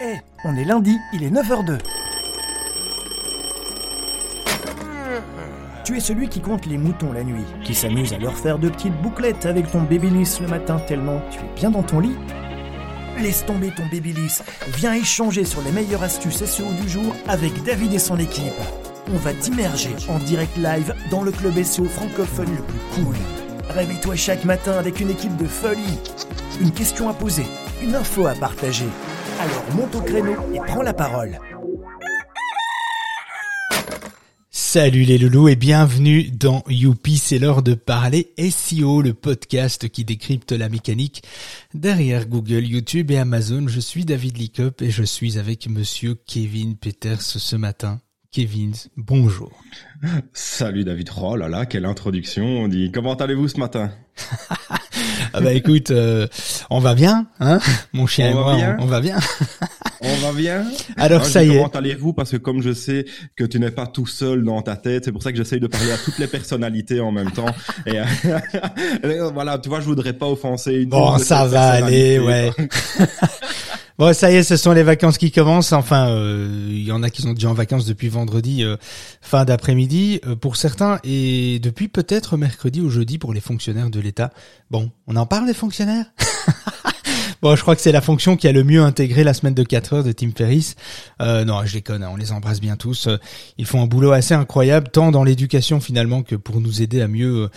Eh, 0.00 0.16
on 0.44 0.56
est 0.56 0.64
lundi, 0.64 0.98
il 1.12 1.22
est 1.22 1.30
9h02. 1.30 1.78
Tu 5.84 5.96
es 5.96 6.00
celui 6.00 6.28
qui 6.28 6.40
compte 6.40 6.66
les 6.66 6.78
moutons 6.78 7.12
la 7.12 7.22
nuit, 7.22 7.44
qui 7.62 7.74
s'amuse 7.74 8.12
à 8.12 8.18
leur 8.18 8.36
faire 8.36 8.58
de 8.58 8.70
petites 8.70 8.96
bouclettes 9.02 9.44
avec 9.46 9.70
ton 9.70 9.82
babyliss 9.82 10.40
le 10.40 10.48
matin 10.48 10.78
tellement 10.88 11.20
tu 11.30 11.38
es 11.38 11.54
bien 11.54 11.70
dans 11.70 11.82
ton 11.82 12.00
lit. 12.00 12.16
Laisse 13.20 13.44
tomber 13.44 13.70
ton 13.70 13.84
babyliss, 13.86 14.42
viens 14.76 14.94
échanger 14.94 15.44
sur 15.44 15.60
les 15.62 15.72
meilleures 15.72 16.02
astuces 16.02 16.44
SEO 16.44 16.72
du 16.80 16.88
jour 16.88 17.14
avec 17.28 17.62
David 17.64 17.92
et 17.92 17.98
son 17.98 18.18
équipe. 18.18 18.52
On 19.12 19.18
va 19.18 19.34
t'immerger 19.34 19.94
en 20.08 20.18
direct 20.18 20.56
live 20.56 20.94
dans 21.10 21.22
le 21.22 21.30
club 21.30 21.62
SEO 21.62 21.84
francophone 21.84 22.56
le 22.56 22.62
plus 22.62 23.04
cool. 23.04 23.43
Réveille-toi 23.70 24.16
chaque 24.16 24.44
matin 24.44 24.72
avec 24.72 25.00
une 25.00 25.10
équipe 25.10 25.36
de 25.36 25.46
folie. 25.46 25.98
Une 26.60 26.70
question 26.70 27.08
à 27.08 27.14
poser, 27.14 27.46
une 27.82 27.94
info 27.94 28.26
à 28.26 28.34
partager. 28.34 28.86
Alors 29.40 29.64
monte 29.74 29.94
au 29.94 30.00
créneau 30.00 30.34
et 30.54 30.58
prends 30.66 30.82
la 30.82 30.94
parole. 30.94 31.38
Salut 34.50 35.04
les 35.04 35.18
loulous 35.18 35.48
et 35.48 35.56
bienvenue 35.56 36.30
dans 36.30 36.64
Youpi, 36.68 37.18
c'est 37.18 37.38
l'heure 37.38 37.62
de 37.62 37.74
parler 37.74 38.32
SEO, 38.38 39.02
le 39.02 39.14
podcast 39.14 39.88
qui 39.88 40.04
décrypte 40.04 40.50
la 40.50 40.68
mécanique 40.68 41.22
derrière 41.74 42.26
Google, 42.26 42.66
YouTube 42.66 43.12
et 43.12 43.18
Amazon. 43.18 43.68
Je 43.68 43.78
suis 43.78 44.04
David 44.04 44.36
Lickup 44.36 44.82
et 44.82 44.90
je 44.90 45.04
suis 45.04 45.38
avec 45.38 45.68
monsieur 45.68 46.16
Kevin 46.26 46.76
Peters 46.76 47.22
ce 47.22 47.56
matin. 47.56 48.00
Kevin, 48.34 48.72
bonjour. 48.96 49.52
Salut 50.32 50.82
David. 50.82 51.08
Oh 51.22 51.36
là 51.36 51.48
là, 51.48 51.66
quelle 51.66 51.84
introduction. 51.84 52.44
On 52.44 52.66
dit 52.66 52.90
comment 52.92 53.14
allez-vous 53.14 53.46
ce 53.46 53.60
matin? 53.60 53.92
Ah 55.32 55.40
bah 55.40 55.52
écoute, 55.52 55.90
euh, 55.90 56.28
on 56.70 56.78
va 56.78 56.94
bien, 56.94 57.26
hein 57.40 57.58
Mon 57.92 58.06
chien 58.06 58.28
On 58.28 58.30
et 58.30 58.34
va 58.34 58.40
moi, 58.40 58.76
on, 58.78 58.84
on 58.84 58.86
va 58.86 59.00
bien. 59.00 59.18
On 60.00 60.16
va 60.18 60.32
bien? 60.32 60.64
Alors 60.96 61.20
Moi, 61.20 61.28
ça 61.28 61.42
y 61.42 61.50
est. 61.50 61.56
Comment 61.56 61.68
allez-vous? 61.68 62.12
Parce 62.12 62.30
que 62.30 62.36
comme 62.36 62.62
je 62.62 62.72
sais 62.72 63.04
que 63.34 63.42
tu 63.42 63.58
n'es 63.58 63.72
pas 63.72 63.86
tout 63.88 64.06
seul 64.06 64.44
dans 64.44 64.62
ta 64.62 64.76
tête, 64.76 65.06
c'est 65.06 65.12
pour 65.12 65.22
ça 65.24 65.32
que 65.32 65.36
j'essaye 65.38 65.58
de 65.58 65.66
parler 65.66 65.90
à 65.90 65.98
toutes 65.98 66.18
les 66.18 66.28
personnalités 66.28 67.00
en 67.00 67.10
même 67.10 67.32
temps. 67.32 67.52
Et 67.86 67.98
voilà, 69.32 69.58
tu 69.58 69.68
vois, 69.68 69.80
je 69.80 69.86
voudrais 69.86 70.12
pas 70.12 70.28
offenser 70.28 70.74
une. 70.74 70.90
Bon, 70.90 71.18
ça 71.18 71.46
va 71.46 71.70
aller, 71.70 72.20
ouais. 72.20 72.52
Bon, 73.96 74.12
ça 74.12 74.28
y 74.32 74.34
est, 74.34 74.42
ce 74.42 74.56
sont 74.56 74.72
les 74.72 74.82
vacances 74.82 75.18
qui 75.18 75.30
commencent. 75.30 75.72
Enfin, 75.72 76.08
euh, 76.08 76.66
il 76.68 76.82
y 76.82 76.90
en 76.90 77.04
a 77.04 77.10
qui 77.10 77.22
sont 77.22 77.32
déjà 77.32 77.48
en 77.48 77.54
vacances 77.54 77.86
depuis 77.86 78.08
vendredi, 78.08 78.64
euh, 78.64 78.76
fin 79.20 79.44
d'après-midi 79.44 80.20
euh, 80.26 80.34
pour 80.34 80.56
certains, 80.56 80.98
et 81.04 81.60
depuis 81.60 81.86
peut-être 81.86 82.36
mercredi 82.36 82.80
ou 82.80 82.90
jeudi 82.90 83.18
pour 83.18 83.32
les 83.32 83.40
fonctionnaires 83.40 83.90
de 83.90 84.00
l'État. 84.00 84.32
Bon, 84.68 84.90
on 85.06 85.14
en 85.14 85.26
parle 85.26 85.46
des 85.46 85.54
fonctionnaires? 85.54 86.06
Bon, 87.44 87.54
je 87.56 87.60
crois 87.60 87.76
que 87.76 87.82
c'est 87.82 87.92
la 87.92 88.00
fonction 88.00 88.38
qui 88.38 88.48
a 88.48 88.52
le 88.52 88.64
mieux 88.64 88.80
intégré 88.80 89.22
la 89.22 89.34
semaine 89.34 89.52
de 89.52 89.64
4 89.64 89.92
heures 89.92 90.02
de 90.02 90.12
Tim 90.12 90.30
Ferriss. 90.34 90.76
Euh, 91.20 91.44
non, 91.44 91.62
je 91.66 91.74
déconne, 91.74 92.02
hein, 92.02 92.08
on 92.10 92.16
les 92.16 92.32
embrasse 92.32 92.58
bien 92.58 92.76
tous. 92.76 93.06
Euh, 93.06 93.18
Ils 93.58 93.66
font 93.66 93.82
un 93.82 93.86
boulot 93.86 94.12
assez 94.12 94.32
incroyable, 94.32 94.88
tant 94.88 95.10
dans 95.10 95.24
l'éducation 95.24 95.78
finalement 95.78 96.22
que 96.22 96.36
pour 96.36 96.62
nous 96.62 96.80
aider 96.80 97.02
à 97.02 97.06
mieux 97.06 97.50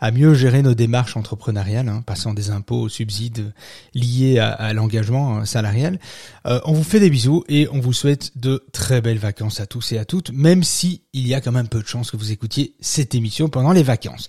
à 0.00 0.12
mieux 0.12 0.32
gérer 0.32 0.62
nos 0.62 0.72
démarches 0.72 1.18
entrepreneuriales, 1.18 1.90
hein, 1.90 2.02
passant 2.06 2.32
des 2.32 2.48
impôts 2.48 2.80
aux 2.80 2.88
subsides 2.88 3.52
liés 3.94 4.38
à, 4.38 4.72
l'engagement 4.72 5.40
euh, 5.40 5.44
salarial. 5.44 5.98
Euh, 6.46 6.60
on 6.64 6.72
vous 6.72 6.82
fait 6.82 7.00
des 7.00 7.10
bisous 7.10 7.44
et 7.46 7.68
on 7.70 7.80
vous 7.80 7.92
souhaite 7.92 8.38
de 8.38 8.64
très 8.72 9.02
belles 9.02 9.18
vacances 9.18 9.60
à 9.60 9.66
tous 9.66 9.92
et 9.92 9.98
à 9.98 10.06
toutes, 10.06 10.30
même 10.30 10.62
si 10.62 11.02
il 11.12 11.28
y 11.28 11.34
a 11.34 11.42
quand 11.42 11.52
même 11.52 11.68
peu 11.68 11.82
de 11.82 11.86
chances 11.86 12.10
que 12.10 12.16
vous 12.16 12.32
écoutiez 12.32 12.74
cette 12.80 13.14
émission 13.14 13.50
pendant 13.50 13.72
les 13.72 13.82
vacances. 13.82 14.26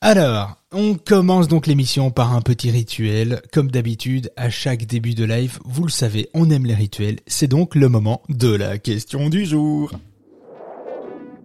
Alors, 0.00 0.57
on 0.72 0.94
commence 0.94 1.48
donc 1.48 1.66
l'émission 1.66 2.10
par 2.10 2.34
un 2.34 2.40
petit 2.40 2.70
rituel. 2.70 3.40
Comme 3.52 3.70
d'habitude, 3.70 4.30
à 4.36 4.50
chaque 4.50 4.86
début 4.86 5.14
de 5.14 5.24
live, 5.24 5.58
vous 5.64 5.84
le 5.84 5.90
savez, 5.90 6.28
on 6.34 6.50
aime 6.50 6.66
les 6.66 6.74
rituels. 6.74 7.18
C'est 7.26 7.48
donc 7.48 7.74
le 7.74 7.88
moment 7.88 8.22
de 8.28 8.54
la 8.54 8.78
question 8.78 9.28
du 9.28 9.46
jour. 9.46 9.92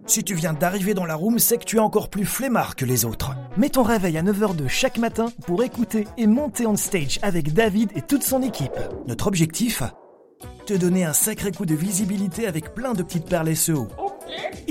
Si 0.06 0.22
tu 0.22 0.34
viens 0.34 0.52
d'arriver 0.52 0.92
dans 0.92 1.06
la 1.06 1.14
room, 1.14 1.38
c'est 1.38 1.56
que 1.56 1.64
tu 1.64 1.76
es 1.76 1.80
encore 1.80 2.10
plus 2.10 2.26
flemmard 2.26 2.76
que 2.76 2.84
les 2.84 3.06
autres. 3.06 3.32
Mets 3.56 3.70
ton 3.70 3.82
réveil 3.82 4.18
à 4.18 4.22
9h02 4.22 4.68
chaque 4.68 4.98
matin 4.98 5.32
pour 5.46 5.62
écouter 5.62 6.06
et 6.18 6.26
monter 6.26 6.66
on 6.66 6.76
stage 6.76 7.18
avec 7.22 7.54
David 7.54 7.90
et 7.96 8.02
toute 8.02 8.22
son 8.22 8.42
équipe. 8.42 8.78
Notre 9.06 9.26
objectif? 9.26 9.82
Te 10.66 10.74
donner 10.74 11.04
un 11.04 11.14
sacré 11.14 11.52
coup 11.52 11.64
de 11.64 11.74
visibilité 11.74 12.46
avec 12.46 12.74
plein 12.74 12.92
de 12.92 13.02
petites 13.02 13.26
perles 13.26 13.56
SEO. 13.56 13.88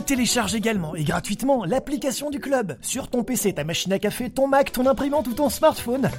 Télécharge 0.04 0.54
également 0.54 0.96
et 0.96 1.04
gratuitement 1.04 1.66
l'application 1.66 2.30
du 2.30 2.40
club 2.40 2.78
sur 2.82 3.08
ton 3.08 3.24
PC, 3.24 3.54
ta 3.54 3.64
machine 3.64 3.94
à 3.94 4.00
café, 4.00 4.30
ton 4.30 4.48
Mac, 4.48 4.72
ton 4.72 4.86
imprimante 4.86 5.28
ou 5.28 5.34
ton 5.34 5.50
smartphone. 5.50 6.10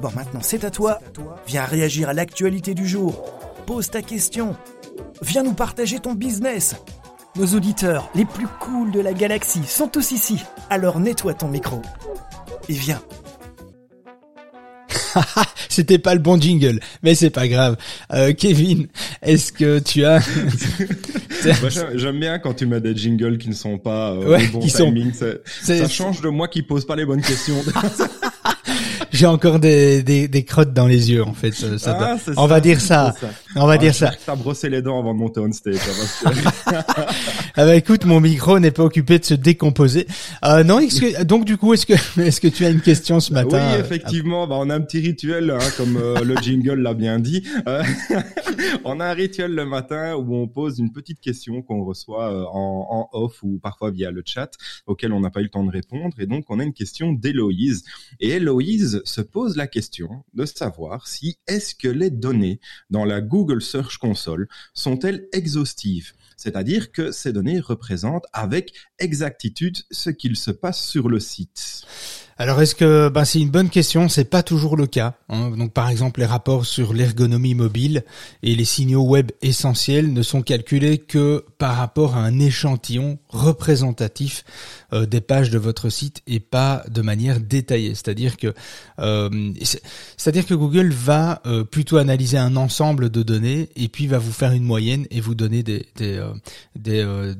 Bon, 0.00 0.10
maintenant 0.14 0.40
c'est 0.42 0.64
à 0.64 0.70
toi. 0.70 1.00
Viens 1.46 1.64
réagir 1.64 2.08
à 2.08 2.12
l'actualité 2.12 2.74
du 2.74 2.86
jour. 2.86 3.24
Pose 3.66 3.90
ta 3.90 4.02
question. 4.02 4.56
Viens 5.22 5.42
nous 5.42 5.54
partager 5.54 5.98
ton 5.98 6.14
business. 6.14 6.76
Nos 7.36 7.54
auditeurs 7.54 8.10
les 8.14 8.24
plus 8.24 8.46
cools 8.46 8.92
de 8.92 9.00
la 9.00 9.12
galaxie 9.12 9.64
sont 9.64 9.88
tous 9.88 10.12
ici. 10.12 10.42
Alors 10.70 11.00
nettoie 11.00 11.34
ton 11.34 11.48
micro. 11.48 11.80
Et 12.68 12.74
viens. 12.74 13.00
C'était 15.68 15.98
pas 15.98 16.14
le 16.14 16.20
bon 16.20 16.40
jingle, 16.40 16.80
mais 17.02 17.14
c'est 17.14 17.30
pas 17.30 17.48
grave. 17.48 17.76
Euh, 18.12 18.32
Kevin, 18.32 18.86
est-ce 19.22 19.52
que 19.52 19.78
tu 19.78 20.04
as 20.04 20.20
j'aime- 21.96 22.18
bien 22.20 22.38
quand 22.38 22.54
tu 22.54 22.66
mets 22.66 22.80
des 22.80 22.96
jingles 22.96 23.38
qui 23.38 23.48
ne 23.48 23.54
sont 23.54 23.78
pas 23.78 24.10
euh, 24.12 24.26
Ouais, 24.28 24.46
bon 24.48 24.60
qui 24.60 24.70
sont- 24.70 24.86
timing. 24.86 25.12
Ça, 25.12 25.26
C'est- 25.62 25.78
ça 25.78 25.88
change 25.88 26.20
de 26.20 26.28
moi 26.28 26.48
qui 26.48 26.62
pose 26.62 26.86
pas 26.86 26.96
les 26.96 27.04
bonnes 27.04 27.22
questions. 27.22 27.56
J'ai 29.12 29.26
encore 29.26 29.60
des, 29.60 30.02
des, 30.02 30.26
des 30.26 30.44
crottes 30.44 30.72
dans 30.72 30.86
les 30.88 31.12
yeux 31.12 31.22
en 31.22 31.34
fait. 31.34 31.52
Ça, 31.52 31.78
ça 31.78 31.92
doit- 31.94 32.16
Ah, 32.26 32.32
On 32.36 32.46
va 32.46 32.60
dire 32.60 32.80
ça. 32.80 33.14
On 33.56 33.66
va 33.66 33.74
Ah, 33.74 33.78
dire 33.78 33.94
ça. 33.94 34.12
T'as 34.26 34.36
brossé 34.36 34.68
les 34.68 34.82
dents 34.82 34.98
avant 34.98 35.14
de 35.14 35.18
monter 35.18 35.40
on 35.40 35.50
stage. 35.52 35.76
hein, 36.26 36.32
Ah 37.56 37.64
bah 37.64 37.76
écoute, 37.76 38.04
mon 38.04 38.20
micro 38.20 38.58
n'est 38.58 38.70
pas 38.72 38.82
occupé 38.82 39.18
de 39.18 39.24
se 39.24 39.34
décomposer. 39.34 40.06
Euh, 40.44 40.64
non, 40.64 40.80
est-ce 40.80 41.00
que 41.00 41.22
donc 41.22 41.44
du 41.44 41.56
coup, 41.56 41.72
est-ce 41.74 41.86
que 41.86 41.92
est-ce 42.20 42.40
que 42.40 42.48
tu 42.48 42.64
as 42.64 42.70
une 42.70 42.80
question 42.80 43.20
ce 43.20 43.32
matin 43.32 43.70
oui, 43.70 43.76
euh, 43.76 43.80
effectivement, 43.80 44.46
bah, 44.46 44.56
on 44.58 44.70
a 44.70 44.74
un 44.74 44.80
petit 44.80 44.98
rituel, 45.00 45.50
hein, 45.50 45.58
comme 45.76 45.96
euh, 45.96 46.20
le 46.24 46.34
jingle 46.36 46.80
l'a 46.80 46.94
bien 46.94 47.18
dit. 47.20 47.46
Euh, 47.68 47.82
on 48.84 48.98
a 49.00 49.06
un 49.06 49.12
rituel 49.12 49.52
le 49.54 49.64
matin 49.64 50.16
où 50.16 50.34
on 50.34 50.48
pose 50.48 50.78
une 50.78 50.90
petite 50.92 51.20
question 51.20 51.62
qu'on 51.62 51.84
reçoit 51.84 52.50
en, 52.52 52.86
en 52.90 53.08
off 53.12 53.42
ou 53.42 53.58
parfois 53.62 53.90
via 53.90 54.10
le 54.10 54.22
chat, 54.26 54.50
auquel 54.86 55.12
on 55.12 55.20
n'a 55.20 55.30
pas 55.30 55.40
eu 55.40 55.44
le 55.44 55.48
temps 55.50 55.64
de 55.64 55.70
répondre. 55.70 56.18
Et 56.18 56.26
donc, 56.26 56.46
on 56.48 56.58
a 56.58 56.64
une 56.64 56.72
question 56.72 57.12
d'Héloïse. 57.12 57.84
Et 58.20 58.30
Héloïse 58.30 59.00
se 59.04 59.20
pose 59.20 59.56
la 59.56 59.66
question 59.66 60.24
de 60.34 60.44
savoir 60.44 61.06
si 61.06 61.38
est-ce 61.46 61.74
que 61.74 61.88
les 61.88 62.10
données 62.10 62.58
dans 62.90 63.04
la 63.04 63.20
Google 63.20 63.43
Search 63.60 63.98
Console 63.98 64.48
sont-elles 64.72 65.28
exhaustives? 65.32 66.12
C'est-à-dire 66.36 66.92
que 66.92 67.12
ces 67.12 67.32
données 67.32 67.60
représentent 67.60 68.26
avec 68.32 68.74
exactitude 68.98 69.78
ce 69.90 70.10
qu'il 70.10 70.36
se 70.36 70.50
passe 70.50 70.84
sur 70.84 71.08
le 71.08 71.20
site. 71.20 71.84
Alors 72.36 72.60
est-ce 72.60 72.74
que 72.74 73.08
ben 73.10 73.24
c'est 73.24 73.40
une 73.40 73.50
bonne 73.50 73.70
question, 73.70 74.08
c'est 74.08 74.24
pas 74.24 74.42
toujours 74.42 74.76
le 74.76 74.86
cas. 74.88 75.14
hein. 75.28 75.50
Donc 75.56 75.72
par 75.72 75.88
exemple 75.88 76.18
les 76.20 76.26
rapports 76.26 76.66
sur 76.66 76.92
l'ergonomie 76.92 77.54
mobile 77.54 78.02
et 78.42 78.56
les 78.56 78.64
signaux 78.64 79.02
web 79.04 79.30
essentiels 79.40 80.12
ne 80.12 80.22
sont 80.22 80.42
calculés 80.42 80.98
que 80.98 81.44
par 81.58 81.76
rapport 81.76 82.16
à 82.16 82.20
un 82.24 82.40
échantillon 82.40 83.18
représentatif 83.28 84.44
euh, 84.92 85.06
des 85.06 85.20
pages 85.20 85.50
de 85.50 85.58
votre 85.58 85.88
site 85.90 86.22
et 86.26 86.40
pas 86.40 86.84
de 86.90 87.02
manière 87.02 87.38
détaillée. 87.40 87.90
C'est-à-dire 87.94 88.36
que 88.36 88.52
euh, 88.98 89.52
c'est- 89.62 89.82
c'est-à-dire 90.16 90.44
que 90.46 90.54
Google 90.54 90.90
va 90.92 91.40
euh, 91.46 91.62
plutôt 91.64 91.98
analyser 91.98 92.36
un 92.38 92.56
ensemble 92.56 93.10
de 93.10 93.22
données 93.22 93.68
et 93.76 93.86
puis 93.88 94.06
va 94.08 94.18
vous 94.18 94.32
faire 94.32 94.50
une 94.52 94.64
moyenne 94.64 95.06
et 95.12 95.20
vous 95.20 95.34
donner 95.36 95.62
des 95.62 95.86
des 95.96 96.14
euh, 96.14 96.32
des, 96.76 97.00
euh, 97.00 97.34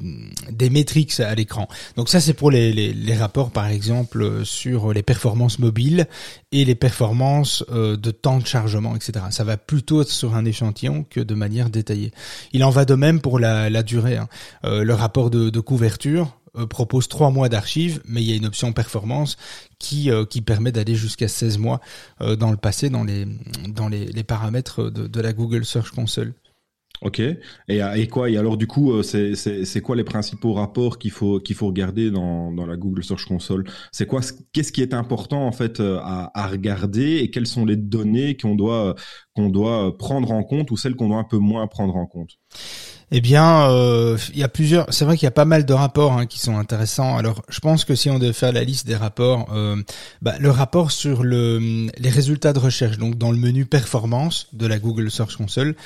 des 0.52 0.70
métriques 0.70 1.18
à 1.18 1.34
l'écran. 1.34 1.68
Donc 1.96 2.08
ça 2.08 2.20
c'est 2.20 2.34
pour 2.34 2.52
les, 2.52 2.72
les, 2.72 2.92
les 2.92 3.14
rapports 3.16 3.50
par 3.50 3.66
exemple 3.66 4.22
euh, 4.22 4.44
les 4.92 5.02
performances 5.02 5.58
mobiles 5.58 6.06
et 6.52 6.64
les 6.64 6.74
performances 6.74 7.64
euh, 7.70 7.96
de 7.96 8.10
temps 8.10 8.38
de 8.38 8.46
chargement, 8.46 8.96
etc. 8.96 9.24
Ça 9.30 9.44
va 9.44 9.56
plutôt 9.56 10.04
sur 10.04 10.34
un 10.34 10.44
échantillon 10.44 11.04
que 11.08 11.20
de 11.20 11.34
manière 11.34 11.70
détaillée. 11.70 12.12
Il 12.52 12.64
en 12.64 12.70
va 12.70 12.84
de 12.84 12.94
même 12.94 13.20
pour 13.20 13.38
la, 13.38 13.82
durée. 13.82 14.16
hein. 14.16 14.28
Euh, 14.64 14.84
le 14.84 14.94
rapport 14.94 15.30
de, 15.30 15.60
couverture 15.60 16.38
euh, 16.56 16.66
propose 16.66 17.08
trois 17.08 17.30
mois 17.30 17.48
d'archives, 17.48 18.00
mais 18.06 18.22
il 18.22 18.30
y 18.30 18.32
a 18.32 18.36
une 18.36 18.46
option 18.46 18.72
performance 18.72 19.36
qui 19.78 20.10
permet 20.44 20.72
d'aller 20.72 20.94
jusqu'à 20.94 21.28
16 21.28 21.58
mois 21.58 21.78
dans 22.20 22.50
le 22.50 22.56
passé 22.56 22.88
dans 22.88 23.04
les 23.04 24.24
paramètres 24.26 24.88
de 24.88 25.20
la 25.20 25.34
Google 25.34 25.66
Search 25.66 25.90
Console. 25.90 26.32
Ok. 27.02 27.18
Et, 27.20 27.38
euh, 27.82 27.92
et 27.94 28.06
quoi? 28.08 28.30
Et 28.30 28.36
alors 28.38 28.56
du 28.56 28.66
coup, 28.66 28.92
euh, 28.92 29.02
c'est 29.02 29.80
quoi 29.82 29.94
les 29.96 30.04
principaux 30.04 30.54
rapports 30.54 30.98
qu'il 30.98 31.10
faut 31.10 31.38
qu'il 31.38 31.54
faut 31.54 31.66
regarder 31.66 32.10
dans 32.10 32.50
dans 32.52 32.64
la 32.66 32.76
Google 32.76 33.04
Search 33.04 33.26
Console? 33.26 33.64
C'est 33.92 34.06
quoi 34.06 34.22
ce- 34.22 34.32
Qu'est-ce 34.52 34.72
qui 34.72 34.80
est 34.80 34.94
important 34.94 35.46
en 35.46 35.52
fait 35.52 35.80
euh, 35.80 35.98
à, 36.02 36.30
à 36.40 36.46
regarder? 36.48 37.16
Et 37.18 37.30
quelles 37.30 37.46
sont 37.46 37.66
les 37.66 37.76
données 37.76 38.36
qu'on 38.36 38.54
doit 38.54 38.94
qu'on 39.34 39.50
doit 39.50 39.98
prendre 39.98 40.30
en 40.30 40.44
compte 40.44 40.70
ou 40.70 40.76
celles 40.78 40.94
qu'on 40.96 41.08
doit 41.08 41.18
un 41.18 41.24
peu 41.24 41.38
moins 41.38 41.66
prendre 41.66 41.96
en 41.96 42.06
compte? 42.06 42.30
Eh 43.10 43.20
bien, 43.20 43.70
euh, 43.70 44.18
il 44.32 44.38
y 44.38 44.42
a 44.42 44.48
plusieurs. 44.48 44.92
C'est 44.92 45.04
vrai 45.04 45.16
qu'il 45.16 45.26
y 45.26 45.28
a 45.28 45.32
pas 45.32 45.44
mal 45.44 45.64
de 45.64 45.72
rapports 45.72 46.12
hein, 46.14 46.26
qui 46.26 46.38
sont 46.38 46.56
intéressants. 46.56 47.16
Alors, 47.16 47.42
je 47.48 47.60
pense 47.60 47.84
que 47.84 47.94
si 47.94 48.10
on 48.10 48.18
devait 48.18 48.32
faire 48.32 48.52
la 48.52 48.64
liste 48.64 48.86
des 48.86 48.96
rapports, 48.96 49.46
euh, 49.52 49.76
bah, 50.22 50.34
le 50.38 50.50
rapport 50.50 50.90
sur 50.90 51.22
le, 51.22 51.86
les 51.96 52.10
résultats 52.10 52.52
de 52.52 52.58
recherche, 52.58 52.98
donc 52.98 53.16
dans 53.16 53.30
le 53.30 53.38
menu 53.38 53.66
performance 53.66 54.48
de 54.52 54.66
la 54.66 54.78
Google 54.78 55.10
Search 55.10 55.36
Console, 55.36 55.76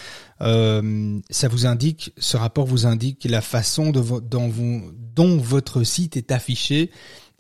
euh, 0.41 1.19
ça 1.31 1.49
vous 1.49 1.67
indique, 1.67 2.13
ce 2.19 2.37
rapport 2.37 2.67
vous 2.67 2.87
indique 2.87 3.25
la 3.25 3.41
façon 3.41 3.91
dont 3.91 5.37
votre 5.39 5.83
site 5.83 6.17
est 6.17 6.31
affiché 6.31 6.91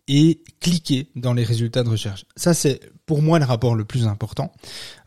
et 0.08 0.42
cliquer 0.60 1.08
dans 1.14 1.34
les 1.34 1.44
résultats 1.44 1.84
de 1.84 1.90
recherche. 1.90 2.24
Ça, 2.34 2.54
c'est 2.54 2.80
pour 3.08 3.22
moi 3.22 3.38
le 3.38 3.44
rapport 3.44 3.74
le 3.74 3.84
plus 3.84 4.06
important. 4.06 4.52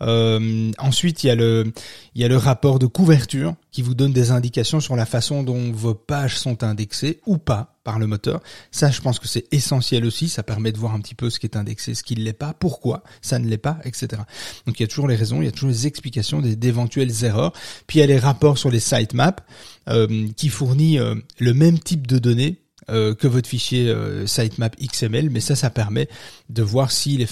Euh, 0.02 0.72
ensuite, 0.80 1.24
il 1.24 1.28
y 1.28 1.30
a 1.30 1.36
le 1.36 1.72
il 2.16 2.22
y 2.22 2.26
a 2.26 2.28
le 2.28 2.38
rapport 2.38 2.80
de 2.80 2.88
couverture 2.88 3.56
qui 3.72 3.82
vous 3.82 3.94
donne 3.94 4.12
des 4.12 4.32
indications 4.32 4.80
sur 4.80 4.96
la 4.96 5.06
façon 5.06 5.44
dont 5.44 5.72
vos 5.72 5.94
pages 5.94 6.38
sont 6.38 6.64
indexées 6.64 7.20
ou 7.26 7.38
pas 7.38 7.78
par 7.84 8.00
le 8.00 8.08
moteur. 8.08 8.42
Ça, 8.72 8.92
je 8.92 9.02
pense 9.02 9.18
que 9.20 9.28
c'est 9.28 9.46
essentiel 9.52 10.06
aussi. 10.06 10.30
Ça 10.30 10.44
permet 10.44 10.72
de 10.72 10.78
voir 10.78 10.94
un 10.94 11.00
petit 11.00 11.16
peu 11.16 11.30
ce 11.30 11.40
qui 11.40 11.48
est 11.48 11.56
indexé, 11.56 11.96
ce 11.96 12.04
qui 12.04 12.16
ne 12.16 12.22
l'est 12.22 12.34
pas, 12.34 12.54
pourquoi 12.54 13.04
ça 13.22 13.40
ne 13.40 13.48
l'est 13.48 13.58
pas, 13.58 13.78
etc. 13.84 14.22
Donc 14.66 14.80
il 14.80 14.84
y 14.84 14.86
a 14.86 14.88
toujours 14.88 15.08
les 15.08 15.16
raisons, 15.16 15.42
il 15.42 15.46
y 15.46 15.48
a 15.48 15.52
toujours 15.52 15.70
les 15.70 15.88
explications 15.88 16.42
d'éventuelles 16.42 17.24
erreurs. 17.24 17.54
Puis 17.88 18.00
il 18.00 18.02
y 18.02 18.04
a 18.04 18.08
les 18.08 18.20
rapports 18.20 18.58
sur 18.58 18.70
les 18.70 18.80
sitemaps 18.80 19.44
euh, 19.90 20.28
qui 20.36 20.50
fournit 20.50 21.00
euh, 21.00 21.16
le 21.40 21.54
même 21.54 21.80
type 21.80 22.08
de 22.08 22.20
données 22.20 22.61
euh, 22.90 23.14
que 23.14 23.28
votre 23.28 23.48
fichier 23.48 23.90
euh, 23.90 24.26
sitemap 24.26 24.76
XML, 24.80 25.30
mais 25.30 25.40
ça, 25.40 25.56
ça 25.56 25.70
permet 25.70 26.10
de 26.50 26.64
voir 26.64 26.92
si 26.92 27.16
les, 27.16 27.28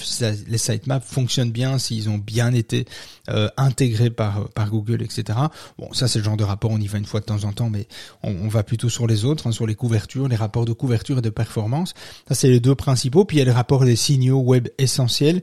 les 0.46 0.58
sitemaps 0.58 1.04
fonctionnent 1.04 1.50
bien, 1.50 1.76
s'ils 1.78 2.08
ont 2.08 2.18
bien 2.18 2.54
été 2.54 2.86
euh, 3.28 3.48
intégrés 3.56 4.10
par 4.10 4.48
par 4.50 4.70
Google, 4.70 5.02
etc. 5.02 5.38
Bon, 5.76 5.92
ça 5.92 6.06
c'est 6.06 6.20
le 6.20 6.24
genre 6.24 6.36
de 6.36 6.44
rapport, 6.44 6.70
on 6.70 6.78
y 6.78 6.86
va 6.86 6.98
une 6.98 7.04
fois 7.04 7.18
de 7.18 7.24
temps 7.24 7.42
en 7.42 7.52
temps, 7.52 7.68
mais 7.68 7.88
on, 8.22 8.46
va 8.46 8.62
plutôt 8.62 8.88
sur 8.88 9.08
les 9.08 9.24
autres, 9.24 9.48
hein, 9.48 9.52
sur 9.52 9.66
les 9.66 9.74
couvertures, 9.74 10.28
les 10.28 10.36
rapports 10.36 10.66
de 10.66 10.72
couverture 10.72 11.18
et 11.18 11.22
de 11.22 11.30
performance. 11.30 11.94
Ça 12.28 12.36
c'est 12.36 12.48
les 12.48 12.60
deux 12.60 12.76
principaux. 12.76 13.24
Puis 13.24 13.38
il 13.38 13.40
y 13.40 13.42
a 13.42 13.46
le 13.46 13.52
rapport 13.52 13.84
des 13.84 13.96
signaux 13.96 14.38
web 14.38 14.68
essentiels, 14.78 15.42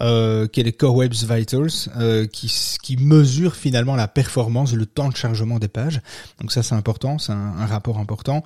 euh, 0.00 0.46
qui 0.46 0.60
est 0.60 0.64
les 0.64 0.72
Core 0.72 0.94
Web 0.94 1.12
Vitals, 1.14 2.28
qui 2.32 2.78
qui 2.80 2.96
mesure 2.96 3.56
finalement 3.56 3.96
la 3.96 4.06
performance, 4.06 4.72
le 4.72 4.86
temps 4.86 5.08
de 5.08 5.16
chargement 5.16 5.58
des 5.58 5.68
pages. 5.68 6.00
Donc 6.40 6.52
ça 6.52 6.62
c'est 6.62 6.76
important, 6.76 7.18
c'est 7.18 7.32
un, 7.32 7.54
un 7.58 7.66
rapport 7.66 7.98
important. 7.98 8.44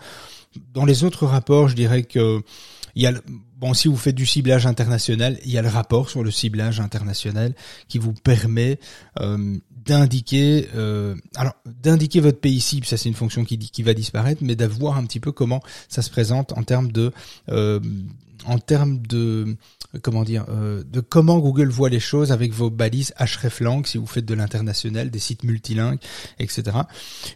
Dans 0.73 0.85
les 0.85 1.05
autres 1.05 1.27
rapports, 1.27 1.69
je 1.69 1.75
dirais 1.75 2.03
que 2.03 2.43
il 2.95 3.03
y 3.03 3.07
a 3.07 3.13
bon 3.57 3.75
si 3.75 3.89
vous 3.89 3.97
faites 3.97 4.15
du 4.15 4.27
ciblage 4.27 4.67
international, 4.67 5.39
il 5.45 5.51
y 5.51 5.59
a 5.59 5.63
le 5.63 5.69
rapport 5.69 6.11
sur 6.11 6.23
le 6.23 6.31
ciblage 6.31 6.81
international 6.81 7.55
qui 7.89 7.99
vous 7.99 8.13
permet 8.13 8.79
euh, 9.21 9.57
d'indiquer 9.71 10.69
euh, 10.75 11.15
alors 11.37 11.55
d'indiquer 11.65 12.21
votre 12.21 12.41
pays 12.41 12.61
cible, 12.61 12.87
ça 12.87 12.97
c'est 12.97 13.09
une 13.09 13.15
fonction 13.15 13.45
qui 13.45 13.59
qui 13.59 13.83
va 13.83 13.95
disparaître, 13.95 14.43
mais 14.45 14.57
d'avoir 14.57 14.97
un 14.97 15.05
petit 15.05 15.21
peu 15.21 15.33
comment 15.33 15.63
ça 15.89 16.03
se 16.03 16.11
présente 16.11 16.53
en 16.53 16.63
termes 16.65 16.93
de 16.93 17.13
euh, 17.51 17.81
en 18.45 18.59
termes 18.59 18.99
de 19.07 19.57
comment 20.01 20.25
dire, 20.25 20.47
euh, 20.49 20.83
de 20.91 21.01
comment 21.01 21.39
Google 21.39 21.69
voit 21.69 21.91
les 21.91 22.01
choses 22.01 22.33
avec 22.33 22.53
vos 22.53 22.71
balises 22.71 23.13
hreflang 23.19 23.85
si 23.85 23.99
vous 23.99 24.07
faites 24.07 24.25
de 24.25 24.35
l'international, 24.35 25.11
des 25.11 25.19
sites 25.19 25.43
multilingues, 25.45 25.99
etc. 26.39 26.63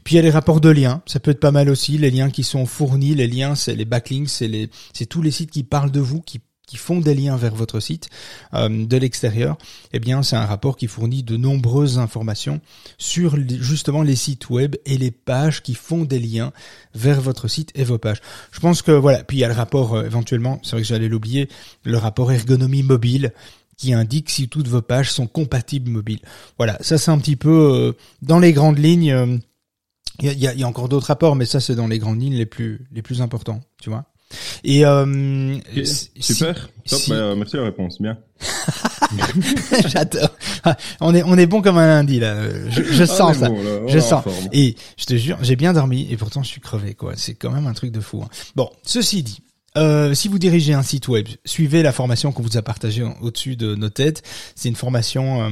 Puis 0.04 0.14
il 0.14 0.16
y 0.16 0.18
a 0.18 0.22
les 0.22 0.30
rapports 0.30 0.60
de 0.60 0.70
liens, 0.70 1.02
ça 1.06 1.20
peut 1.20 1.32
être 1.32 1.40
pas 1.40 1.50
mal 1.50 1.68
aussi, 1.68 1.98
les 1.98 2.10
liens 2.10 2.30
qui 2.30 2.44
sont 2.44 2.66
fournis, 2.66 3.14
les 3.14 3.26
liens, 3.26 3.54
c'est 3.54 3.74
les 3.74 3.84
backlinks, 3.84 4.30
c'est 4.30 4.48
les, 4.48 4.70
c'est 4.94 5.06
tous 5.06 5.22
les 5.22 5.30
sites 5.30 5.50
qui 5.50 5.64
parlent 5.64 5.90
de 5.90 6.00
vous, 6.00 6.20
qui 6.20 6.40
qui 6.66 6.76
font 6.76 6.98
des 6.98 7.14
liens 7.14 7.36
vers 7.36 7.54
votre 7.54 7.78
site 7.80 8.10
euh, 8.52 8.68
de 8.68 8.96
l'extérieur, 8.96 9.56
eh 9.92 10.00
bien 10.00 10.22
c'est 10.22 10.36
un 10.36 10.44
rapport 10.44 10.76
qui 10.76 10.88
fournit 10.88 11.22
de 11.22 11.36
nombreuses 11.36 11.98
informations 11.98 12.60
sur 12.98 13.36
justement 13.60 14.02
les 14.02 14.16
sites 14.16 14.50
web 14.50 14.74
et 14.84 14.98
les 14.98 15.12
pages 15.12 15.62
qui 15.62 15.74
font 15.74 16.04
des 16.04 16.18
liens 16.18 16.52
vers 16.94 17.20
votre 17.20 17.46
site 17.46 17.70
et 17.76 17.84
vos 17.84 17.98
pages. 17.98 18.20
Je 18.50 18.58
pense 18.58 18.82
que 18.82 18.90
voilà, 18.90 19.22
puis 19.22 19.38
il 19.38 19.40
y 19.40 19.44
a 19.44 19.48
le 19.48 19.54
rapport 19.54 19.94
euh, 19.94 20.04
éventuellement, 20.04 20.58
c'est 20.62 20.72
vrai 20.72 20.82
que 20.82 20.88
j'allais 20.88 21.08
l'oublier, 21.08 21.48
le 21.84 21.98
rapport 21.98 22.32
ergonomie 22.32 22.82
mobile 22.82 23.32
qui 23.76 23.92
indique 23.92 24.30
si 24.30 24.48
toutes 24.48 24.68
vos 24.68 24.82
pages 24.82 25.12
sont 25.12 25.26
compatibles 25.26 25.90
mobiles. 25.90 26.20
Voilà, 26.58 26.78
ça 26.80 26.98
c'est 26.98 27.10
un 27.10 27.18
petit 27.18 27.36
peu 27.36 27.50
euh, 27.50 27.92
dans 28.22 28.40
les 28.40 28.52
grandes 28.52 28.78
lignes. 28.78 29.40
Il 30.20 30.32
y, 30.32 30.48
a, 30.48 30.54
y 30.54 30.62
a 30.62 30.66
encore 30.66 30.88
d'autres 30.88 31.08
rapports, 31.08 31.36
mais 31.36 31.44
ça 31.44 31.60
c'est 31.60 31.74
dans 31.74 31.86
les 31.86 31.98
grandes 31.98 32.20
lignes 32.20 32.36
les 32.36 32.46
plus 32.46 32.86
les 32.90 33.02
plus 33.02 33.20
importants, 33.20 33.60
tu 33.80 33.90
vois. 33.90 34.06
Et 34.64 34.84
euh, 34.84 35.56
super, 36.18 36.68
top, 36.88 37.00
bah, 37.08 37.34
merci 37.36 37.56
la 37.56 37.64
réponse, 37.64 38.00
bien. 38.00 38.18
J'adore. 39.86 40.30
On 41.00 41.14
est 41.14 41.22
on 41.22 41.38
est 41.38 41.46
bon 41.46 41.62
comme 41.62 41.78
un 41.78 41.86
lundi 41.86 42.18
là. 42.18 42.34
Je, 42.68 42.82
je 42.82 43.02
ah, 43.04 43.06
sens 43.06 43.38
ça. 43.38 43.48
je 43.86 43.98
sens. 43.98 44.24
Et 44.52 44.74
je 44.96 45.04
te 45.04 45.14
jure, 45.14 45.38
j'ai 45.42 45.56
bien 45.56 45.72
dormi 45.72 46.08
et 46.10 46.16
pourtant 46.16 46.42
je 46.42 46.48
suis 46.48 46.60
crevé 46.60 46.94
quoi. 46.94 47.12
C'est 47.16 47.34
quand 47.34 47.50
même 47.50 47.66
un 47.66 47.72
truc 47.72 47.92
de 47.92 48.00
fou. 48.00 48.22
Hein. 48.22 48.28
Bon, 48.56 48.68
ceci 48.82 49.22
dit, 49.22 49.40
euh, 49.76 50.14
si 50.14 50.28
vous 50.28 50.38
dirigez 50.38 50.72
un 50.72 50.82
site 50.82 51.08
web, 51.08 51.28
suivez 51.44 51.82
la 51.82 51.92
formation 51.92 52.32
qu'on 52.32 52.42
vous 52.42 52.56
a 52.56 52.62
partagée 52.62 53.04
au-dessus 53.20 53.56
de 53.56 53.74
nos 53.74 53.90
têtes. 53.90 54.22
C'est 54.54 54.68
une 54.68 54.76
formation 54.76 55.42
euh, 55.42 55.50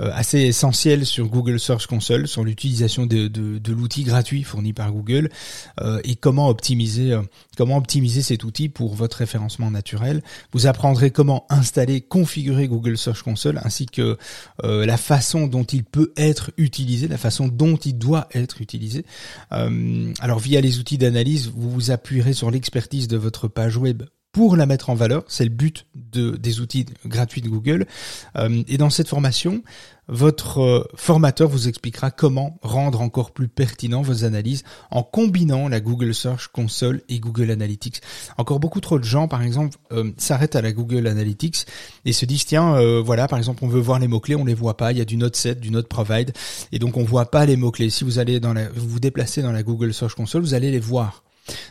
euh, 0.00 0.10
assez 0.14 0.40
essentielle 0.40 1.04
sur 1.04 1.26
Google 1.26 1.60
Search 1.60 1.86
Console, 1.86 2.26
sur 2.26 2.42
l'utilisation 2.42 3.06
de, 3.06 3.28
de, 3.28 3.58
de 3.58 3.72
l'outil 3.72 4.04
gratuit 4.04 4.42
fourni 4.44 4.72
par 4.72 4.92
Google 4.92 5.30
et 6.04 6.16
comment 6.16 6.48
optimiser 6.48 7.16
comment 7.56 7.76
optimiser 7.76 8.22
cet 8.22 8.44
outil 8.44 8.68
pour 8.68 8.94
votre 8.94 9.18
référencement 9.18 9.70
naturel. 9.70 10.22
Vous 10.52 10.66
apprendrez 10.66 11.10
comment 11.10 11.46
installer, 11.48 12.00
configurer 12.00 12.68
Google 12.68 12.96
Search 12.96 13.22
Console 13.22 13.60
ainsi 13.64 13.86
que 13.86 14.16
la 14.62 14.96
façon 14.96 15.46
dont 15.46 15.64
il 15.64 15.84
peut 15.84 16.12
être 16.16 16.50
utilisé, 16.56 17.08
la 17.08 17.18
façon 17.18 17.48
dont 17.48 17.76
il 17.76 17.98
doit 17.98 18.28
être 18.34 18.60
utilisé. 18.60 19.04
alors 19.50 20.38
via 20.38 20.60
les 20.60 20.78
outils 20.78 20.98
d'analyse, 20.98 21.50
vous 21.54 21.70
vous 21.70 21.90
appuierez 21.90 22.32
sur 22.32 22.50
l'expertise 22.50 23.08
de 23.08 23.16
votre 23.16 23.48
page 23.48 23.65
web 23.74 24.04
pour 24.36 24.54
la 24.54 24.66
mettre 24.66 24.90
en 24.90 24.94
valeur. 24.94 25.24
C'est 25.28 25.44
le 25.44 25.50
but 25.50 25.86
de, 25.94 26.32
des 26.32 26.60
outils 26.60 26.84
gratuits 27.06 27.40
de 27.40 27.48
Google. 27.48 27.86
Euh, 28.36 28.62
et 28.68 28.76
dans 28.76 28.90
cette 28.90 29.08
formation, 29.08 29.62
votre 30.08 30.60
euh, 30.60 30.84
formateur 30.94 31.48
vous 31.48 31.68
expliquera 31.68 32.10
comment 32.10 32.58
rendre 32.60 33.00
encore 33.00 33.30
plus 33.30 33.48
pertinent 33.48 34.02
vos 34.02 34.24
analyses 34.24 34.62
en 34.90 35.02
combinant 35.02 35.68
la 35.68 35.80
Google 35.80 36.12
Search 36.12 36.48
Console 36.48 37.00
et 37.08 37.18
Google 37.18 37.50
Analytics. 37.50 38.02
Encore 38.36 38.60
beaucoup 38.60 38.82
trop 38.82 38.98
de 38.98 39.04
gens, 39.04 39.26
par 39.26 39.40
exemple, 39.40 39.78
euh, 39.92 40.12
s'arrêtent 40.18 40.54
à 40.54 40.60
la 40.60 40.72
Google 40.72 41.06
Analytics 41.06 41.64
et 42.04 42.12
se 42.12 42.26
disent 42.26 42.44
tiens, 42.44 42.78
voilà, 43.00 43.28
par 43.28 43.38
exemple, 43.38 43.64
on 43.64 43.68
veut 43.68 43.80
voir 43.80 43.98
les 44.00 44.06
mots 44.06 44.20
clés, 44.20 44.36
on 44.36 44.44
les 44.44 44.52
voit 44.52 44.76
pas. 44.76 44.92
Il 44.92 44.98
y 44.98 45.00
a 45.00 45.06
du 45.06 45.16
Note 45.16 45.34
7, 45.34 45.60
du 45.60 45.70
Note 45.70 45.88
Provide, 45.88 46.34
et 46.72 46.78
donc 46.78 46.98
on 46.98 47.04
voit 47.04 47.30
pas 47.30 47.46
les 47.46 47.56
mots 47.56 47.70
clés. 47.70 47.88
Si 47.88 48.04
vous 48.04 48.18
allez 48.18 48.38
dans 48.38 48.52
la, 48.52 48.68
vous 48.68 48.86
vous 48.86 49.00
déplacez 49.00 49.40
dans 49.40 49.52
la 49.52 49.62
Google 49.62 49.94
Search 49.94 50.14
Console, 50.14 50.42
vous 50.42 50.52
allez 50.52 50.70
les 50.70 50.78
voir. 50.78 51.22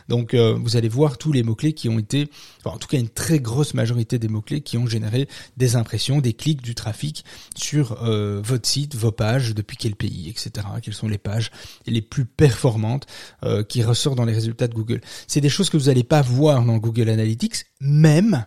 Donc 0.08 0.34
euh, 0.34 0.58
vous 0.60 0.76
allez 0.76 0.88
voir 0.88 1.18
tous 1.18 1.32
les 1.32 1.42
mots-clés 1.42 1.72
qui 1.72 1.88
ont 1.88 1.98
été, 1.98 2.28
en 2.64 2.78
tout 2.78 2.88
cas 2.88 2.98
une 2.98 3.08
très 3.08 3.38
grosse 3.38 3.74
majorité 3.74 4.18
des 4.18 4.28
mots-clés 4.28 4.60
qui 4.60 4.78
ont 4.78 4.86
généré 4.86 5.28
des 5.56 5.76
impressions, 5.76 6.20
des 6.20 6.32
clics, 6.32 6.62
du 6.62 6.74
trafic 6.74 7.24
sur 7.56 8.02
euh, 8.02 8.40
votre 8.42 8.68
site, 8.68 8.94
vos 8.94 9.12
pages, 9.12 9.54
depuis 9.54 9.76
quel 9.76 9.96
pays, 9.96 10.28
etc. 10.28 10.66
Quelles 10.82 10.94
sont 10.94 11.08
les 11.08 11.18
pages 11.18 11.50
les 11.86 12.02
plus 12.02 12.24
performantes 12.24 13.06
euh, 13.42 13.62
qui 13.62 13.82
ressortent 13.82 14.16
dans 14.16 14.24
les 14.24 14.32
résultats 14.32 14.68
de 14.68 14.74
Google. 14.74 15.00
C'est 15.26 15.40
des 15.40 15.48
choses 15.48 15.70
que 15.70 15.76
vous 15.76 15.86
n'allez 15.86 16.04
pas 16.04 16.22
voir 16.22 16.64
dans 16.64 16.76
Google 16.78 17.08
Analytics, 17.08 17.64
même 17.80 18.46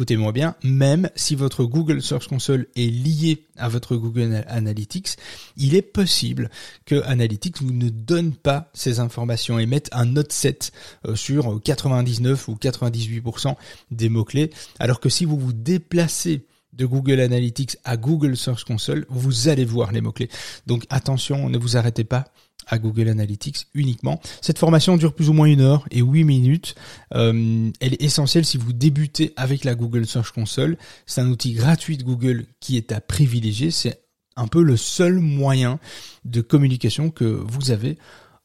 écoutez-moi 0.00 0.32
bien, 0.32 0.54
même 0.64 1.10
si 1.14 1.34
votre 1.34 1.62
Google 1.64 2.00
Search 2.00 2.26
Console 2.26 2.68
est 2.74 2.90
lié 2.90 3.44
à 3.58 3.68
votre 3.68 3.96
Google 3.96 4.46
Analytics, 4.48 5.18
il 5.58 5.74
est 5.74 5.82
possible 5.82 6.48
que 6.86 7.02
Analytics 7.02 7.60
vous 7.60 7.74
ne 7.74 7.90
donne 7.90 8.34
pas 8.34 8.70
ces 8.72 8.98
informations 8.98 9.58
et 9.58 9.66
mette 9.66 9.90
un 9.92 10.06
note 10.06 10.32
7 10.32 10.72
euh, 11.06 11.16
sur 11.16 11.60
99 11.62 12.48
ou 12.48 12.54
98% 12.54 13.56
des 13.90 14.08
mots-clés, 14.08 14.50
alors 14.78 15.00
que 15.00 15.10
si 15.10 15.26
vous 15.26 15.38
vous 15.38 15.52
déplacez 15.52 16.46
de 16.72 16.86
Google 16.86 17.20
Analytics 17.20 17.76
à 17.84 17.98
Google 17.98 18.38
Search 18.38 18.64
Console, 18.64 19.04
vous 19.10 19.48
allez 19.48 19.66
voir 19.66 19.92
les 19.92 20.00
mots-clés. 20.00 20.30
Donc 20.66 20.86
attention, 20.88 21.50
ne 21.50 21.58
vous 21.58 21.76
arrêtez 21.76 22.04
pas 22.04 22.32
à 22.66 22.78
Google 22.78 23.08
Analytics 23.08 23.66
uniquement. 23.74 24.20
Cette 24.40 24.58
formation 24.58 24.96
dure 24.96 25.14
plus 25.14 25.28
ou 25.28 25.32
moins 25.32 25.46
une 25.46 25.60
heure 25.60 25.86
et 25.90 26.00
huit 26.00 26.24
minutes. 26.24 26.74
Euh, 27.14 27.70
elle 27.80 27.94
est 27.94 28.02
essentielle 28.02 28.44
si 28.44 28.56
vous 28.56 28.72
débutez 28.72 29.32
avec 29.36 29.64
la 29.64 29.74
Google 29.74 30.06
Search 30.06 30.32
Console. 30.32 30.76
C'est 31.06 31.20
un 31.20 31.28
outil 31.28 31.52
gratuit 31.52 31.96
de 31.96 32.04
Google 32.04 32.46
qui 32.60 32.76
est 32.76 32.92
à 32.92 33.00
privilégier. 33.00 33.70
C'est 33.70 34.02
un 34.36 34.46
peu 34.46 34.62
le 34.62 34.76
seul 34.76 35.18
moyen 35.18 35.78
de 36.24 36.40
communication 36.40 37.10
que 37.10 37.24
vous 37.24 37.70
avez 37.70 37.98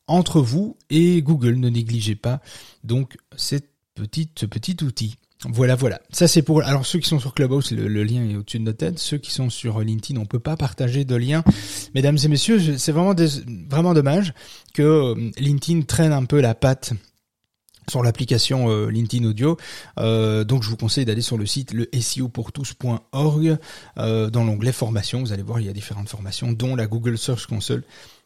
entre 0.08 0.42
vous 0.42 0.78
et 0.90 1.22
Google. 1.22 1.56
Ne 1.56 1.70
négligez 1.70 2.16
pas 2.16 2.42
donc 2.84 3.18
cette 3.38 3.70
petite, 3.96 4.40
ce 4.40 4.46
petit 4.46 4.78
outil. 4.84 5.18
Voilà, 5.44 5.76
voilà. 5.76 6.02
Ça 6.12 6.28
c'est 6.28 6.42
pour. 6.42 6.64
Alors 6.64 6.86
ceux 6.86 7.00
qui 7.00 7.10
sont 7.10 7.20
sur 7.20 7.34
Clubhouse, 7.34 7.72
le, 7.72 8.04
lien 8.04 8.28
est 8.28 8.36
au-dessus 8.36 8.60
de 8.60 8.64
notre 8.64 8.78
tête. 8.78 9.00
Ceux 9.00 9.18
qui 9.18 9.32
sont 9.32 9.50
sur 9.50 9.80
LinkedIn, 9.82 10.20
on 10.20 10.26
peut 10.26 10.40
pas 10.40 10.56
partager 10.56 11.06
de 11.06 11.16
lien. 11.16 11.44
Mesdames 11.94 12.18
et 12.24 12.28
messieurs, 12.28 12.78
c'est 12.78 12.92
vraiment 12.92 13.14
dommage 13.14 14.34
que 14.74 14.82
euh, 14.82 15.32
LinkedIn 15.38 15.82
traîne 15.82 16.14
un 16.14 16.26
peu 16.26 16.40
la 16.42 16.56
patte 16.56 16.94
sur 17.90 18.02
l'application 18.02 18.70
euh, 18.70 18.90
LinkedIn 18.90 19.26
Audio. 19.26 19.58
Euh, 20.00 20.44
donc 20.44 20.64
je 20.64 20.70
vous 20.70 20.78
conseille 20.78 21.06
d'aller 21.06 21.22
sur 21.22 21.38
le 21.38 21.46
site 21.46 21.74
le 21.74 21.88
SEOpourtous.org 21.94 23.58
dans 23.98 24.44
l'onglet 24.44 24.72
formation. 24.72 25.20
Vous 25.20 25.34
allez 25.34 25.44
voir, 25.44 25.60
il 25.60 25.68
y 25.68 25.70
a 25.70 25.74
différentes 25.74 26.10
formations, 26.10 26.54
dont 26.54 26.76
la 26.76 26.88
Google 26.88 27.18
Search 27.18 27.46
Console 27.46 27.84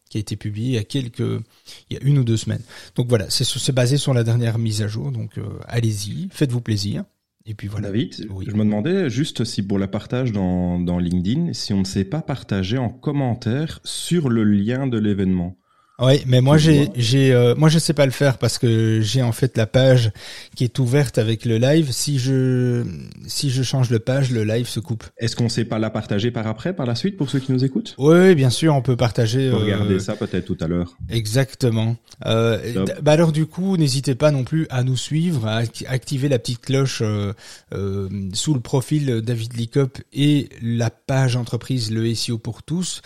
qui 0.10 0.18
a 0.18 0.22
été 0.22 0.36
publié 0.36 0.68
il 0.70 0.74
y 0.74 0.78
a 0.78 0.84
quelques, 0.84 1.20
il 1.20 1.94
y 1.94 1.98
a 1.98 2.00
une 2.04 2.18
ou 2.18 2.24
deux 2.24 2.38
semaines. 2.38 2.64
Donc 2.96 3.08
voilà, 3.08 3.30
c'est 3.30 3.72
basé 3.72 3.98
sur 3.98 4.14
la 4.14 4.24
dernière 4.24 4.58
mise 4.58 4.82
à 4.82 4.88
jour. 4.88 5.12
Donc 5.12 5.38
euh, 5.38 5.60
allez-y, 5.68 6.30
faites-vous 6.32 6.62
plaisir. 6.62 7.04
Et 7.46 7.54
puis 7.54 7.68
voilà. 7.68 7.88
David, 7.88 8.14
je 8.16 8.56
me 8.56 8.64
demandais 8.64 9.10
juste 9.10 9.44
si 9.44 9.64
pour 9.64 9.80
la 9.80 9.88
partage 9.88 10.32
dans, 10.32 10.80
dans 10.80 11.00
LinkedIn, 11.00 11.54
si 11.54 11.74
on 11.74 11.80
ne 11.80 11.86
sait 11.86 12.04
pas 12.06 12.22
partager 12.22 12.78
en 12.78 12.90
commentaire 12.90 13.80
sur 13.84 14.30
le 14.30 14.44
lien 14.44 14.88
de 14.88 15.00
l'événement. 15.00 15.59
Oui, 16.00 16.22
mais 16.26 16.42
moi 16.42 16.58
j'ai 16.58 16.90
j'ai 16.96 17.34
euh, 17.34 17.56
moi 17.56 17.70
je 17.70 17.78
sais 17.80 17.94
pas 17.94 18.06
le 18.06 18.12
faire 18.12 18.38
parce 18.38 18.58
que 18.58 19.02
j'ai 19.02 19.22
en 19.22 19.32
fait 19.32 19.58
la 19.58 19.68
page 19.68 20.12
qui 20.56 20.64
est 20.64 20.80
ouverte 20.80 21.18
avec 21.18 21.46
le 21.46 21.58
live. 21.58 21.92
Si 21.92 22.20
je 22.20 22.84
si 23.28 23.50
je 23.50 23.64
change 23.64 23.90
de 23.90 23.98
page, 23.98 24.32
le 24.32 24.44
live 24.44 24.68
se 24.68 24.80
coupe. 24.80 25.04
Est-ce 25.18 25.36
qu'on 25.36 25.50
sait 25.50 25.66
pas 25.66 25.80
la 25.80 25.90
partager 25.90 26.32
par 26.32 26.48
après, 26.48 26.74
par 26.74 26.86
la 26.86 26.96
suite, 26.96 27.18
pour 27.18 27.30
ceux 27.30 27.40
qui 27.40 27.52
nous 27.52 27.66
écoutent? 27.66 27.96
Oui, 27.98 28.36
bien 28.36 28.50
sûr, 28.50 28.76
on 28.76 28.82
peut 28.82 28.96
partager. 28.96 29.50
Regardez 29.50 29.96
euh, 29.96 30.00
ça 30.00 30.16
peut-être 30.16 30.46
tout 30.46 30.58
à 30.62 30.68
l'heure. 30.68 30.96
Exactement. 31.10 31.98
Euh, 32.26 32.86
bah 33.02 33.14
alors 33.14 33.32
du 33.32 33.46
coup, 33.46 33.78
n'hésitez 33.78 34.16
pas 34.16 34.32
non 34.32 34.44
plus 34.44 34.68
à 34.70 34.84
nous 34.84 34.98
suivre, 34.98 35.48
à 35.48 35.62
activer 35.88 36.30
la 36.30 36.40
petite 36.40 36.62
cloche 36.62 37.02
euh, 37.02 37.34
euh, 37.74 38.10
sous 38.34 38.54
le 38.54 38.60
profil 38.60 39.22
David 39.22 39.56
Licop 39.56 40.00
et 40.14 40.50
la 40.62 40.90
page 40.90 41.36
entreprise 41.36 41.92
le 41.92 42.14
SEO 42.14 42.38
pour 42.38 42.64
tous. 42.64 43.02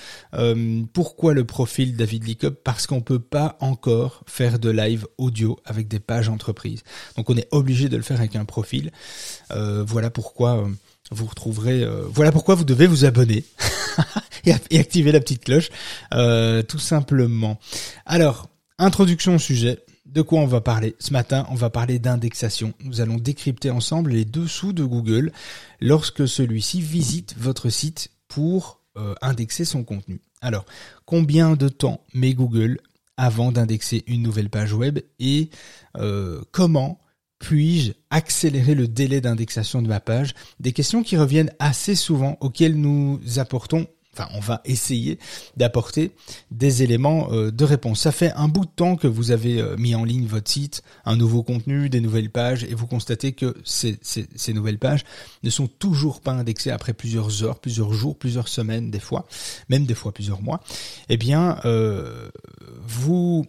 pourquoi 0.94 1.34
le 1.34 1.44
profil 1.44 1.96
David 1.96 2.26
Licop? 2.26 2.60
Parce 2.64 2.83
parce 2.84 2.88
qu'on 2.90 3.02
peut 3.02 3.20
pas 3.20 3.56
encore 3.62 4.24
faire 4.28 4.60
de 4.60 4.70
live 4.70 5.08
audio 5.18 5.58
avec 5.64 5.88
des 5.88 6.02
pages 6.02 6.28
entreprises. 6.28 6.84
Donc 7.16 7.30
on 7.30 7.38
est 7.38 7.48
obligé 7.52 7.88
de 7.88 7.96
le 7.96 8.04
faire 8.04 8.20
avec 8.20 8.36
un 8.36 8.44
profil. 8.44 8.92
Euh, 9.52 9.86
voilà 9.88 10.10
pourquoi 10.10 10.58
euh, 10.58 10.68
vous 11.10 11.26
retrouverez. 11.26 11.82
Euh, 11.82 12.04
voilà 12.10 12.34
pourquoi 12.34 12.56
vous 12.56 12.66
devez 12.66 12.86
vous 12.86 13.06
abonner 13.06 13.46
et, 14.46 14.78
activer 14.78 15.14
la 15.14 15.22
petite 15.22 15.46
cloche, 15.46 15.70
tout 16.68 16.80
simplement. 16.80 17.58
Alors 18.06 18.50
introduction 18.80 19.36
au 19.36 19.40
sujet. 19.40 19.80
De 20.06 20.22
quoi 20.22 20.42
on 20.42 20.46
va 20.46 20.60
parler 20.60 20.94
Ce 21.00 21.14
matin, 21.14 21.48
on 21.52 21.56
va 21.56 21.70
parler 21.70 22.00
d'indexation. 22.00 22.74
Nous 22.84 23.00
allons 23.00 23.16
décrypter 23.16 23.72
ensemble 23.72 24.12
les 24.12 24.26
dessous 24.26 24.74
de 24.74 24.84
Google 24.84 25.32
lorsque 25.80 26.28
celui-ci 26.28 26.82
visite 26.82 27.34
votre 27.38 27.70
site 27.70 28.10
pour 28.28 28.82
indexer 29.22 29.64
son 29.64 29.86
contenu. 29.86 30.20
Alors, 30.44 30.66
combien 31.06 31.56
de 31.56 31.70
temps 31.70 32.02
met 32.14 32.34
Google 32.34 32.78
avant 33.16 33.54
d'indexer 33.54 34.04
une 34.08 34.22
nouvelle 34.22 34.50
page 34.50 34.74
web 34.74 35.00
et 35.18 35.50
euh, 35.98 36.42
comment 36.52 37.00
puis-je 37.40 37.94
accélérer 38.10 38.76
le 38.76 38.90
délai 38.90 39.22
d'indexation 39.22 39.82
de 39.82 39.88
ma 39.88 40.02
page? 40.02 40.34
Des 40.60 40.74
questions 40.74 41.02
qui 41.02 41.16
reviennent 41.16 41.52
assez 41.60 41.96
souvent 41.96 42.38
auxquelles 42.42 42.76
nous 42.76 43.22
apportons 43.38 43.88
enfin 44.14 44.30
on 44.34 44.40
va 44.40 44.62
essayer 44.66 45.20
d'apporter 45.58 46.12
des 46.52 46.84
éléments 46.84 47.32
euh, 47.32 47.52
de 47.52 47.66
réponse. 47.66 48.02
Ça 48.02 48.12
fait 48.12 48.32
un 48.34 48.48
bout 48.48 48.66
de 48.66 48.72
temps 48.76 48.96
que 48.96 49.08
vous 49.08 49.32
avez 49.32 49.60
euh, 49.60 49.76
mis 49.78 49.96
en 49.96 50.04
ligne 50.04 50.26
votre 50.26 50.50
site, 50.50 50.84
un 51.06 51.16
nouveau 51.16 51.44
contenu, 51.44 51.90
des 51.90 52.02
nouvelles 52.02 52.30
pages, 52.30 52.64
et 52.64 52.74
vous 52.74 52.88
constatez 52.88 53.34
que 53.34 53.56
ces, 53.64 53.98
nouvelles 54.54 54.80
pages 54.80 55.04
ne 55.44 55.50
sont 55.50 55.68
toujours 55.68 56.22
pas 56.22 56.32
indexées 56.32 56.72
après 56.72 56.94
plusieurs 56.94 57.44
heures, 57.44 57.60
plusieurs 57.60 57.94
jours, 57.94 58.18
plusieurs 58.18 58.48
semaines 58.48 58.92
des 58.92 59.00
fois, 59.00 59.26
même 59.70 59.86
des 59.86 59.96
fois 59.96 60.12
plusieurs 60.12 60.42
mois. 60.42 60.62
Eh 61.10 61.18
bien, 61.18 61.60
euh, 61.66 62.30
vous 62.86 63.46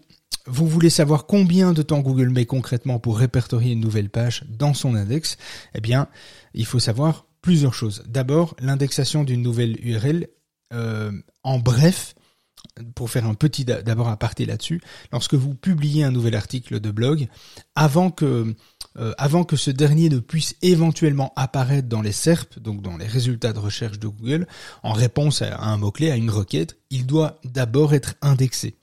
vous 0.47 0.69
voulez 0.69 0.91
savoir 0.91 1.25
combien 1.25 1.73
de 1.73 1.81
temps 1.81 2.01
Google 2.01 2.29
met 2.29 2.45
concrètement 2.45 2.99
pour 2.99 3.19
répertorier 3.19 3.73
une 3.73 3.81
nouvelle 3.81 4.11
page 4.11 4.45
dans 4.49 4.75
son 4.75 4.95
index 4.95 5.39
Eh 5.75 5.81
bien, 5.81 6.09
il 6.53 6.67
faut 6.67 6.79
savoir 6.79 7.27
plusieurs 7.41 7.75
choses. 7.75 8.05
D'abord, 8.07 8.55
l'indexation 8.61 9.25
d'une 9.25 9.43
nouvelle 9.43 9.79
URL 9.87 10.29
en 10.73 11.59
bref, 11.59 12.15
pour 12.95 13.11
faire 13.11 13.27
un 13.27 13.35
petit 13.35 13.65
d'abord 13.65 14.09
aparté 14.09 14.47
là-dessus, 14.47 14.81
lorsque 15.13 15.35
vous 15.35 15.55
publiez 15.55 16.05
un 16.05 16.11
nouvel 16.11 16.35
article 16.35 16.81
de 16.81 16.91
blog, 16.91 17.29
avant 17.75 18.11
que 18.11 18.55
euh, 18.97 19.13
avant 19.19 19.43
que 19.43 19.57
ce 19.57 19.73
dernier 19.73 20.09
ne 20.09 20.21
puisse 20.21 20.55
éventuellement 20.63 21.33
apparaître 21.35 21.89
dans 21.89 22.01
les 22.01 22.13
SERP, 22.13 22.61
donc 22.61 22.81
dans 22.81 22.97
les 22.97 23.07
résultats 23.07 23.53
de 23.53 23.59
recherche 23.59 23.99
de 23.99 24.07
Google, 24.07 24.47
en 24.85 24.93
réponse 24.93 25.43
à 25.43 25.61
un 25.61 25.77
mot-clé, 25.77 26.13
à 26.13 26.17
une 26.17 26.31
requête, 26.31 26.79
il 26.91 27.05
doit 27.05 27.41
d'abord 27.45 27.93
être 27.95 28.15
indexé. 28.23 28.77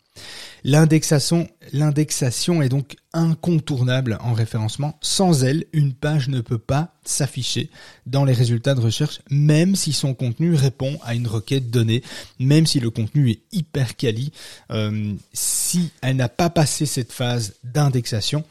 L'indexation, 0.64 1.50
l'indexation 1.74 2.62
est 2.62 2.70
donc 2.70 2.96
incontournable 3.14 4.18
en 4.22 4.34
référencement. 4.34 4.98
Sans 5.02 5.44
elle, 5.44 5.66
une 5.74 5.94
page 5.94 6.30
ne 6.30 6.42
peut 6.42 6.60
pas 6.60 6.94
s'afficher 7.04 7.70
dans 8.06 8.26
les 8.26 8.34
résultats 8.34 8.76
de 8.76 8.82
recherche, 8.82 9.22
même 9.30 9.76
si 9.76 9.92
son 9.92 10.14
contenu 10.14 10.54
répond 10.54 11.00
à 11.04 11.16
une 11.16 11.28
requête 11.28 11.72
donnée, 11.72 12.04
même 12.40 12.68
si 12.68 12.80
le 12.80 12.92
contenu 12.92 13.32
est 13.32 13.42
hyper 13.52 13.96
quali. 13.96 14.32
Euh, 14.72 15.14
si 15.34 15.92
elle 16.02 16.18
n'a 16.18 16.30
pas 16.30 16.50
passé 16.50 16.86
cette 16.86 17.12
phase 17.12 17.56
d'indexation, 17.64 18.44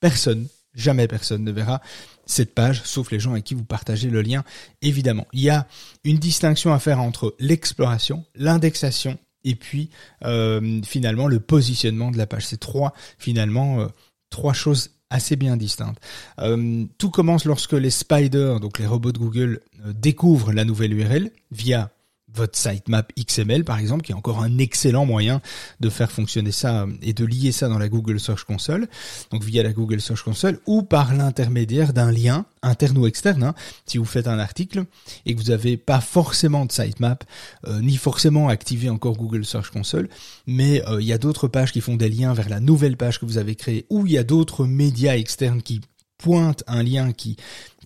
personne, 0.00 0.48
jamais 0.74 1.06
personne 1.06 1.44
ne 1.44 1.52
verra 1.52 1.80
cette 2.26 2.54
page, 2.54 2.82
sauf 2.84 3.10
les 3.10 3.20
gens 3.20 3.32
avec 3.32 3.44
qui 3.44 3.54
vous 3.54 3.64
partagez 3.64 4.08
le 4.08 4.22
lien, 4.22 4.44
évidemment. 4.80 5.26
Il 5.32 5.40
y 5.40 5.50
a 5.50 5.66
une 6.04 6.18
distinction 6.18 6.72
à 6.72 6.78
faire 6.78 7.00
entre 7.00 7.34
l'exploration, 7.38 8.24
l'indexation 8.34 9.18
et 9.44 9.54
puis 9.54 9.90
euh, 10.24 10.80
finalement 10.84 11.28
le 11.28 11.40
positionnement 11.40 12.10
de 12.10 12.18
la 12.18 12.26
page. 12.26 12.46
C'est 12.46 12.60
trois 12.60 12.92
finalement 13.18 13.80
euh, 13.80 13.86
trois 14.30 14.52
choses 14.52 14.90
assez 15.10 15.36
bien 15.36 15.56
distinctes. 15.56 16.00
Euh, 16.40 16.84
tout 16.98 17.10
commence 17.10 17.44
lorsque 17.44 17.74
les 17.74 17.90
spiders, 17.90 18.60
donc 18.60 18.78
les 18.78 18.86
robots 18.86 19.12
de 19.12 19.18
Google, 19.18 19.60
découvrent 19.84 20.52
la 20.52 20.64
nouvelle 20.64 20.92
URL 20.94 21.30
via 21.50 21.90
votre 22.34 22.56
sitemap 22.56 23.12
XML 23.18 23.64
par 23.64 23.78
exemple, 23.78 24.04
qui 24.04 24.12
est 24.12 24.14
encore 24.14 24.42
un 24.42 24.58
excellent 24.58 25.06
moyen 25.06 25.40
de 25.80 25.90
faire 25.90 26.10
fonctionner 26.10 26.52
ça 26.52 26.82
euh, 26.82 26.92
et 27.02 27.12
de 27.12 27.24
lier 27.24 27.52
ça 27.52 27.68
dans 27.68 27.78
la 27.78 27.88
Google 27.88 28.20
Search 28.20 28.44
Console, 28.44 28.88
donc 29.30 29.44
via 29.44 29.62
la 29.62 29.72
Google 29.72 30.00
Search 30.00 30.22
Console, 30.22 30.58
ou 30.66 30.82
par 30.82 31.14
l'intermédiaire 31.14 31.92
d'un 31.92 32.10
lien 32.10 32.46
interne 32.62 32.98
ou 32.98 33.06
externe. 33.06 33.42
Hein. 33.42 33.54
si 33.86 33.98
vous 33.98 34.04
faites 34.04 34.28
un 34.28 34.38
article 34.38 34.84
et 35.26 35.34
que 35.34 35.40
vous 35.40 35.50
n'avez 35.50 35.76
pas 35.76 36.00
forcément 36.00 36.64
de 36.64 36.72
sitemap, 36.72 37.24
euh, 37.66 37.80
ni 37.80 37.96
forcément 37.96 38.48
activé 38.48 38.88
encore 38.88 39.16
Google 39.16 39.44
Search 39.44 39.70
Console, 39.70 40.08
mais 40.46 40.86
euh, 40.88 41.00
il 41.00 41.06
y 41.06 41.12
a 41.12 41.18
d'autres 41.18 41.48
pages 41.48 41.72
qui 41.72 41.80
font 41.80 41.96
des 41.96 42.08
liens 42.08 42.34
vers 42.34 42.48
la 42.48 42.60
nouvelle 42.60 42.96
page 42.96 43.18
que 43.18 43.26
vous 43.26 43.38
avez 43.38 43.54
créée, 43.54 43.86
ou 43.90 44.06
il 44.06 44.12
y 44.12 44.18
a 44.18 44.24
d'autres 44.24 44.66
médias 44.66 45.16
externes 45.16 45.62
qui 45.62 45.80
pointent 46.18 46.62
un 46.68 46.82
lien 46.82 47.12
qui 47.12 47.36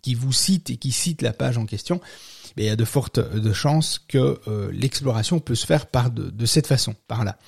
qui 0.07 0.15
vous 0.15 0.33
cite 0.33 0.71
et 0.71 0.77
qui 0.77 0.93
cite 0.93 1.21
la 1.21 1.33
page 1.33 1.59
en 1.59 1.67
question, 1.67 2.01
il 2.65 2.69
y 2.69 2.71
a 2.71 2.77
de 2.77 2.85
fortes 2.85 3.19
de 3.19 3.53
chances 3.53 3.99
que 3.99 4.41
euh, 4.49 4.71
l'exploration 4.73 5.41
peut 5.41 5.55
se 5.55 5.67
faire 5.67 5.87
par 5.87 6.11
de, 6.11 6.47
cette 6.47 6.67
façon, 6.67 6.95
par 7.07 7.25
là. 7.25 7.39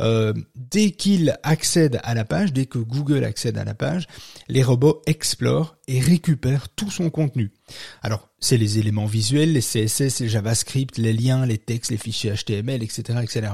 Euh, 0.00 0.32
dès 0.54 0.92
qu'il 0.92 1.38
accède 1.42 2.00
à 2.02 2.14
la 2.14 2.24
page, 2.24 2.52
dès 2.52 2.66
que 2.66 2.78
Google 2.78 3.24
accède 3.24 3.58
à 3.58 3.64
la 3.64 3.74
page, 3.74 4.06
les 4.48 4.62
robots 4.62 5.02
explorent 5.06 5.76
et 5.86 6.00
récupèrent 6.00 6.68
tout 6.70 6.90
son 6.90 7.10
contenu. 7.10 7.52
Alors, 8.02 8.28
c'est 8.40 8.56
les 8.56 8.78
éléments 8.78 9.06
visuels, 9.06 9.52
les 9.52 9.60
CSS, 9.60 10.20
les 10.20 10.28
JavaScript, 10.28 10.98
les 10.98 11.12
liens, 11.12 11.46
les 11.46 11.58
textes, 11.58 11.90
les 11.90 11.98
fichiers 11.98 12.32
HTML, 12.32 12.82
etc., 12.82 13.18
etc. 13.22 13.52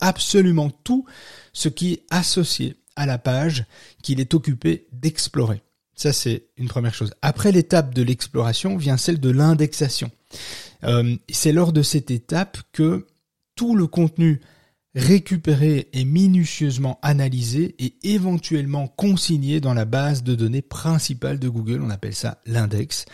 Absolument 0.00 0.70
tout 0.70 1.06
ce 1.52 1.68
qui 1.68 1.94
est 1.94 2.02
associé 2.10 2.76
à 2.96 3.06
la 3.06 3.18
page 3.18 3.64
qu'il 4.02 4.20
est 4.20 4.34
occupé 4.34 4.86
d'explorer. 4.92 5.62
Ça, 5.94 6.12
c'est 6.12 6.46
une 6.56 6.68
première 6.68 6.94
chose. 6.94 7.12
Après 7.22 7.52
l'étape 7.52 7.94
de 7.94 8.02
l'exploration 8.02 8.76
vient 8.76 8.96
celle 8.96 9.20
de 9.20 9.30
l'indexation. 9.30 10.10
Euh, 10.84 11.16
c'est 11.30 11.52
lors 11.52 11.72
de 11.72 11.82
cette 11.82 12.10
étape 12.10 12.58
que 12.72 13.06
tout 13.54 13.76
le 13.76 13.86
contenu 13.86 14.40
récupéré 14.94 15.88
et 15.92 16.04
minutieusement 16.04 16.98
analysé 17.02 17.74
et 17.78 17.94
éventuellement 18.02 18.88
consigné 18.88 19.60
dans 19.60 19.72
la 19.72 19.86
base 19.86 20.22
de 20.22 20.34
données 20.34 20.62
principale 20.62 21.38
de 21.38 21.48
Google, 21.48 21.80
on 21.82 21.90
appelle 21.90 22.14
ça 22.14 22.40
l'index, 22.44 23.06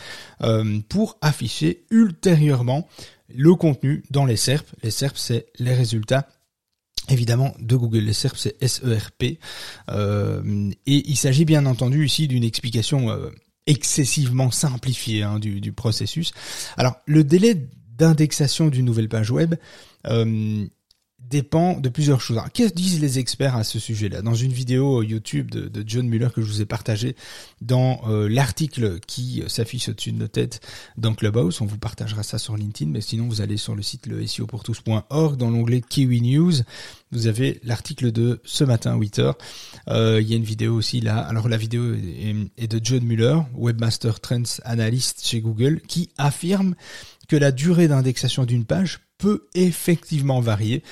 euh, 0.43 0.81
pour 0.89 1.19
afficher 1.21 1.85
ultérieurement 1.91 2.89
le 3.33 3.55
contenu 3.55 4.03
dans 4.11 4.25
les 4.25 4.37
SERP. 4.37 4.67
Les 4.83 4.91
SERP, 4.91 5.17
c'est 5.17 5.47
les 5.59 5.75
résultats 5.75 6.29
évidemment 7.11 7.55
de 7.61 7.77
Google. 7.77 8.01
Les 8.01 8.13
SERP, 8.13 8.37
c'est 8.37 8.67
SERP. 8.67 9.39
Euh, 9.91 10.71
et 10.87 11.11
il 11.11 11.17
s'agit 11.17 11.45
bien 11.45 11.65
entendu 11.65 12.05
ici 12.05 12.27
d'une 12.27 12.45
explication 12.45 13.09
excessivement 13.69 14.51
simplifiée 14.51 15.23
hein, 15.23 15.39
du, 15.39 15.61
du, 15.61 15.73
processus. 15.73 16.33
Alors, 16.77 16.97
le 17.07 17.23
délai 17.23 17.55
d'indexation 17.97 18.69
d'une 18.69 18.87
nouvelle 18.87 19.09
page 19.09 19.31
web, 19.31 19.55
euh, 20.07 20.67
dépend 21.29 21.79
de 21.79 21.89
plusieurs 21.89 22.21
choses. 22.21 22.41
Qu'est-ce 22.55 22.75
disent 22.75 23.01
les 23.01 23.19
experts 23.19 23.57
à 23.57 23.65
ce 23.65 23.79
sujet-là? 23.79 24.23
Dans 24.23 24.35
une 24.35 24.53
vidéo 24.53 25.03
YouTube 25.03 25.51
de, 25.51 25.85
John 25.87 26.09
Muller 26.09 26.29
que 26.35 26.43
je 26.43 26.47
vous 26.47 26.63
ai 26.63 26.67
partagé 26.67 27.17
dans 27.61 28.01
euh, 28.09 28.29
l'article 28.29 29.01
qui 29.07 29.43
s'affiche 29.47 29.89
au-dessus 29.89 30.13
de 30.13 30.19
nos 30.19 30.29
têtes 30.29 30.61
dans 30.97 31.15
Clubhouse, 31.15 31.61
on 31.61 31.67
vous 31.67 31.79
partagera 31.79 32.23
ça 32.23 32.39
sur 32.39 32.57
LinkedIn, 32.57 32.91
mais 32.91 33.01
sinon 33.01 33.27
vous 33.27 33.41
allez 33.41 33.57
sur 33.57 33.75
le 33.75 33.83
site 33.83 34.07
le 34.07 34.25
tous.org 34.27 35.37
dans 35.37 35.51
l'onglet 35.51 35.81
Kiwi 35.81 36.21
News, 36.21 36.53
vous 37.13 37.27
avez 37.27 37.61
l'article 37.65 38.13
de 38.13 38.41
ce 38.45 38.65
matin 38.65 38.97
8 38.97 39.19
h 39.19 39.35
euh, 39.89 40.21
il 40.21 40.29
y 40.29 40.35
a 40.35 40.37
une 40.37 40.45
vidéo 40.45 40.75
aussi 40.75 41.01
là. 41.01 41.19
Alors 41.19 41.49
la 41.49 41.57
vidéo 41.57 41.95
est, 41.95 42.35
est 42.57 42.69
de 42.69 42.81
John 42.83 43.03
Muller, 43.05 43.39
webmaster 43.55 44.21
trends 44.21 44.61
analyst 44.65 45.27
chez 45.27 45.41
Google, 45.41 45.81
qui 45.87 46.11
affirme 46.19 46.75
que 47.29 47.37
la 47.37 47.53
durée 47.53 47.89
d'indexation 47.89 48.45
d'une 48.45 48.65
page 48.65 49.01
peut 49.19 49.47
effectivement 49.55 50.41
varier 50.41 50.83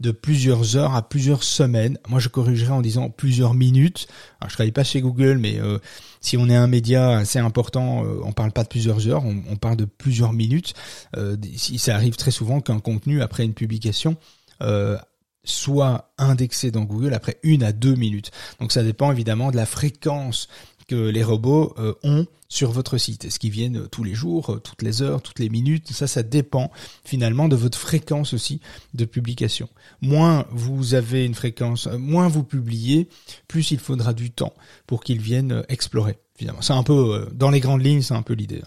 de 0.00 0.10
plusieurs 0.10 0.76
heures 0.76 0.94
à 0.94 1.08
plusieurs 1.08 1.42
semaines. 1.42 1.98
Moi, 2.08 2.20
je 2.20 2.28
corrigerai 2.28 2.72
en 2.72 2.82
disant 2.82 3.08
plusieurs 3.08 3.54
minutes. 3.54 4.08
Alors, 4.40 4.50
je 4.50 4.54
travaille 4.54 4.72
pas 4.72 4.84
chez 4.84 5.00
Google, 5.00 5.38
mais 5.38 5.58
euh, 5.58 5.78
si 6.20 6.36
on 6.36 6.48
est 6.48 6.56
un 6.56 6.66
média 6.66 7.16
assez 7.16 7.38
important, 7.38 8.04
euh, 8.04 8.20
on 8.24 8.32
parle 8.32 8.52
pas 8.52 8.64
de 8.64 8.68
plusieurs 8.68 9.06
heures, 9.08 9.24
on, 9.24 9.56
parle 9.56 9.76
de 9.76 9.84
plusieurs 9.84 10.32
minutes. 10.32 10.74
Euh, 11.16 11.36
ça 11.56 11.94
arrive 11.94 12.16
très 12.16 12.32
souvent 12.32 12.60
qu'un 12.60 12.80
contenu 12.80 13.22
après 13.22 13.44
une 13.44 13.54
publication 13.54 14.16
euh, 14.62 14.98
soit 15.44 16.12
indexé 16.18 16.72
dans 16.72 16.82
Google 16.82 17.14
après 17.14 17.38
une 17.44 17.62
à 17.62 17.72
deux 17.72 17.94
minutes. 17.94 18.32
Donc 18.60 18.72
ça 18.72 18.82
dépend 18.82 19.12
évidemment 19.12 19.52
de 19.52 19.56
la 19.56 19.66
fréquence 19.66 20.48
que 20.86 20.94
les 20.94 21.22
robots 21.22 21.74
euh, 21.78 21.94
ont 22.02 22.26
sur 22.48 22.70
votre 22.70 22.96
site. 22.98 23.24
Est-ce 23.24 23.38
qu'ils 23.38 23.50
viennent 23.50 23.88
tous 23.88 24.04
les 24.04 24.14
jours, 24.14 24.50
euh, 24.50 24.60
toutes 24.60 24.82
les 24.82 25.02
heures, 25.02 25.22
toutes 25.22 25.38
les 25.38 25.48
minutes? 25.48 25.92
Ça, 25.92 26.06
ça 26.06 26.22
dépend 26.22 26.70
finalement 27.04 27.48
de 27.48 27.56
votre 27.56 27.78
fréquence 27.78 28.32
aussi 28.34 28.60
de 28.94 29.04
publication. 29.04 29.68
Moins 30.00 30.46
vous 30.50 30.94
avez 30.94 31.24
une 31.24 31.34
fréquence, 31.34 31.86
euh, 31.86 31.98
moins 31.98 32.28
vous 32.28 32.44
publiez, 32.44 33.08
plus 33.48 33.70
il 33.70 33.78
faudra 33.78 34.12
du 34.12 34.30
temps 34.30 34.54
pour 34.86 35.02
qu'ils 35.02 35.20
viennent 35.20 35.64
explorer. 35.68 36.18
Finalement, 36.36 36.62
c'est 36.62 36.74
un 36.74 36.82
peu 36.82 37.28
dans 37.32 37.50
les 37.50 37.60
grandes 37.60 37.84
lignes, 37.84 38.02
c'est 38.02 38.14
un 38.14 38.22
peu 38.22 38.34
l'idée. 38.34 38.62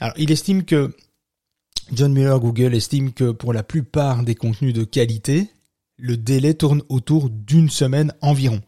Alors, 0.00 0.14
il 0.18 0.30
estime 0.30 0.64
que 0.64 0.94
John 1.92 2.12
Mueller 2.12 2.38
Google 2.40 2.74
estime 2.74 3.12
que 3.12 3.30
pour 3.30 3.52
la 3.52 3.62
plupart 3.62 4.22
des 4.22 4.34
contenus 4.34 4.74
de 4.74 4.84
qualité, 4.84 5.48
le 5.96 6.16
délai 6.16 6.54
tourne 6.54 6.82
autour 6.88 7.30
d'une 7.30 7.70
semaine 7.70 8.12
environ. 8.20 8.60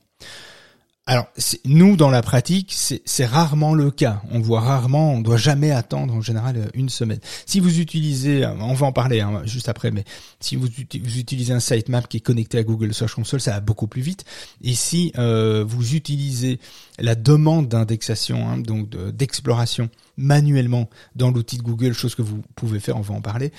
Alors, 1.11 1.27
nous, 1.65 1.97
dans 1.97 2.11
la 2.11 2.21
pratique, 2.21 2.75
c'est 2.75 3.25
rarement 3.25 3.73
le 3.73 3.91
cas. 3.91 4.21
On 4.31 4.41
voit 4.41 4.61
rarement, 4.61 5.15
on 5.15 5.23
doit 5.23 5.39
jamais 5.39 5.71
attendre 5.71 6.13
en 6.13 6.21
général 6.21 6.59
euh, 6.59 6.67
une 6.75 6.91
semaine. 6.91 7.19
Si 7.47 7.61
vous 7.61 7.81
utilisez, 7.81 8.45
euh, 8.45 8.53
on 8.61 8.75
va 8.75 8.89
en 8.89 8.93
parler 8.93 9.23
hein, 9.23 9.41
juste 9.47 9.71
après, 9.71 9.91
mais 9.91 10.05
si 10.39 10.55
vous, 10.55 10.67
utilisez 10.67 11.55
un 11.55 11.61
sitemap 11.61 12.09
qui 12.09 12.19
est 12.19 12.21
connecté 12.21 12.59
à 12.59 12.63
Google 12.63 12.93
Search 12.93 13.15
Console, 13.15 13.41
ça 13.41 13.53
va 13.53 13.61
beaucoup 13.61 13.87
plus 13.87 14.03
vite. 14.03 14.27
Et 14.63 14.75
si 14.75 15.15
euh, 15.17 15.65
vous 15.67 15.95
utilisez 15.95 16.61
la 16.99 17.15
demande 17.15 17.69
d'indexation, 17.69 18.47
hein, 18.47 18.59
donc 18.59 18.91
d'exploration 18.91 19.89
manuellement 20.19 20.91
dans 21.17 21.31
l'outil 21.31 21.57
de 21.57 21.63
Google, 21.63 21.95
chose 21.95 22.17
que 22.17 22.23
vous 22.23 22.43
pouvez 22.55 22.81
faire, 22.81 22.99
on 22.99 23.03
va 23.03 23.15
en 23.15 23.23
parler, 23.23 23.53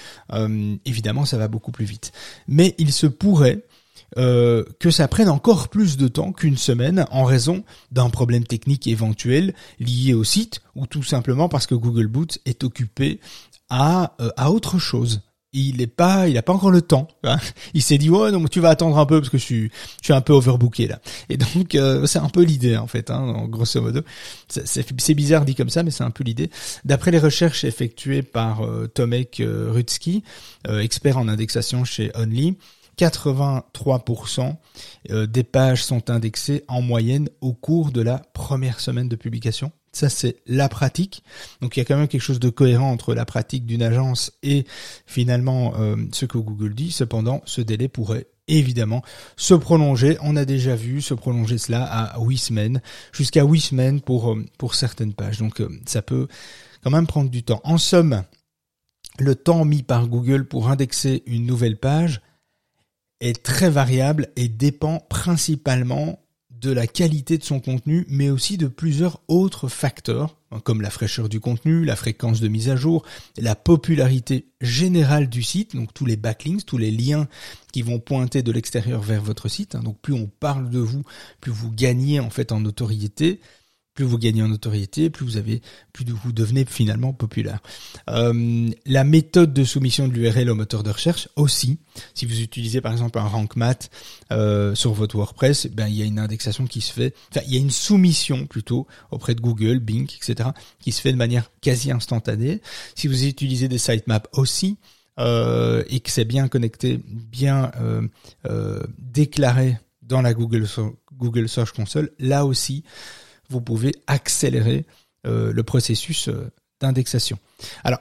évidemment, 0.85 1.23
ça 1.23 1.37
va 1.37 1.47
beaucoup 1.47 1.71
plus 1.71 1.85
vite. 1.85 2.11
Mais 2.49 2.75
il 2.77 2.91
se 2.91 3.07
pourrait 3.07 3.63
euh, 4.17 4.63
que 4.79 4.89
ça 4.89 5.07
prenne 5.07 5.29
encore 5.29 5.69
plus 5.69 5.95
de 5.97 6.07
temps 6.07 6.31
qu'une 6.31 6.57
semaine 6.57 7.05
en 7.11 7.25
raison 7.25 7.63
d'un 7.91 8.09
problème 8.09 8.43
technique 8.43 8.87
éventuel 8.87 9.53
lié 9.79 10.13
au 10.13 10.23
site 10.23 10.61
ou 10.75 10.87
tout 10.87 11.03
simplement 11.03 11.47
parce 11.47 11.67
que 11.67 11.75
Google 11.75 12.07
Boot 12.07 12.39
est 12.45 12.63
occupé 12.63 13.19
à, 13.69 14.15
euh, 14.19 14.31
à 14.35 14.51
autre 14.51 14.79
chose. 14.79 15.21
Il 15.51 15.81
est 15.81 15.87
pas, 15.87 16.27
il 16.27 16.37
a 16.37 16.43
pas 16.43 16.53
encore 16.53 16.71
le 16.71 16.81
temps. 16.81 17.07
Hein. 17.23 17.37
Il 17.73 17.83
s'est 17.83 17.99
dit 17.99 18.09
ouais 18.09 18.31
non 18.31 18.43
tu 18.45 18.59
vas 18.59 18.69
attendre 18.69 18.97
un 18.97 19.05
peu 19.05 19.19
parce 19.19 19.29
que 19.29 19.37
je 19.37 19.43
suis, 19.43 19.71
je 20.01 20.05
suis 20.05 20.13
un 20.13 20.21
peu 20.21 20.33
overbooké 20.33 20.87
là. 20.87 20.99
Et 21.29 21.37
donc 21.37 21.75
euh, 21.75 22.07
c'est 22.07 22.19
un 22.19 22.29
peu 22.29 22.41
l'idée 22.41 22.77
en 22.77 22.87
fait, 22.87 23.11
hein, 23.11 23.45
grosso 23.47 23.79
modo. 23.79 24.01
C'est 24.47 25.13
bizarre 25.13 25.45
dit 25.45 25.53
comme 25.53 25.69
ça, 25.69 25.83
mais 25.83 25.91
c'est 25.91 26.03
un 26.03 26.11
peu 26.11 26.23
l'idée. 26.23 26.49
D'après 26.83 27.11
les 27.11 27.19
recherches 27.19 27.63
effectuées 27.63 28.23
par 28.23 28.61
Tomek 28.95 29.41
Rutsky, 29.45 30.23
expert 30.67 31.17
en 31.17 31.27
indexation 31.27 31.83
chez 31.83 32.11
Only, 32.15 32.57
83% 32.99 34.55
euh, 35.09 35.25
des 35.25 35.43
pages 35.43 35.83
sont 35.83 36.09
indexées 36.09 36.65
en 36.67 36.81
moyenne 36.81 37.29
au 37.39 37.53
cours 37.53 37.91
de 37.91 38.01
la 38.01 38.19
première 38.33 38.81
semaine 38.81 39.07
de 39.07 39.15
publication. 39.15 39.71
Ça, 39.93 40.09
c'est 40.09 40.35
la 40.45 40.67
pratique. 40.67 41.23
Donc, 41.61 41.75
il 41.75 41.79
y 41.79 41.81
a 41.81 41.85
quand 41.85 41.97
même 41.97 42.09
quelque 42.09 42.21
chose 42.21 42.41
de 42.41 42.49
cohérent 42.49 42.91
entre 42.91 43.15
la 43.15 43.25
pratique 43.25 43.65
d'une 43.65 43.81
agence 43.81 44.33
et 44.43 44.65
finalement 45.05 45.73
euh, 45.79 45.95
ce 46.11 46.25
que 46.25 46.37
Google 46.37 46.75
dit. 46.75 46.91
Cependant, 46.91 47.41
ce 47.45 47.61
délai 47.61 47.87
pourrait 47.87 48.27
évidemment 48.49 49.01
se 49.37 49.53
prolonger. 49.53 50.17
On 50.21 50.35
a 50.35 50.43
déjà 50.43 50.75
vu 50.75 51.01
se 51.01 51.13
prolonger 51.13 51.57
cela 51.57 51.85
à 51.85 52.19
8 52.19 52.37
semaines, 52.37 52.81
jusqu'à 53.13 53.43
8 53.45 53.61
semaines 53.61 54.01
pour, 54.01 54.33
euh, 54.33 54.45
pour 54.57 54.75
certaines 54.75 55.13
pages. 55.13 55.39
Donc, 55.39 55.63
ça 55.85 56.01
peut 56.01 56.27
quand 56.83 56.91
même 56.91 57.07
prendre 57.07 57.29
du 57.29 57.43
temps. 57.43 57.61
En 57.63 57.77
somme, 57.77 58.23
le 59.17 59.35
temps 59.35 59.65
mis 59.65 59.83
par 59.83 60.07
Google 60.07 60.45
pour 60.45 60.69
indexer 60.69 61.23
une 61.25 61.45
nouvelle 61.45 61.77
page 61.77 62.21
est 63.19 63.43
très 63.43 63.69
variable 63.69 64.29
et 64.35 64.47
dépend 64.47 64.99
principalement 65.09 66.19
de 66.61 66.71
la 66.71 66.87
qualité 66.87 67.37
de 67.37 67.43
son 67.43 67.59
contenu, 67.59 68.05
mais 68.09 68.29
aussi 68.29 68.57
de 68.57 68.67
plusieurs 68.67 69.21
autres 69.27 69.69
facteurs, 69.69 70.35
comme 70.63 70.81
la 70.81 70.89
fraîcheur 70.89 71.29
du 71.29 71.39
contenu, 71.39 71.85
la 71.85 71.95
fréquence 71.95 72.41
de 72.41 72.47
mise 72.47 72.69
à 72.69 72.75
jour, 72.75 73.05
la 73.37 73.55
popularité 73.55 74.47
générale 74.59 75.29
du 75.29 75.41
site, 75.41 75.75
donc 75.75 75.93
tous 75.93 76.05
les 76.05 76.17
backlinks, 76.17 76.65
tous 76.65 76.77
les 76.77 76.91
liens 76.91 77.27
qui 77.71 77.81
vont 77.81 77.99
pointer 77.99 78.41
de 78.41 78.51
l'extérieur 78.51 79.01
vers 79.01 79.21
votre 79.21 79.47
site. 79.47 79.75
Hein. 79.75 79.83
donc 79.83 79.99
plus 80.01 80.13
on 80.13 80.27
parle 80.27 80.69
de 80.69 80.79
vous, 80.79 81.03
plus 81.39 81.51
vous 81.51 81.71
gagnez 81.71 82.19
en 82.19 82.29
fait 82.29 82.51
en 82.51 82.59
notoriété 82.59 83.39
plus 83.99 84.05
vous 84.05 84.17
gagnez 84.17 84.41
en 84.41 84.47
notoriété, 84.47 85.09
plus 85.09 85.25
vous 85.25 85.35
avez, 85.35 85.61
plus 85.91 86.05
vous 86.05 86.31
devenez 86.31 86.63
finalement 86.63 87.11
populaire. 87.11 87.59
Euh, 88.09 88.69
la 88.85 89.03
méthode 89.03 89.51
de 89.51 89.65
soumission 89.65 90.07
de 90.07 90.13
l'URL 90.13 90.49
au 90.49 90.55
moteur 90.55 90.83
de 90.83 90.89
recherche 90.89 91.27
aussi. 91.35 91.79
Si 92.13 92.25
vous 92.25 92.39
utilisez 92.39 92.79
par 92.79 92.93
exemple 92.93 93.19
un 93.19 93.27
rank 93.27 93.57
mat 93.57 93.89
euh, 94.31 94.73
sur 94.73 94.93
votre 94.93 95.17
WordPress, 95.17 95.67
ben 95.67 95.89
il 95.89 95.95
y 95.95 96.01
a 96.01 96.05
une 96.05 96.17
indexation 96.17 96.65
qui 96.65 96.79
se 96.79 96.93
fait, 96.93 97.13
il 97.45 97.53
y 97.53 97.57
a 97.57 97.59
une 97.59 97.71
soumission 97.71 98.45
plutôt 98.45 98.87
auprès 99.11 99.35
de 99.35 99.41
Google, 99.41 99.79
Bing, 99.79 100.09
etc. 100.15 100.51
qui 100.79 100.93
se 100.93 101.01
fait 101.01 101.11
de 101.11 101.17
manière 101.17 101.51
quasi 101.59 101.91
instantanée. 101.91 102.61
Si 102.95 103.09
vous 103.09 103.25
utilisez 103.25 103.67
des 103.67 103.79
sitemaps 103.79 104.29
aussi, 104.31 104.77
euh, 105.19 105.83
et 105.89 105.99
que 105.99 106.09
c'est 106.09 106.23
bien 106.23 106.47
connecté, 106.47 107.01
bien 107.05 107.69
déclaré 108.97 109.77
dans 110.01 110.21
la 110.21 110.33
Google 110.33 110.65
Search 111.49 111.73
Console, 111.73 112.11
là 112.17 112.45
aussi, 112.45 112.85
vous 113.49 113.61
pouvez 113.61 113.93
accélérer 114.07 114.85
euh, 115.27 115.51
le 115.51 115.63
processus 115.63 116.29
euh, 116.29 116.49
d'indexation. 116.79 117.37
Alors, 117.83 117.99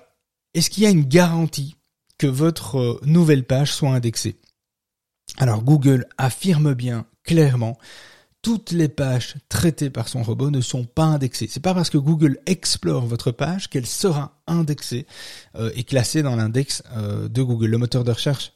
est-ce 0.55 0.71
qu'il 0.71 0.85
y 0.85 0.87
a 0.87 0.91
une 0.91 1.05
garantie 1.05 1.75
que 2.17 2.27
votre 2.27 2.79
euh, 2.79 3.01
nouvelle 3.05 3.45
page 3.45 3.73
soit 3.73 3.91
indexée? 3.91 4.37
Alors, 5.37 5.63
Google 5.63 6.07
affirme 6.17 6.75
bien 6.75 7.07
clairement 7.25 7.77
toutes 8.41 8.71
les 8.71 8.89
pages 8.89 9.35
traitées 9.49 9.91
par 9.91 10.09
son 10.09 10.23
robot 10.23 10.51
ne 10.51 10.61
sont 10.61 10.85
pas 10.85 11.05
indexées. 11.05 11.49
C'est 11.51 11.59
pas 11.59 11.75
parce 11.75 11.91
que 11.91 11.99
Google 11.99 12.39
explore 12.47 13.05
votre 13.05 13.33
page 13.33 13.69
qu'elle 13.69 13.85
sera 13.85 14.41
indexée 14.47 15.07
et 15.75 15.83
classée 15.83 16.23
dans 16.23 16.37
l'index 16.37 16.85
de 16.97 17.43
Google. 17.43 17.67
Le 17.67 17.79
moteur 17.79 18.05
de 18.05 18.13
recherche 18.13 18.53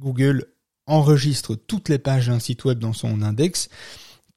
Google 0.00 0.46
enregistre 0.86 1.54
toutes 1.54 1.90
les 1.90 1.98
pages 1.98 2.28
d'un 2.28 2.40
site 2.40 2.64
web 2.64 2.78
dans 2.78 2.94
son 2.94 3.20
index 3.20 3.68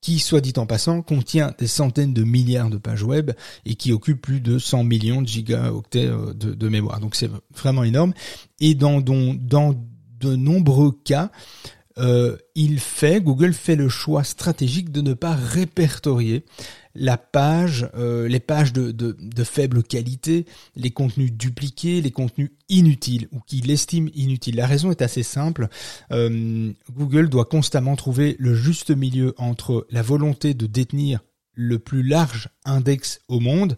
qui, 0.06 0.20
soit 0.20 0.40
dit 0.40 0.54
en 0.58 0.68
passant, 0.68 1.02
contient 1.02 1.56
des 1.58 1.66
centaines 1.66 2.14
de 2.14 2.24
milliards 2.24 2.70
de 2.70 2.78
pages 2.78 3.02
web 3.02 3.32
et 3.66 3.74
qui 3.74 3.92
occupe 3.92 4.22
plus 4.22 4.40
de 4.40 4.60
100 4.60 4.84
millions 4.84 5.24
de 5.24 5.28
gigaoctets 5.28 6.06
euh, 6.06 6.32
de, 6.32 6.70
mémoire. 6.70 7.00
Donc 7.00 7.16
c'est 7.16 7.30
vraiment 7.56 7.84
énorme. 7.84 8.14
Et 8.60 8.76
dans, 8.76 9.02
dans, 9.02 9.34
dans 9.34 9.74
de 10.20 10.36
nombreux 10.36 10.92
cas, 10.92 11.32
euh, 11.98 12.38
il 12.54 12.80
fait, 12.80 13.20
Google 13.20 13.54
fait 13.54 13.76
le 13.76 13.90
choix 13.90 14.24
stratégique 14.24 14.92
de 14.92 15.02
ne 15.02 15.16
pas 15.16 15.34
répertorier 15.34 16.46
la 16.96 17.18
page, 17.18 17.90
euh, 17.96 18.28
les 18.28 18.40
pages 18.40 18.74
de, 18.74 18.92
de, 18.92 19.44
faible 19.44 19.84
qualité, 19.84 20.46
les 20.76 20.92
contenus 20.92 21.32
dupliqués, 21.34 22.02
les 22.02 22.12
contenus 22.12 22.52
inutiles 22.70 23.28
ou 23.32 23.40
qu'il 23.46 23.70
estime 23.70 24.10
inutiles. 24.16 24.56
La 24.56 24.66
raison 24.66 24.92
est 24.92 25.02
assez 25.02 25.24
simple. 25.24 25.68
Euh, 26.12 26.72
Google 26.92 27.30
doit 27.30 27.46
constamment 27.46 27.96
trouver 27.96 28.36
le 28.40 28.56
juste 28.56 28.92
milieu 28.92 29.34
entre 29.38 29.86
la 29.90 30.02
volonté 30.02 30.54
de 30.54 30.66
détenir 30.66 31.20
le 31.54 31.80
plus 31.80 32.04
large 32.04 32.50
index 32.66 33.22
au 33.28 33.40
monde 33.40 33.78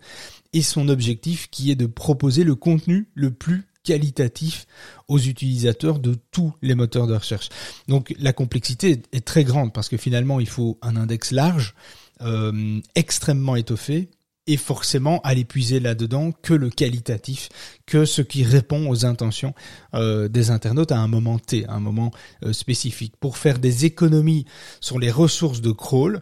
et 0.53 0.61
son 0.61 0.89
objectif 0.89 1.49
qui 1.49 1.71
est 1.71 1.75
de 1.75 1.85
proposer 1.85 2.43
le 2.43 2.55
contenu 2.55 3.09
le 3.13 3.31
plus 3.31 3.65
qualitatif 3.83 4.67
aux 5.07 5.19
utilisateurs 5.19 5.99
de 5.99 6.15
tous 6.31 6.53
les 6.61 6.75
moteurs 6.75 7.07
de 7.07 7.15
recherche. 7.15 7.47
Donc 7.87 8.13
la 8.19 8.33
complexité 8.33 9.01
est 9.13 9.25
très 9.25 9.45
grande 9.45 9.71
parce 9.71 9.87
que 9.87 9.95
finalement 9.95 10.41
il 10.41 10.49
faut 10.49 10.77
un 10.81 10.97
index 10.97 11.31
large, 11.31 11.73
euh, 12.21 12.79
extrêmement 12.95 13.55
étoffé 13.55 14.09
et 14.47 14.57
forcément 14.57 15.19
à 15.21 15.33
l'épuiser 15.33 15.79
là-dedans 15.79 16.31
que 16.31 16.53
le 16.53 16.69
qualitatif, 16.69 17.49
que 17.85 18.05
ce 18.05 18.21
qui 18.21 18.43
répond 18.43 18.89
aux 18.89 19.05
intentions 19.05 19.53
euh, 19.93 20.27
des 20.29 20.49
internautes 20.49 20.91
à 20.91 20.99
un 20.99 21.07
moment 21.07 21.37
T, 21.37 21.65
à 21.65 21.73
un 21.73 21.79
moment 21.79 22.11
euh, 22.43 22.53
spécifique, 22.53 23.15
pour 23.19 23.37
faire 23.37 23.59
des 23.59 23.85
économies 23.85 24.45
sur 24.79 24.99
les 24.99 25.11
ressources 25.11 25.61
de 25.61 25.71
crawl 25.71 26.21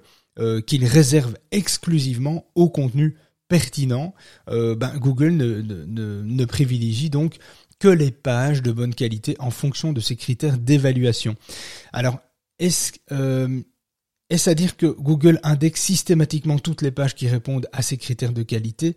qu'il 0.67 0.83
réserve 0.85 1.37
exclusivement 1.51 2.45
au 2.55 2.67
contenu 2.67 3.15
pertinent. 3.47 4.13
Ben, 4.47 4.97
Google 4.97 5.37
ne, 5.37 6.43
privilégie 6.43 7.09
donc 7.09 7.37
que 7.79 7.87
les 7.87 8.11
pages 8.11 8.61
de 8.61 8.73
bonne 8.73 8.93
qualité 8.93 9.37
en 9.39 9.49
fonction 9.49 9.93
de 9.93 10.01
ces 10.01 10.17
critères 10.17 10.57
d'évaluation. 10.57 11.37
Alors, 11.93 12.19
est-ce 12.59 12.91
est-ce 14.31 14.49
à 14.49 14.55
dire 14.55 14.75
que 14.75 14.87
Google 14.87 15.39
indexe 15.43 15.81
systématiquement 15.81 16.57
toutes 16.57 16.81
les 16.81 16.89
pages 16.89 17.13
qui 17.13 17.27
répondent 17.27 17.67
à 17.71 17.83
ces 17.83 17.97
critères 17.97 18.33
de 18.33 18.41
qualité? 18.41 18.95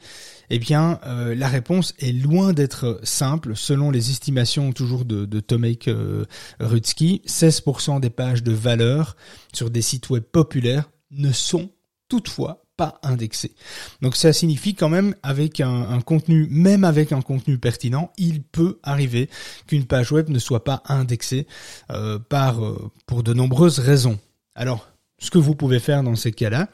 Eh 0.48 0.58
bien, 0.58 1.00
euh, 1.06 1.34
la 1.34 1.48
réponse 1.48 1.94
est 1.98 2.12
loin 2.12 2.54
d'être 2.54 2.98
simple. 3.02 3.54
Selon 3.54 3.90
les 3.90 4.10
estimations 4.10 4.72
toujours 4.72 5.04
de, 5.04 5.40
Tomek 5.40 5.88
euh, 5.88 6.24
Rutsky, 6.60 7.20
16% 7.26 8.00
des 8.00 8.08
pages 8.08 8.42
de 8.42 8.52
valeur 8.52 9.16
sur 9.52 9.68
des 9.70 9.82
sites 9.82 10.08
web 10.08 10.22
populaires 10.22 10.88
ne 11.10 11.30
sont 11.32 11.70
toutefois 12.08 12.64
pas 12.78 12.98
indexées. 13.02 13.54
Donc 14.00 14.16
ça 14.16 14.32
signifie 14.32 14.74
quand 14.74 14.88
même 14.88 15.14
avec 15.22 15.60
un, 15.60 16.00
contenu, 16.00 16.46
même 16.50 16.84
avec 16.84 17.12
un 17.12 17.20
contenu 17.20 17.58
pertinent, 17.58 18.12
il 18.16 18.42
peut 18.42 18.78
arriver 18.82 19.28
qu'une 19.66 19.84
page 19.84 20.10
web 20.10 20.30
ne 20.30 20.38
soit 20.38 20.64
pas 20.64 20.82
indexée 20.86 21.46
euh, 21.90 22.18
par 22.18 22.60
pour 23.04 23.22
de 23.22 23.34
nombreuses 23.34 23.80
raisons. 23.80 24.18
Alors 24.54 24.86
ce 25.18 25.30
que 25.30 25.38
vous 25.38 25.54
pouvez 25.54 25.80
faire 25.80 26.02
dans 26.02 26.14
ces 26.14 26.32
cas-là, 26.32 26.68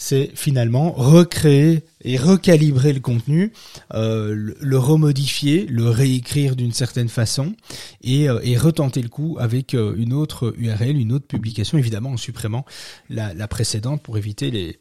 c'est 0.00 0.30
finalement 0.34 0.92
recréer 0.92 1.84
et 2.02 2.16
recalibrer 2.16 2.94
le 2.94 3.00
contenu, 3.00 3.52
euh, 3.92 4.54
le, 4.58 4.78
remodifier, 4.78 5.66
le 5.66 5.90
réécrire 5.90 6.56
d'une 6.56 6.72
certaine 6.72 7.10
façon 7.10 7.54
et, 8.02 8.28
euh, 8.28 8.40
et, 8.42 8.56
retenter 8.56 9.02
le 9.02 9.10
coup 9.10 9.36
avec 9.38 9.74
euh, 9.74 9.94
une 9.98 10.14
autre 10.14 10.54
URL, 10.56 10.96
une 10.96 11.12
autre 11.12 11.26
publication, 11.26 11.76
évidemment 11.76 12.10
en 12.10 12.16
supprimant 12.16 12.64
la, 13.10 13.34
la 13.34 13.46
précédente 13.46 14.02
pour 14.02 14.16
éviter 14.16 14.50
les, 14.50 14.78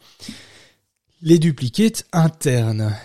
les 1.22 1.38
duplicates 1.38 2.06
internes. 2.14 2.96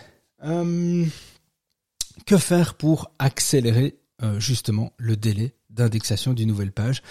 que 2.27 2.37
faire 2.39 2.75
pour 2.75 3.11
accélérer 3.19 3.97
justement 4.39 4.93
le 4.99 5.17
délai 5.17 5.53
d'indexation 5.75 6.33
d'une 6.33 6.49
nouvelle 6.49 6.73
page, 6.73 7.03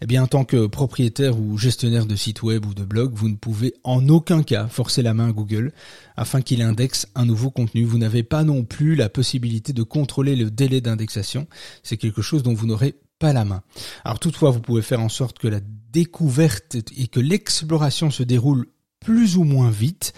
eh 0.00 0.06
bien 0.06 0.22
en 0.22 0.26
tant 0.26 0.44
que 0.44 0.66
propriétaire 0.66 1.38
ou 1.38 1.56
gestionnaire 1.56 2.06
de 2.06 2.16
site 2.16 2.42
web 2.42 2.66
ou 2.66 2.74
de 2.74 2.84
blog, 2.84 3.12
vous 3.14 3.28
ne 3.28 3.36
pouvez 3.36 3.74
en 3.84 4.08
aucun 4.08 4.42
cas 4.42 4.66
forcer 4.66 5.02
la 5.02 5.14
main 5.14 5.28
à 5.28 5.32
Google 5.32 5.72
afin 6.16 6.42
qu'il 6.42 6.62
indexe 6.62 7.06
un 7.14 7.24
nouveau 7.24 7.50
contenu. 7.50 7.84
Vous 7.84 7.98
n'avez 7.98 8.22
pas 8.22 8.44
non 8.44 8.64
plus 8.64 8.94
la 8.94 9.08
possibilité 9.08 9.72
de 9.72 9.82
contrôler 9.82 10.36
le 10.36 10.50
délai 10.50 10.80
d'indexation. 10.80 11.46
C'est 11.82 11.96
quelque 11.96 12.22
chose 12.22 12.42
dont 12.42 12.54
vous 12.54 12.66
n'aurez 12.66 12.96
pas 13.18 13.32
la 13.32 13.44
main. 13.44 13.62
Alors 14.04 14.18
toutefois, 14.18 14.50
vous 14.50 14.60
pouvez 14.60 14.82
faire 14.82 15.00
en 15.00 15.08
sorte 15.08 15.38
que 15.38 15.48
la 15.48 15.60
découverte 15.92 16.76
et 16.96 17.08
que 17.08 17.20
l'exploration 17.20 18.10
se 18.10 18.22
déroule 18.22 18.66
plus 19.00 19.36
ou 19.36 19.44
moins 19.44 19.70
vite 19.70 20.12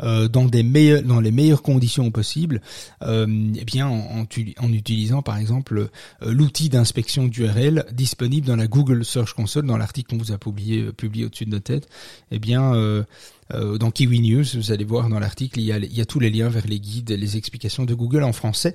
euh, 0.00 0.28
dans 0.28 0.44
des 0.44 0.62
meilleurs 0.62 1.02
dans 1.02 1.20
les 1.20 1.30
meilleures 1.30 1.62
conditions 1.62 2.10
possibles 2.10 2.60
euh, 3.02 3.52
eh 3.56 3.64
bien 3.64 3.86
en, 3.86 4.26
en, 4.58 4.72
utilisant 4.72 5.22
par 5.22 5.38
exemple 5.38 5.88
euh, 6.22 6.32
l'outil 6.32 6.68
d'inspection 6.68 7.26
d'URL 7.26 7.84
disponible 7.92 8.46
dans 8.46 8.56
la 8.56 8.66
Google 8.66 9.04
Search 9.04 9.34
Console 9.34 9.66
dans 9.66 9.76
l'article 9.76 10.10
qu'on 10.10 10.18
vous 10.22 10.32
a 10.32 10.38
publié 10.38 10.82
euh, 10.82 10.92
publié 10.92 11.26
au-dessus 11.26 11.44
de 11.44 11.50
notre 11.50 11.64
tête 11.64 11.88
eh 12.32 12.38
bien 12.38 12.74
euh, 12.74 13.04
dans 13.50 13.90
Kiwi 13.90 14.20
News, 14.20 14.44
vous 14.54 14.72
allez 14.72 14.86
voir 14.86 15.10
dans 15.10 15.18
l'article, 15.18 15.60
il 15.60 15.66
y, 15.66 15.72
a, 15.72 15.76
il 15.76 15.94
y 15.94 16.00
a 16.00 16.06
tous 16.06 16.18
les 16.18 16.30
liens 16.30 16.48
vers 16.48 16.66
les 16.66 16.80
guides 16.80 17.10
et 17.10 17.18
les 17.18 17.36
explications 17.36 17.84
de 17.84 17.92
Google 17.92 18.22
en 18.22 18.32
français. 18.32 18.74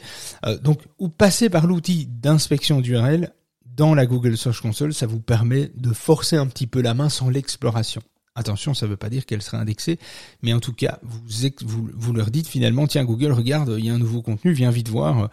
donc, 0.61 0.81
ou 0.99 1.09
passer 1.09 1.49
par 1.49 1.65
l'outil 1.65 2.05
d'inspection 2.05 2.79
d'URL 2.79 3.33
dans 3.65 3.95
la 3.95 4.05
Google 4.05 4.37
Search 4.37 4.61
Console, 4.61 4.93
ça 4.93 5.07
vous 5.07 5.21
permet 5.21 5.71
de 5.75 5.91
forcer 5.91 6.35
un 6.35 6.45
petit 6.45 6.67
peu 6.67 6.81
la 6.81 6.93
main 6.93 7.09
sans 7.09 7.29
l'exploration. 7.29 8.03
Attention, 8.35 8.73
ça 8.73 8.85
ne 8.85 8.91
veut 8.91 8.97
pas 8.97 9.09
dire 9.09 9.25
qu'elle 9.25 9.41
sera 9.41 9.57
indexée, 9.57 9.99
mais 10.43 10.53
en 10.53 10.59
tout 10.59 10.73
cas, 10.73 10.99
vous, 11.03 11.89
vous, 11.93 12.13
leur 12.13 12.31
dites 12.31 12.47
finalement, 12.47 12.87
tiens 12.87 13.03
Google, 13.03 13.31
regarde, 13.31 13.75
il 13.77 13.85
y 13.85 13.89
a 13.89 13.93
un 13.93 13.99
nouveau 13.99 14.21
contenu, 14.21 14.53
viens 14.53 14.71
vite 14.71 14.87
voir, 14.87 15.29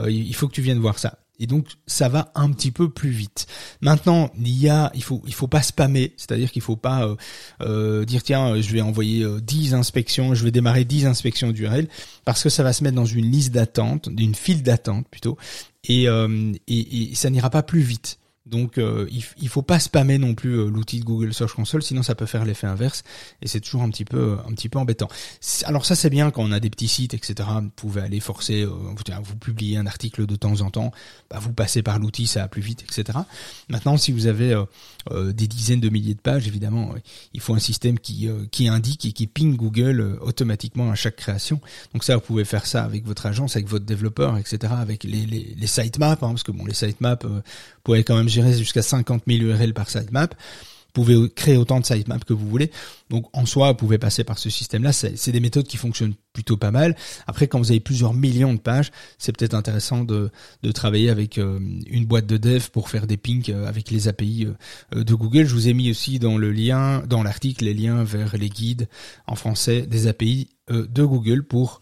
euh, 0.00 0.10
il 0.10 0.34
faut 0.34 0.48
que 0.48 0.52
tu 0.52 0.60
viennes 0.60 0.80
voir 0.80 0.98
ça. 0.98 1.18
Et 1.38 1.46
donc 1.46 1.68
ça 1.86 2.10
va 2.10 2.30
un 2.34 2.50
petit 2.50 2.70
peu 2.70 2.90
plus 2.90 3.08
vite. 3.08 3.46
Maintenant, 3.80 4.30
il 4.36 4.48
y 4.48 4.70
il 4.94 5.02
faut, 5.02 5.22
il 5.26 5.32
faut 5.32 5.46
pas 5.46 5.62
spammer, 5.62 6.12
c'est-à-dire 6.18 6.50
qu'il 6.50 6.60
faut 6.60 6.76
pas 6.76 7.06
euh, 7.06 7.16
euh, 7.62 8.04
dire 8.04 8.22
tiens, 8.22 8.60
je 8.60 8.70
vais 8.72 8.82
envoyer 8.82 9.24
10 9.40 9.72
inspections, 9.72 10.34
je 10.34 10.44
vais 10.44 10.50
démarrer 10.50 10.84
10 10.84 11.06
inspections 11.06 11.52
d'URL, 11.52 11.88
parce 12.26 12.42
que 12.42 12.50
ça 12.50 12.62
va 12.62 12.74
se 12.74 12.84
mettre 12.84 12.96
dans 12.96 13.06
une 13.06 13.30
liste 13.30 13.52
d'attente, 13.52 14.10
d'une 14.10 14.34
file 14.34 14.62
d'attente 14.62 15.08
plutôt, 15.08 15.38
et, 15.84 16.04
et, 16.04 17.10
et 17.10 17.14
ça 17.14 17.30
n'ira 17.30 17.48
pas 17.48 17.62
plus 17.62 17.80
vite. 17.80 18.18
Donc 18.46 18.78
euh, 18.78 19.06
il, 19.10 19.48
faut 19.48 19.60
pas 19.60 19.78
spammer 19.78 20.16
non 20.16 20.34
plus 20.34 20.54
euh, 20.54 20.70
l'outil 20.70 20.98
de 21.00 21.04
Google 21.04 21.34
Search 21.34 21.52
Console, 21.52 21.82
sinon 21.82 22.02
ça 22.02 22.14
peut 22.14 22.24
faire 22.24 22.46
l'effet 22.46 22.66
inverse 22.66 23.02
et 23.42 23.48
c'est 23.48 23.60
toujours 23.60 23.82
un 23.82 23.90
petit 23.90 24.06
peu 24.06 24.38
un 24.48 24.52
petit 24.54 24.70
peu 24.70 24.78
embêtant. 24.78 25.08
Alors 25.64 25.84
ça 25.84 25.94
c'est 25.94 26.08
bien 26.08 26.30
quand 26.30 26.42
on 26.42 26.50
a 26.50 26.58
des 26.58 26.70
petits 26.70 26.88
sites 26.88 27.12
etc. 27.12 27.46
Vous 27.60 27.68
pouvez 27.76 28.00
aller 28.00 28.18
forcer, 28.18 28.62
euh, 28.62 28.70
vous, 28.70 29.36
publiez 29.36 29.76
un 29.76 29.86
article 29.86 30.24
de 30.24 30.36
temps 30.36 30.62
en 30.62 30.70
temps, 30.70 30.90
bah, 31.30 31.38
vous 31.38 31.52
passez 31.52 31.82
par 31.82 31.98
l'outil, 31.98 32.26
ça 32.26 32.40
va 32.40 32.48
plus 32.48 32.62
vite 32.62 32.82
etc. 32.82 33.18
Maintenant 33.68 33.98
si 33.98 34.10
vous 34.10 34.26
avez 34.26 34.58
des 35.10 35.46
dizaines 35.46 35.80
de 35.80 35.90
milliers 35.90 36.14
de 36.14 36.20
pages, 36.20 36.48
évidemment 36.48 36.94
il 37.34 37.40
faut 37.40 37.54
un 37.54 37.58
système 37.58 37.98
qui 37.98 38.30
qui 38.50 38.68
indique 38.68 39.04
et 39.04 39.12
qui 39.12 39.26
ping 39.26 39.54
Google 39.54 40.18
automatiquement 40.22 40.90
à 40.90 40.94
chaque 40.94 41.16
création. 41.16 41.60
Donc 41.92 42.04
ça 42.04 42.14
vous 42.14 42.22
pouvez 42.22 42.46
faire 42.46 42.64
ça 42.64 42.84
avec 42.84 43.04
votre 43.04 43.26
agence, 43.26 43.56
avec 43.56 43.68
votre 43.68 43.84
développeur 43.84 44.38
etc. 44.38 44.72
Avec 44.78 45.04
les 45.04 45.26
les, 45.26 45.54
les 45.58 45.66
sitemaps 45.66 46.22
hein, 46.22 46.30
parce 46.30 46.42
que 46.42 46.52
bon 46.52 46.64
les 46.64 46.74
sitemaps 46.74 47.26
vous 47.80 47.84
pouvez 47.84 48.04
quand 48.04 48.16
même 48.16 48.28
gérer 48.28 48.52
jusqu'à 48.52 48.82
50 48.82 49.22
000 49.26 49.42
URL 49.42 49.72
par 49.72 49.88
sitemap. 49.88 50.34
Vous 50.94 51.04
pouvez 51.04 51.30
créer 51.30 51.56
autant 51.56 51.78
de 51.78 51.86
sitemaps 51.86 52.24
que 52.24 52.32
vous 52.34 52.48
voulez. 52.48 52.70
Donc 53.10 53.26
en 53.32 53.46
soi, 53.46 53.68
vous 53.68 53.76
pouvez 53.76 53.98
passer 53.98 54.24
par 54.24 54.38
ce 54.38 54.50
système-là. 54.50 54.92
C'est 54.92 55.30
des 55.30 55.40
méthodes 55.40 55.66
qui 55.66 55.76
fonctionnent 55.76 56.14
plutôt 56.32 56.56
pas 56.56 56.72
mal. 56.72 56.96
Après, 57.26 57.46
quand 57.46 57.58
vous 57.58 57.70
avez 57.70 57.80
plusieurs 57.80 58.12
millions 58.12 58.52
de 58.52 58.58
pages, 58.58 58.90
c'est 59.16 59.36
peut-être 59.36 59.54
intéressant 59.54 60.04
de, 60.04 60.30
travailler 60.74 61.08
avec 61.08 61.38
euh, 61.38 61.60
une 61.86 62.06
boîte 62.06 62.26
de 62.26 62.36
dev 62.36 62.70
pour 62.72 62.88
faire 62.88 63.06
des 63.06 63.16
pings 63.16 63.50
euh, 63.50 63.66
avec 63.66 63.90
les 63.90 64.08
API 64.08 64.48
euh, 64.94 65.04
de 65.04 65.14
Google. 65.14 65.46
Je 65.46 65.54
vous 65.54 65.68
ai 65.68 65.74
mis 65.74 65.90
aussi 65.90 66.18
dans 66.18 66.36
le 66.36 66.50
lien, 66.50 67.02
dans 67.06 67.22
l'article, 67.22 67.64
les 67.64 67.74
liens 67.74 68.02
vers 68.02 68.36
les 68.36 68.48
guides 68.48 68.88
en 69.26 69.36
français 69.36 69.82
des 69.82 70.06
API 70.08 70.48
de 70.68 71.04
Google 71.04 71.44
pour 71.44 71.80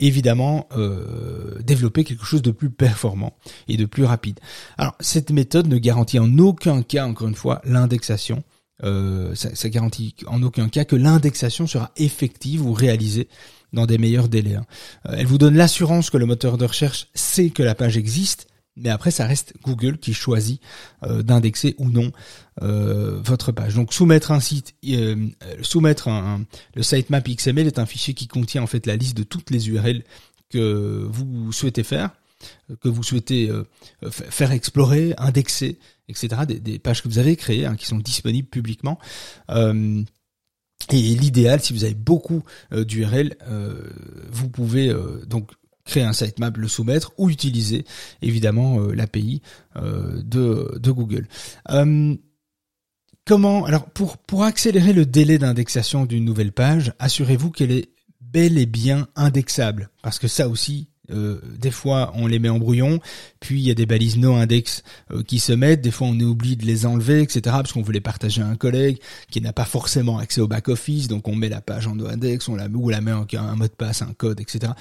évidemment 0.00 0.68
euh, 0.76 1.58
développer 1.62 2.04
quelque 2.04 2.24
chose 2.24 2.42
de 2.42 2.50
plus 2.50 2.70
performant 2.70 3.36
et 3.68 3.76
de 3.76 3.86
plus 3.86 4.04
rapide. 4.04 4.40
Alors 4.78 4.94
cette 5.00 5.30
méthode 5.30 5.68
ne 5.68 5.78
garantit 5.78 6.18
en 6.18 6.38
aucun 6.38 6.82
cas, 6.82 7.06
encore 7.06 7.28
une 7.28 7.34
fois, 7.34 7.62
l'indexation. 7.64 8.42
Euh, 8.84 9.34
ça, 9.34 9.54
ça, 9.54 9.70
garantit 9.70 10.14
en 10.26 10.42
aucun 10.42 10.68
cas 10.68 10.84
que 10.84 10.96
l'indexation 10.96 11.66
sera 11.66 11.92
effective 11.96 12.64
ou 12.64 12.74
réalisée 12.74 13.26
dans 13.72 13.86
des 13.86 13.96
meilleurs 13.96 14.28
délais. 14.28 14.56
Hein. 14.56 14.66
Euh, 15.08 15.14
elle 15.16 15.26
vous 15.26 15.38
donne 15.38 15.56
l'assurance 15.56 16.10
que 16.10 16.18
le 16.18 16.26
moteur 16.26 16.58
de 16.58 16.66
recherche 16.66 17.08
sait 17.14 17.48
que 17.50 17.62
la 17.62 17.74
page 17.74 17.96
existe, 17.96 18.48
mais 18.76 18.90
après 18.90 19.10
ça 19.10 19.26
reste 19.26 19.54
Google 19.62 19.98
qui 19.98 20.14
choisit 20.14 20.60
euh, 21.02 21.22
d'indexer 21.22 21.74
ou 21.78 21.90
non 21.90 22.12
euh, 22.62 23.20
votre 23.22 23.52
page. 23.52 23.74
Donc 23.74 23.92
soumettre 23.92 24.30
un 24.30 24.40
site, 24.40 24.74
euh, 24.86 25.28
soumettre 25.62 26.08
un, 26.08 26.44
le 26.74 26.82
sitemap 26.82 27.26
XML 27.28 27.66
est 27.66 27.78
un 27.78 27.86
fichier 27.86 28.14
qui 28.14 28.28
contient 28.28 28.62
en 28.62 28.66
fait 28.66 28.86
la 28.86 28.96
liste 28.96 29.16
de 29.16 29.22
toutes 29.22 29.50
les 29.50 29.68
URL 29.68 30.04
que 30.50 31.04
vous 31.08 31.52
souhaitez 31.52 31.82
faire, 31.82 32.10
que 32.80 32.88
vous 32.88 33.02
souhaitez 33.02 33.50
faire 34.10 34.52
explorer, 34.52 35.14
indexer, 35.18 35.78
etc. 36.08 36.42
Des, 36.46 36.78
pages 36.78 37.02
que 37.02 37.08
vous 37.08 37.18
avez 37.18 37.34
créées, 37.34 37.66
hein, 37.66 37.74
qui 37.74 37.86
sont 37.86 37.98
disponibles 37.98 38.48
publiquement. 38.48 39.00
et 39.48 40.04
l'idéal, 40.92 41.60
si 41.60 41.72
vous 41.72 41.82
avez 41.82 41.94
beaucoup 41.94 42.44
d'URL, 42.70 43.36
vous 44.30 44.48
pouvez 44.48 44.94
donc 45.26 45.50
créer 45.86 46.02
un 46.02 46.12
sitemap, 46.12 46.56
le 46.58 46.68
soumettre 46.68 47.12
ou 47.16 47.30
utiliser 47.30 47.84
évidemment 48.20 48.80
euh, 48.80 48.92
l'API 48.92 49.40
euh, 49.76 50.20
de, 50.22 50.90
Google. 50.90 51.26
Euh, 51.70 52.14
comment 53.24 53.64
alors 53.64 53.88
pour 53.90 54.18
pour 54.18 54.44
accélérer 54.44 54.92
le 54.92 55.06
délai 55.06 55.38
d'indexation 55.38 56.04
d'une 56.04 56.24
nouvelle 56.24 56.52
page, 56.52 56.92
assurez-vous 56.98 57.50
qu'elle 57.50 57.72
est 57.72 57.88
bel 58.20 58.58
et 58.58 58.66
bien 58.66 59.08
indexable? 59.16 59.90
Parce 60.02 60.18
que 60.18 60.28
ça 60.28 60.48
aussi 60.48 60.90
euh, 61.10 61.40
des 61.58 61.70
fois 61.70 62.12
on 62.14 62.26
les 62.26 62.38
met 62.38 62.48
en 62.48 62.58
brouillon, 62.58 63.00
puis 63.40 63.60
il 63.60 63.66
y 63.66 63.70
a 63.70 63.74
des 63.74 63.86
balises 63.86 64.16
no 64.16 64.34
index 64.34 64.82
euh, 65.12 65.22
qui 65.22 65.38
se 65.38 65.52
mettent, 65.52 65.80
des 65.80 65.90
fois 65.90 66.08
on 66.08 66.18
oublie 66.20 66.56
de 66.56 66.64
les 66.64 66.86
enlever, 66.86 67.22
etc. 67.22 67.40
parce 67.44 67.72
qu'on 67.72 67.82
veut 67.82 67.92
les 67.92 68.00
partager 68.00 68.42
à 68.42 68.46
un 68.46 68.56
collègue 68.56 68.98
qui 69.30 69.40
n'a 69.40 69.52
pas 69.52 69.64
forcément 69.64 70.18
accès 70.18 70.40
au 70.40 70.48
back 70.48 70.68
office, 70.68 71.08
donc 71.08 71.28
on 71.28 71.34
met 71.34 71.48
la 71.48 71.60
page 71.60 71.86
en 71.86 71.94
no 71.94 72.06
index, 72.06 72.48
on 72.48 72.56
la 72.56 72.66
ou 72.68 72.88
la 72.88 73.00
met 73.00 73.12
en 73.12 73.26
un 73.34 73.56
mot 73.56 73.64
de 73.64 73.70
passe, 73.70 74.02
un 74.02 74.12
code, 74.12 74.40
etc. 74.40 74.72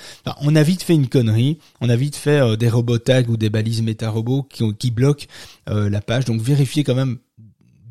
on 0.41 0.55
a 0.55 0.63
vite 0.63 0.83
fait 0.83 0.93
une 0.95 1.07
connerie, 1.07 1.59
on 1.81 1.89
a 1.89 1.95
vite 1.95 2.15
fait 2.15 2.41
euh, 2.41 2.55
des 2.55 2.69
robots 2.69 2.97
tags 2.97 3.23
ou 3.27 3.37
des 3.37 3.49
balises 3.49 3.81
méta 3.81 4.09
robots 4.09 4.43
qui, 4.43 4.63
qui 4.75 4.91
bloquent 4.91 5.25
la 5.67 5.99
page, 5.99 6.25
donc 6.25 6.41
vérifiez 6.41 6.83
quand 6.83 6.93
même 6.93 7.17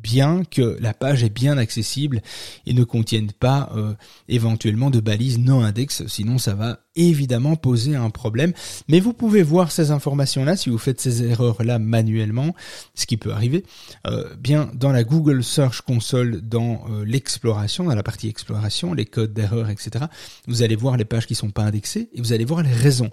bien 0.05 0.43
que 0.43 0.77
la 0.79 0.93
page 0.93 1.23
est 1.23 1.33
bien 1.33 1.57
accessible 1.57 2.21
et 2.67 2.73
ne 2.73 2.83
contienne 2.83 3.31
pas 3.31 3.71
euh, 3.75 3.95
éventuellement 4.27 4.91
de 4.91 4.99
balises 4.99 5.39
non 5.39 5.63
index, 5.63 6.05
sinon 6.05 6.37
ça 6.37 6.53
va 6.53 6.81
évidemment 6.95 7.55
poser 7.55 7.95
un 7.95 8.11
problème. 8.11 8.53
Mais 8.87 8.99
vous 8.99 9.13
pouvez 9.13 9.41
voir 9.41 9.71
ces 9.71 9.89
informations-là 9.89 10.55
si 10.55 10.69
vous 10.69 10.77
faites 10.77 11.01
ces 11.01 11.23
erreurs-là 11.23 11.79
manuellement, 11.79 12.53
ce 12.93 13.07
qui 13.07 13.17
peut 13.17 13.31
arriver, 13.31 13.63
euh, 14.05 14.35
bien 14.39 14.69
dans 14.75 14.91
la 14.91 15.03
Google 15.03 15.43
Search 15.43 15.81
Console, 15.81 16.41
dans 16.41 16.85
euh, 16.91 17.03
l'exploration, 17.03 17.85
dans 17.85 17.95
la 17.95 18.03
partie 18.03 18.29
exploration, 18.29 18.93
les 18.93 19.05
codes 19.05 19.33
d'erreur, 19.33 19.71
etc. 19.71 20.05
Vous 20.47 20.61
allez 20.61 20.75
voir 20.75 20.97
les 20.97 21.05
pages 21.05 21.25
qui 21.25 21.33
sont 21.33 21.49
pas 21.49 21.63
indexées 21.63 22.09
et 22.13 22.21
vous 22.21 22.31
allez 22.31 22.45
voir 22.45 22.61
les 22.61 22.71
raisons. 22.71 23.09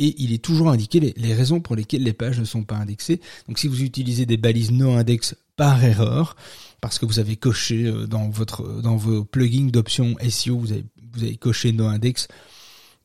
Et 0.00 0.14
il 0.18 0.32
est 0.32 0.42
toujours 0.42 0.70
indiqué 0.70 0.98
les, 0.98 1.34
raisons 1.34 1.60
pour 1.60 1.76
lesquelles 1.76 2.02
les 2.02 2.14
pages 2.14 2.40
ne 2.40 2.44
sont 2.44 2.64
pas 2.64 2.76
indexées. 2.76 3.20
Donc 3.46 3.58
si 3.58 3.68
vous 3.68 3.82
utilisez 3.82 4.24
des 4.24 4.38
balises 4.38 4.72
no 4.72 4.92
index 4.92 5.36
par 5.56 5.84
erreur, 5.84 6.36
parce 6.80 6.98
que 6.98 7.04
vous 7.04 7.18
avez 7.18 7.36
coché 7.36 7.84
euh, 7.84 8.06
dans 8.06 8.30
votre 8.30 8.80
dans 8.80 8.96
vos 8.96 9.24
plugins 9.24 9.68
d'options 9.70 10.16
SEO, 10.26 10.58
vous 10.58 10.72
avez 10.72 10.84
vous 11.12 11.22
avez 11.22 11.36
coché 11.36 11.72
no 11.72 11.86
index 11.86 12.28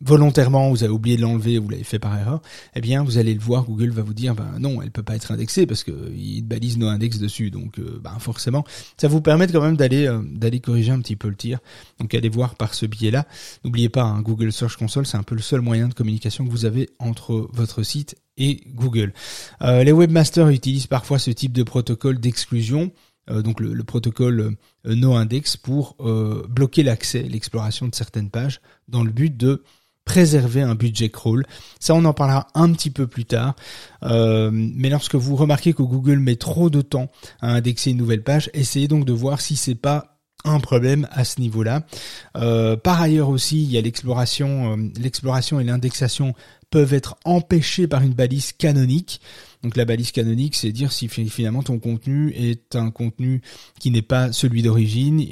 volontairement, 0.01 0.69
vous 0.69 0.83
avez 0.83 0.91
oublié 0.91 1.15
de 1.15 1.21
l'enlever, 1.21 1.57
vous 1.57 1.69
l'avez 1.69 1.83
fait 1.83 1.99
par 1.99 2.17
erreur, 2.17 2.41
eh 2.75 2.81
bien 2.81 3.03
vous 3.03 3.17
allez 3.17 3.33
le 3.33 3.39
voir, 3.39 3.63
Google 3.63 3.91
va 3.91 4.01
vous 4.01 4.13
dire 4.13 4.35
ben 4.35 4.59
non, 4.59 4.81
elle 4.81 4.91
peut 4.91 5.03
pas 5.03 5.15
être 5.15 5.31
indexée 5.31 5.65
parce 5.65 5.83
que 5.83 6.11
il 6.13 6.41
balise 6.41 6.77
no 6.77 6.87
index 6.87 7.17
dessus, 7.17 7.49
donc 7.49 7.79
euh, 7.79 7.99
ben 8.03 8.17
forcément, 8.19 8.65
ça 8.97 9.07
vous 9.07 9.21
permet 9.21 9.47
quand 9.47 9.61
même 9.61 9.77
d'aller 9.77 10.05
euh, 10.05 10.21
d'aller 10.23 10.59
corriger 10.59 10.91
un 10.91 10.99
petit 10.99 11.15
peu 11.15 11.29
le 11.29 11.35
tir. 11.35 11.59
Donc 11.99 12.13
allez 12.13 12.29
voir 12.29 12.55
par 12.55 12.73
ce 12.73 12.85
biais-là. 12.85 13.25
N'oubliez 13.63 13.89
pas, 13.89 14.03
hein, 14.03 14.21
Google 14.21 14.51
Search 14.51 14.75
Console, 14.75 15.05
c'est 15.05 15.17
un 15.17 15.23
peu 15.23 15.35
le 15.35 15.41
seul 15.41 15.61
moyen 15.61 15.87
de 15.87 15.93
communication 15.93 16.45
que 16.45 16.51
vous 16.51 16.65
avez 16.65 16.89
entre 16.99 17.47
votre 17.53 17.83
site 17.83 18.15
et 18.37 18.61
Google. 18.73 19.13
Euh, 19.61 19.83
les 19.83 19.93
webmasters 19.93 20.49
utilisent 20.49 20.87
parfois 20.87 21.19
ce 21.19 21.31
type 21.31 21.53
de 21.53 21.63
protocole 21.63 22.19
d'exclusion. 22.19 22.91
donc 23.27 23.59
le, 23.59 23.73
le 23.73 23.83
protocole 23.83 24.55
no-index 24.83 25.57
pour 25.57 25.95
bloquer 26.47 26.83
l'accès, 26.83 27.23
l'exploration 27.23 27.87
de 27.87 27.95
certaines 27.95 28.29
pages 28.29 28.61
dans 28.87 29.03
le 29.03 29.11
but 29.11 29.35
de 29.35 29.63
préserver 30.05 30.61
un 30.61 30.75
budget 30.75 31.09
crawl. 31.09 31.45
Ça, 31.79 31.93
on 31.95 32.05
en 32.05 32.13
parlera 32.13 32.47
un 32.53 32.71
petit 32.71 32.91
peu 32.91 33.07
plus 33.07 33.25
tard. 33.25 33.55
Euh, 34.03 34.49
mais 34.53 34.89
lorsque 34.89 35.15
vous 35.15 35.35
remarquez 35.35 35.73
que 35.73 35.81
Google 35.81 36.19
met 36.19 36.35
trop 36.35 36.69
de 36.69 36.81
temps 36.81 37.11
à 37.41 37.51
indexer 37.51 37.91
une 37.91 37.97
nouvelle 37.97 38.23
page, 38.23 38.49
essayez 38.53 38.87
donc 38.87 39.05
de 39.05 39.13
voir 39.13 39.41
si 39.41 39.55
c'est 39.55 39.75
pas 39.75 40.14
un 40.45 40.59
problème 40.59 41.07
à 41.11 41.25
ce 41.25 41.41
niveau-là. 41.41 41.83
Euh, 42.37 42.77
par 42.77 43.01
ailleurs 43.01 43.29
aussi, 43.29 43.63
il 43.63 43.71
y 43.71 43.77
a 43.77 43.81
l'exploration, 43.81 44.73
euh, 44.73 44.91
l'exploration 44.97 45.59
et 45.59 45.63
l'indexation 45.63 46.33
peuvent 46.69 46.93
être 46.93 47.15
empêchés 47.25 47.87
par 47.87 48.01
une 48.01 48.13
balise 48.13 48.51
canonique. 48.51 49.21
Donc 49.63 49.77
la 49.77 49.85
balise 49.85 50.11
canonique, 50.11 50.55
c'est 50.55 50.71
dire 50.71 50.91
si 50.91 51.07
finalement 51.07 51.63
ton 51.63 51.79
contenu 51.79 52.31
est 52.35 52.75
un 52.75 52.91
contenu 52.91 53.41
qui 53.79 53.89
n'est 53.89 54.03
pas 54.03 54.31
celui 54.31 54.61
d'origine. 54.61 55.25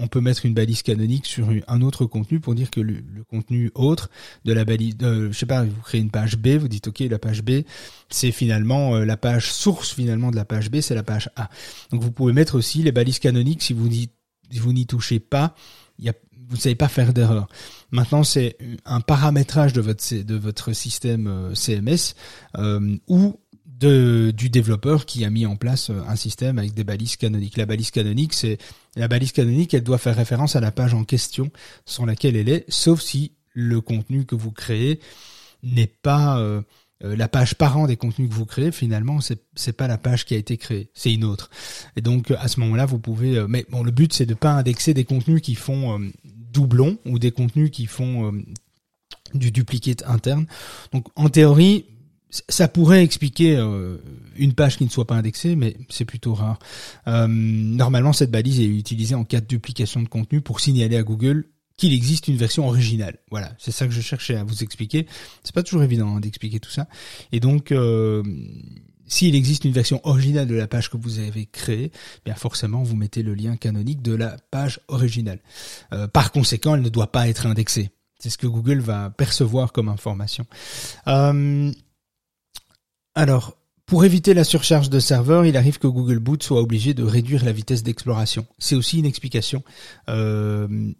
On 0.00 0.08
peut 0.08 0.20
mettre 0.20 0.46
une 0.46 0.54
balise 0.54 0.82
canonique 0.82 1.26
sur 1.26 1.48
un 1.68 1.82
autre 1.82 2.06
contenu 2.06 2.40
pour 2.40 2.54
dire 2.54 2.70
que 2.70 2.80
le, 2.80 3.02
contenu 3.28 3.70
autre 3.74 4.10
de 4.46 4.54
la 4.54 4.64
balise, 4.64 4.94
je 5.00 5.32
sais 5.32 5.44
pas, 5.44 5.64
vous 5.64 5.82
créez 5.82 6.00
une 6.00 6.10
page 6.10 6.38
B, 6.38 6.56
vous 6.56 6.68
dites 6.68 6.88
ok 6.88 7.00
la 7.00 7.18
page 7.18 7.42
B, 7.42 7.64
c'est 8.08 8.32
finalement 8.32 8.96
euh, 8.96 9.04
la 9.04 9.16
page 9.16 9.52
source 9.52 9.92
finalement 9.92 10.30
de 10.30 10.36
la 10.36 10.44
page 10.44 10.70
B, 10.70 10.80
c'est 10.80 10.94
la 10.94 11.02
page 11.02 11.28
A. 11.36 11.50
Donc 11.90 12.02
vous 12.02 12.12
pouvez 12.12 12.32
mettre 12.32 12.54
aussi 12.54 12.82
les 12.82 12.92
balises 12.92 13.18
canoniques 13.18 13.62
si 13.62 13.72
vous 13.72 13.88
n'y 13.88 14.08
vous 14.52 14.72
n'y 14.72 14.86
touchez 14.86 15.20
pas. 15.20 15.54
Vous 16.48 16.56
ne 16.56 16.60
savez 16.60 16.74
pas 16.74 16.88
faire 16.88 17.12
d'erreur. 17.12 17.48
Maintenant, 17.90 18.22
c'est 18.22 18.56
un 18.84 19.00
paramétrage 19.00 19.72
de 19.72 19.80
votre 19.80 20.72
système 20.72 21.26
euh, 21.26 21.54
CMS 21.54 22.14
euh, 22.56 22.96
ou 23.08 23.40
du 23.78 24.48
développeur 24.48 25.04
qui 25.04 25.24
a 25.24 25.30
mis 25.30 25.44
en 25.44 25.56
place 25.56 25.90
euh, 25.90 26.00
un 26.08 26.16
système 26.16 26.58
avec 26.58 26.72
des 26.72 26.84
balises 26.84 27.16
canoniques. 27.16 27.56
La 27.56 27.66
balise 27.66 27.90
canonique, 27.90 28.32
c'est 28.32 28.58
la 28.94 29.08
balise 29.08 29.32
canonique, 29.32 29.74
elle 29.74 29.82
doit 29.82 29.98
faire 29.98 30.16
référence 30.16 30.56
à 30.56 30.60
la 30.60 30.70
page 30.70 30.94
en 30.94 31.04
question 31.04 31.50
sur 31.84 32.06
laquelle 32.06 32.36
elle 32.36 32.48
est, 32.48 32.64
sauf 32.68 33.00
si 33.00 33.32
le 33.52 33.80
contenu 33.80 34.24
que 34.24 34.34
vous 34.34 34.52
créez 34.52 35.00
n'est 35.62 35.86
pas 35.86 36.40
la 37.00 37.28
page 37.28 37.54
parent 37.54 37.86
des 37.86 37.96
contenus 37.96 38.30
que 38.30 38.34
vous 38.34 38.46
créez. 38.46 38.72
Finalement, 38.72 39.20
c'est 39.20 39.40
c'est 39.54 39.74
pas 39.74 39.86
la 39.86 39.98
page 39.98 40.24
qui 40.24 40.34
a 40.34 40.38
été 40.38 40.56
créée, 40.56 40.88
c'est 40.94 41.12
une 41.12 41.24
autre. 41.24 41.50
Et 41.96 42.00
donc 42.00 42.30
à 42.30 42.48
ce 42.48 42.60
moment-là, 42.60 42.86
vous 42.86 42.98
pouvez. 42.98 43.44
mais 43.48 43.66
bon, 43.70 43.82
le 43.82 43.90
but 43.90 44.12
c'est 44.12 44.26
de 44.26 44.34
pas 44.34 44.52
indexer 44.52 44.94
des 44.94 45.04
contenus 45.04 45.42
qui 45.42 45.54
font 45.54 46.00
doublons 46.56 46.98
ou 47.04 47.18
des 47.18 47.32
contenus 47.32 47.70
qui 47.70 47.86
font 47.86 48.26
euh, 48.26 48.42
du 49.34 49.50
duplicate 49.50 50.02
interne. 50.06 50.46
Donc 50.92 51.06
en 51.14 51.28
théorie, 51.28 51.84
ça 52.48 52.66
pourrait 52.68 53.04
expliquer 53.04 53.56
euh, 53.56 53.98
une 54.36 54.54
page 54.54 54.78
qui 54.78 54.84
ne 54.84 54.90
soit 54.90 55.06
pas 55.06 55.16
indexée, 55.16 55.54
mais 55.54 55.76
c'est 55.90 56.04
plutôt 56.04 56.34
rare. 56.34 56.58
Euh, 57.06 57.26
normalement, 57.28 58.12
cette 58.12 58.30
balise 58.30 58.60
est 58.60 58.66
utilisée 58.66 59.14
en 59.14 59.24
cas 59.24 59.40
de 59.40 59.46
duplication 59.46 60.02
de 60.02 60.08
contenu 60.08 60.40
pour 60.40 60.60
signaler 60.60 60.96
à 60.96 61.02
Google 61.02 61.44
qu'il 61.76 61.92
existe 61.92 62.28
une 62.28 62.36
version 62.36 62.66
originale. 62.66 63.18
Voilà, 63.30 63.52
c'est 63.58 63.72
ça 63.72 63.86
que 63.86 63.92
je 63.92 64.00
cherchais 64.00 64.36
à 64.36 64.44
vous 64.44 64.62
expliquer. 64.62 65.06
C'est 65.42 65.54
pas 65.54 65.62
toujours 65.62 65.82
évident 65.82 66.16
hein, 66.16 66.20
d'expliquer 66.20 66.60
tout 66.60 66.70
ça. 66.70 66.88
Et 67.32 67.40
donc, 67.40 67.72
s'il 69.06 69.34
existe 69.34 69.64
une 69.64 69.72
version 69.72 70.00
originale 70.04 70.46
de 70.46 70.54
la 70.54 70.66
page 70.66 70.90
que 70.90 70.96
vous 70.96 71.18
avez 71.18 71.46
créée, 71.46 71.92
bien 72.24 72.34
forcément 72.34 72.82
vous 72.82 72.96
mettez 72.96 73.22
le 73.22 73.34
lien 73.34 73.56
canonique 73.56 74.02
de 74.02 74.14
la 74.14 74.36
page 74.50 74.80
originale. 74.88 75.38
Euh, 75.92 76.08
par 76.08 76.32
conséquent, 76.32 76.74
elle 76.74 76.82
ne 76.82 76.88
doit 76.88 77.12
pas 77.12 77.28
être 77.28 77.46
indexée. 77.46 77.90
C'est 78.18 78.30
ce 78.30 78.38
que 78.38 78.46
Google 78.46 78.80
va 78.80 79.10
percevoir 79.10 79.72
comme 79.72 79.88
information. 79.88 80.46
Euh, 81.06 81.70
alors, 83.14 83.56
pour 83.84 84.04
éviter 84.04 84.34
la 84.34 84.42
surcharge 84.42 84.90
de 84.90 84.98
serveurs, 84.98 85.46
il 85.46 85.56
arrive 85.56 85.78
que 85.78 85.86
Google 85.86 86.18
Boot 86.18 86.42
soit 86.42 86.60
obligé 86.60 86.92
de 86.92 87.04
réduire 87.04 87.44
la 87.44 87.52
vitesse 87.52 87.84
d'exploration. 87.84 88.46
C'est 88.58 88.74
aussi 88.74 88.98
une 88.98 89.06
explication. 89.06 89.62
Euh, 90.08 90.92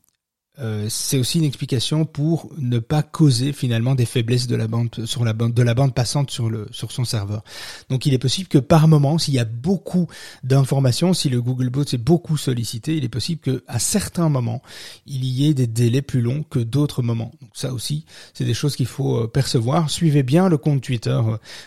euh, 0.59 0.87
c'est 0.89 1.19
aussi 1.19 1.39
une 1.39 1.45
explication 1.45 2.07
pour 2.07 2.51
ne 2.57 2.79
pas 2.79 3.03
causer 3.03 3.53
finalement 3.53 3.95
des 3.95 4.07
faiblesses 4.07 4.47
de 4.47 4.57
la 4.57 4.67
bande 4.67 5.05
sur 5.05 5.25
la 5.25 5.35
bande 5.35 5.53
de 5.53 5.63
la 5.63 5.75
bande 5.75 5.95
passante 5.95 6.31
sur 6.31 6.49
le 6.49 6.67
sur 6.71 6.93
son 6.93 7.05
serveur. 7.05 7.43
Donc 7.91 8.07
il 8.07 8.15
est 8.15 8.19
possible 8.19 8.49
que 8.49 8.59
par 8.59 8.89
moment, 8.89 9.19
s'il 9.19 9.35
y 9.35 9.39
a 9.39 9.45
beaucoup 9.45 10.07
d'informations, 10.45 11.13
si 11.13 11.29
le 11.29 11.43
Google 11.43 11.69
Bot 11.69 11.83
est 11.83 11.99
beaucoup 11.99 12.39
sollicité, 12.39 12.97
il 12.97 13.05
est 13.05 13.11
possible 13.11 13.41
que 13.41 13.65
à 13.69 13.79
certains 13.79 14.31
moments 14.31 14.63
il 15.07 15.25
y 15.25 15.47
ait 15.47 15.55
des 15.55 15.67
délais 15.67 16.03
plus 16.03 16.23
longs 16.23 16.43
que 16.43 16.59
d'autres 16.59 17.03
moments. 17.03 17.33
Donc 17.43 17.51
ça 17.53 17.73
aussi, 17.75 18.07
c'est 18.33 18.45
des 18.45 18.55
choses 18.55 18.77
qu'il 18.77 18.87
faut 18.87 19.25
euh, 19.25 19.27
percevoir. 19.27 19.91
Suivez 19.91 20.23
bien 20.23 20.49
le 20.49 20.57
compte 20.57 20.81
Twitter 20.83 21.21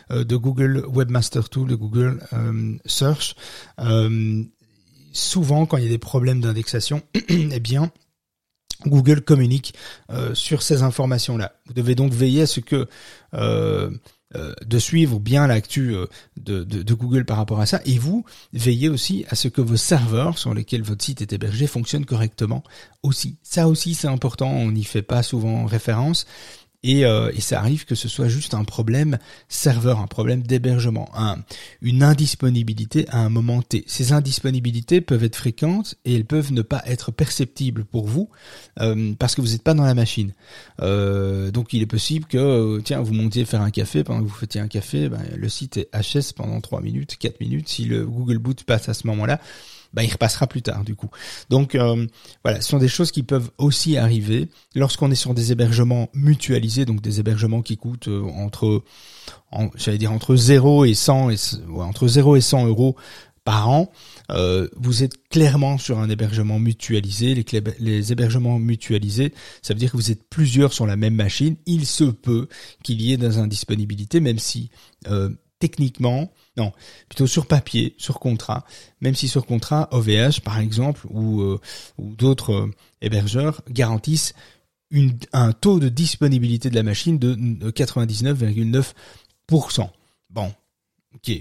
euh, 0.09 0.23
de 0.23 0.35
Google 0.35 0.83
Webmaster 0.87 1.47
Tool, 1.49 1.67
de 1.67 1.75
Google 1.75 2.21
Search. 2.85 3.35
souvent, 5.11 5.65
quand 5.65 5.77
il 5.77 5.83
y 5.83 5.87
a 5.87 5.89
des 5.89 5.97
problèmes 5.97 6.41
d'indexation, 6.41 7.01
eh 7.29 7.59
bien 7.59 7.91
Google 8.85 9.21
communique 9.21 9.73
euh, 10.09 10.33
sur 10.33 10.61
ces 10.61 10.83
informations-là. 10.83 11.53
Vous 11.65 11.73
devez 11.73 11.95
donc 11.95 12.13
veiller 12.13 12.43
à 12.43 12.47
ce 12.47 12.59
que 12.59 12.87
euh, 13.33 13.89
euh, 14.35 14.53
de 14.65 14.79
suivre 14.79 15.19
bien 15.19 15.47
l'actu 15.47 15.95
de, 16.37 16.63
de, 16.63 16.93
Google 16.93 17.25
par 17.25 17.37
rapport 17.37 17.59
à 17.59 17.65
ça, 17.65 17.81
et 17.85 17.97
vous 17.97 18.25
veillez 18.53 18.87
aussi 18.87 19.25
à 19.29 19.35
ce 19.35 19.47
que 19.47 19.59
vos 19.59 19.75
serveurs 19.75 20.37
sur 20.37 20.53
lesquels 20.53 20.83
votre 20.83 21.03
site 21.03 21.21
est 21.21 21.33
hébergé 21.33 21.65
fonctionnent 21.65 22.05
correctement 22.05 22.63
aussi. 23.01 23.37
Ça 23.41 23.67
aussi 23.67 23.95
c'est 23.95 24.07
important, 24.07 24.49
on 24.49 24.71
n'y 24.71 24.83
fait 24.83 25.01
pas 25.01 25.23
souvent 25.23 25.65
référence, 25.65 26.27
et, 26.83 27.05
euh, 27.05 27.31
et, 27.33 27.41
ça 27.41 27.59
arrive 27.59 27.85
que 27.85 27.95
ce 27.95 28.07
soit 28.07 28.29
juste 28.29 28.53
un 28.53 28.63
problème 28.63 29.17
serveur, 29.49 29.99
un 29.99 30.07
problème 30.07 30.43
d'hébergement, 30.43 31.09
un, 31.13 31.37
une 31.81 32.03
indisponibilité 32.03 33.05
à 33.09 33.19
un 33.19 33.29
moment 33.29 33.61
T. 33.61 33.83
Ces 33.87 34.13
indisponibilités 34.13 35.01
peuvent 35.01 35.23
être 35.23 35.35
fréquentes 35.35 35.95
et 36.05 36.15
elles 36.15 36.25
peuvent 36.25 36.53
ne 36.53 36.61
pas 36.61 36.81
être 36.85 37.11
perceptibles 37.11 37.83
pour 37.83 38.07
vous 38.07 38.29
euh, 38.79 39.13
parce 39.19 39.35
que 39.35 39.41
vous 39.41 39.49
n'êtes 39.49 39.63
pas 39.63 39.73
dans 39.73 39.83
la 39.83 39.93
machine. 39.95 40.33
Euh, 40.81 41.51
donc 41.51 41.73
il 41.73 41.81
est 41.81 41.87
possible 41.87 42.25
que, 42.25 42.37
euh, 42.37 42.81
tiens, 42.81 43.01
vous 43.01 43.13
montiez 43.13 43.43
faire 43.43 43.61
un 43.61 43.71
café, 43.71 44.03
pendant 44.03 44.21
que 44.21 44.27
vous 44.27 44.35
faisiez 44.35 44.61
un 44.61 44.67
café, 44.67 45.09
ben, 45.09 45.23
le 45.35 45.49
site 45.49 45.77
est 45.77 45.89
HS 45.93 46.33
pendant 46.33 46.61
3 46.61 46.81
minutes, 46.81 47.17
4 47.17 47.41
minutes. 47.41 47.67
Si 47.67 47.85
le 47.85 48.05
Google 48.05 48.37
Boot 48.37 48.63
passe 48.63 48.87
à 48.87 48.93
ce 48.93 49.05
moment-là, 49.07 49.41
bah, 49.93 50.03
il 50.03 50.11
repassera 50.11 50.47
plus 50.47 50.61
tard 50.61 50.83
du 50.83 50.95
coup. 50.95 51.09
Donc 51.49 51.75
euh, 51.75 52.05
voilà, 52.43 52.61
ce 52.61 52.69
sont 52.69 52.77
des 52.77 52.87
choses 52.87 53.11
qui 53.11 53.23
peuvent 53.23 53.51
aussi 53.57 53.97
arriver 53.97 54.49
lorsqu'on 54.75 55.11
est 55.11 55.15
sur 55.15 55.33
des 55.33 55.51
hébergements 55.51 56.09
mutualisés, 56.13 56.85
donc 56.85 57.01
des 57.01 57.19
hébergements 57.19 57.61
qui 57.61 57.77
coûtent 57.77 58.07
euh, 58.07 58.23
entre, 58.23 58.83
j'allais 59.75 59.97
dire 59.97 60.11
entre 60.11 60.35
0 60.35 60.85
et 60.85 60.93
100 60.93 61.31
et 61.31 61.35
entre 61.77 62.07
0 62.07 62.35
et 62.35 62.41
100 62.41 62.67
euros 62.67 62.95
par 63.45 63.69
an. 63.69 63.91
Euh, 64.31 64.67
vous 64.75 65.01
êtes 65.01 65.27
clairement 65.29 65.79
sur 65.79 65.97
un 65.97 66.09
hébergement 66.09 66.59
mutualisé. 66.59 67.33
Les, 67.33 67.45
les, 67.79 68.11
hébergements 68.11 68.59
mutualisés, 68.59 69.33
ça 69.63 69.73
veut 69.73 69.79
dire 69.79 69.91
que 69.91 69.97
vous 69.97 70.11
êtes 70.11 70.29
plusieurs 70.29 70.71
sur 70.71 70.85
la 70.85 70.97
même 70.97 71.15
machine. 71.15 71.55
Il 71.65 71.87
se 71.87 72.03
peut 72.03 72.47
qu'il 72.83 73.01
y 73.01 73.11
ait 73.11 73.17
des 73.17 73.39
indisponibilités, 73.39 74.19
même 74.19 74.37
si 74.37 74.69
techniquement, 75.59 76.31
non, 76.59 76.73
plutôt 77.07 77.25
sur 77.25 77.45
papier, 77.45 77.95
sur 77.97 78.19
contrat, 78.19 78.65
même 78.99 79.15
si 79.15 79.29
sur 79.29 79.45
contrat, 79.45 79.87
OVH 79.91 80.41
par 80.43 80.59
exemple, 80.59 81.07
ou, 81.09 81.41
euh, 81.41 81.57
d'autres 81.97 82.53
euh, 82.53 82.69
hébergeurs 83.01 83.61
garantissent 83.69 84.33
un 85.31 85.53
taux 85.53 85.79
de 85.79 85.87
disponibilité 85.87 86.69
de 86.69 86.75
la 86.75 86.83
machine 86.83 87.17
de 87.17 87.35
99,9%. 87.71 89.89
Bon, 90.31 90.51
ok, 91.15 91.31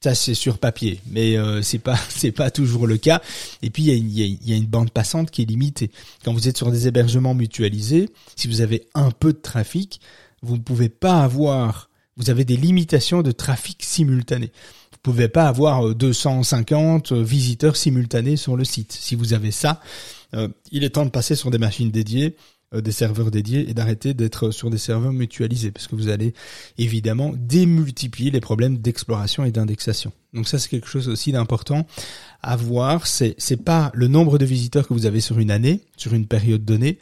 ça 0.00 0.14
c'est 0.14 0.34
sur 0.34 0.58
papier, 0.58 1.00
mais 1.10 1.36
euh, 1.36 1.62
c'est 1.62 1.80
pas 1.80 1.98
c'est 2.08 2.30
pas 2.30 2.52
toujours 2.52 2.86
le 2.86 2.96
cas. 2.96 3.20
Et 3.62 3.70
puis 3.70 3.82
il 3.84 4.06
y 4.06 4.50
y 4.50 4.52
a, 4.52 4.56
une 4.56 4.66
bande 4.66 4.92
passante 4.92 5.32
qui 5.32 5.42
est 5.42 5.46
limitée. 5.46 5.90
Quand 6.24 6.32
vous 6.32 6.46
êtes 6.46 6.56
sur 6.56 6.70
des 6.70 6.86
hébergements 6.86 7.34
mutualisés, 7.34 8.08
si 8.36 8.46
vous 8.46 8.60
avez 8.60 8.86
un 8.94 9.10
peu 9.10 9.32
de 9.32 9.38
trafic, 9.38 10.00
vous 10.42 10.56
ne 10.56 10.62
pouvez 10.62 10.90
pas 10.90 11.24
avoir 11.24 11.89
vous 12.20 12.28
avez 12.28 12.44
des 12.44 12.56
limitations 12.56 13.22
de 13.22 13.32
trafic 13.32 13.82
simultané. 13.82 14.52
Vous 14.92 14.98
pouvez 15.02 15.28
pas 15.28 15.48
avoir 15.48 15.94
250 15.94 17.12
euh, 17.12 17.16
euh, 17.16 17.22
visiteurs 17.22 17.76
simultanés 17.76 18.36
sur 18.36 18.58
le 18.58 18.64
site. 18.64 18.92
Si 18.92 19.14
vous 19.14 19.32
avez 19.32 19.50
ça, 19.50 19.80
euh, 20.34 20.48
il 20.70 20.84
est 20.84 20.90
temps 20.90 21.06
de 21.06 21.10
passer 21.10 21.34
sur 21.34 21.50
des 21.50 21.58
machines 21.58 21.90
dédiées. 21.90 22.36
des 22.72 22.92
serveurs 22.92 23.32
dédiés 23.32 23.68
et 23.68 23.74
d'arrêter 23.74 24.14
d'être 24.14 24.52
sur 24.52 24.70
des 24.70 24.78
serveurs 24.78 25.12
mutualisés 25.12 25.72
parce 25.72 25.88
que 25.88 25.96
vous 25.96 26.08
allez 26.08 26.34
évidemment 26.78 27.32
démultiplier 27.34 28.30
les 28.30 28.40
problèmes 28.40 28.78
d'exploration 28.78 29.44
et 29.44 29.50
d'indexation. 29.50 30.12
Donc 30.34 30.46
ça 30.46 30.56
c'est 30.60 30.68
quelque 30.68 30.86
chose 30.86 31.08
aussi 31.08 31.32
d'important 31.32 31.84
à 32.42 32.54
voir, 32.54 33.08
c'est 33.08 33.64
pas 33.64 33.90
le 33.92 34.06
nombre 34.06 34.38
de 34.38 34.44
visiteurs 34.44 34.86
que 34.86 34.94
vous 34.94 35.06
avez 35.06 35.20
sur 35.20 35.40
une 35.40 35.50
année, 35.50 35.80
sur 35.96 36.14
une 36.14 36.28
période 36.28 36.64
donnée, 36.64 37.00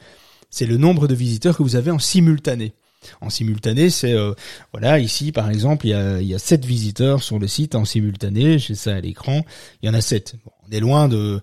c'est 0.48 0.64
le 0.64 0.78
nombre 0.78 1.06
de 1.06 1.14
visiteurs 1.14 1.54
que 1.58 1.62
vous 1.62 1.76
avez 1.76 1.90
en 1.90 1.98
simultané. 1.98 2.72
En 3.20 3.30
simultané, 3.30 3.90
c'est 3.90 4.12
euh, 4.12 4.34
voilà 4.72 4.98
ici 4.98 5.32
par 5.32 5.50
exemple 5.50 5.86
il 5.86 5.90
y 5.90 5.94
a 5.94 6.20
il 6.20 6.26
y 6.26 6.34
a 6.34 6.38
sept 6.38 6.64
visiteurs 6.64 7.22
sur 7.22 7.38
le 7.38 7.46
site 7.46 7.74
en 7.74 7.84
simultané, 7.84 8.58
j'ai 8.58 8.74
ça 8.74 8.96
à 8.96 9.00
l'écran, 9.00 9.44
il 9.82 9.86
y 9.86 9.88
en 9.90 9.94
a 9.94 10.00
sept. 10.00 10.36
Bon, 10.44 10.52
on 10.66 10.72
est 10.72 10.80
loin 10.80 11.08
de 11.08 11.40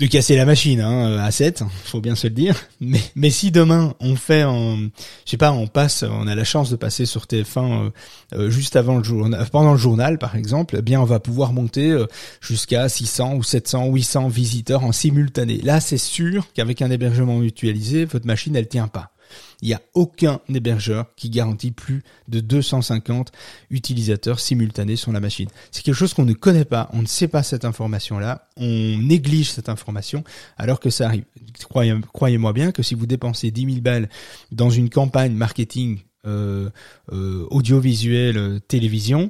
de 0.00 0.06
casser 0.06 0.34
la 0.34 0.44
machine 0.44 0.80
hein, 0.80 1.18
à 1.18 1.30
7, 1.30 1.62
faut 1.84 2.00
bien 2.00 2.16
se 2.16 2.26
le 2.26 2.34
dire. 2.34 2.56
Mais, 2.80 3.00
mais 3.14 3.30
si 3.30 3.50
demain 3.50 3.94
on 4.00 4.16
fait 4.16 4.44
en, 4.44 4.76
je 4.76 4.90
sais 5.24 5.36
pas, 5.36 5.52
on 5.52 5.66
passe, 5.66 6.02
on 6.02 6.26
a 6.26 6.34
la 6.34 6.44
chance 6.44 6.68
de 6.68 6.76
passer 6.76 7.06
sur 7.06 7.24
TF1 7.24 7.46
euh, 7.56 7.90
euh, 8.34 8.50
juste 8.50 8.76
avant 8.76 8.98
le 8.98 9.04
journal, 9.04 9.46
pendant 9.50 9.72
le 9.72 9.78
journal 9.78 10.18
par 10.18 10.36
exemple, 10.36 10.76
eh 10.78 10.82
bien 10.82 11.00
on 11.00 11.04
va 11.04 11.20
pouvoir 11.20 11.52
monter 11.52 11.90
euh, 11.90 12.06
jusqu'à 12.40 12.88
600 12.88 13.36
ou 13.36 13.42
700, 13.42 13.86
800 13.86 14.28
visiteurs 14.28 14.84
en 14.84 14.92
simultané. 14.92 15.58
Là, 15.62 15.80
c'est 15.80 15.98
sûr 15.98 16.46
qu'avec 16.52 16.82
un 16.82 16.90
hébergement 16.90 17.38
mutualisé, 17.38 18.04
votre 18.04 18.26
machine 18.26 18.54
elle 18.56 18.68
tient 18.68 18.88
pas. 18.88 19.13
Il 19.62 19.68
n'y 19.68 19.74
a 19.74 19.82
aucun 19.94 20.40
hébergeur 20.52 21.06
qui 21.16 21.30
garantit 21.30 21.70
plus 21.70 22.02
de 22.28 22.40
250 22.40 23.32
utilisateurs 23.70 24.40
simultanés 24.40 24.96
sur 24.96 25.12
la 25.12 25.20
machine. 25.20 25.48
C'est 25.70 25.82
quelque 25.82 25.94
chose 25.94 26.14
qu'on 26.14 26.24
ne 26.24 26.32
connaît 26.32 26.64
pas, 26.64 26.88
on 26.92 27.02
ne 27.02 27.06
sait 27.06 27.28
pas 27.28 27.42
cette 27.42 27.64
information-là, 27.64 28.48
on 28.56 28.66
néglige 28.98 29.50
cette 29.50 29.68
information 29.68 30.24
alors 30.56 30.80
que 30.80 30.90
ça 30.90 31.06
arrive. 31.06 31.24
Croyez-moi 32.12 32.52
bien 32.52 32.72
que 32.72 32.82
si 32.82 32.94
vous 32.94 33.06
dépensez 33.06 33.50
10 33.50 33.66
000 33.66 33.80
balles 33.80 34.08
dans 34.52 34.70
une 34.70 34.90
campagne 34.90 35.32
marketing 35.32 36.00
euh, 36.26 36.70
euh, 37.12 37.46
audiovisuel, 37.50 38.38
euh, 38.38 38.58
télévision, 38.58 39.28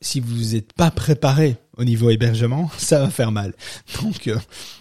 si 0.00 0.18
vous 0.18 0.54
n'êtes 0.54 0.72
pas 0.72 0.90
préparé 0.90 1.58
au 1.76 1.84
niveau 1.84 2.10
hébergement, 2.10 2.68
ça 2.78 2.98
va 2.98 3.10
faire 3.10 3.30
mal. 3.30 3.54
Donc 4.02 4.28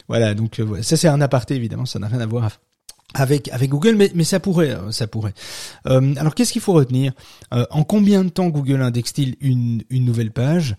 voilà, 0.07 0.33
donc 0.33 0.61
ça 0.81 0.97
c'est 0.97 1.07
un 1.07 1.21
aparté 1.21 1.55
évidemment, 1.55 1.85
ça 1.85 1.99
n'a 1.99 2.07
rien 2.07 2.19
à 2.21 2.25
voir 2.25 2.45
avec 3.13 3.47
avec 3.49 3.69
Google, 3.69 3.95
mais, 3.95 4.11
mais 4.13 4.23
ça 4.25 4.39
pourrait, 4.39 4.71
euh, 4.71 4.91
ça 4.91 5.07
pourrait. 5.07 5.33
Euh, 5.87 6.13
alors 6.17 6.35
qu'est-ce 6.35 6.51
qu'il 6.51 6.61
faut 6.61 6.73
retenir? 6.73 7.13
Euh, 7.53 7.65
En 7.71 7.83
combien 7.83 8.23
de 8.23 8.29
temps 8.29 8.49
Google 8.49 8.81
indexe-t-il 8.81 9.37
une, 9.39 9.83
une 9.89 10.05
nouvelle 10.05 10.31
page 10.31 10.75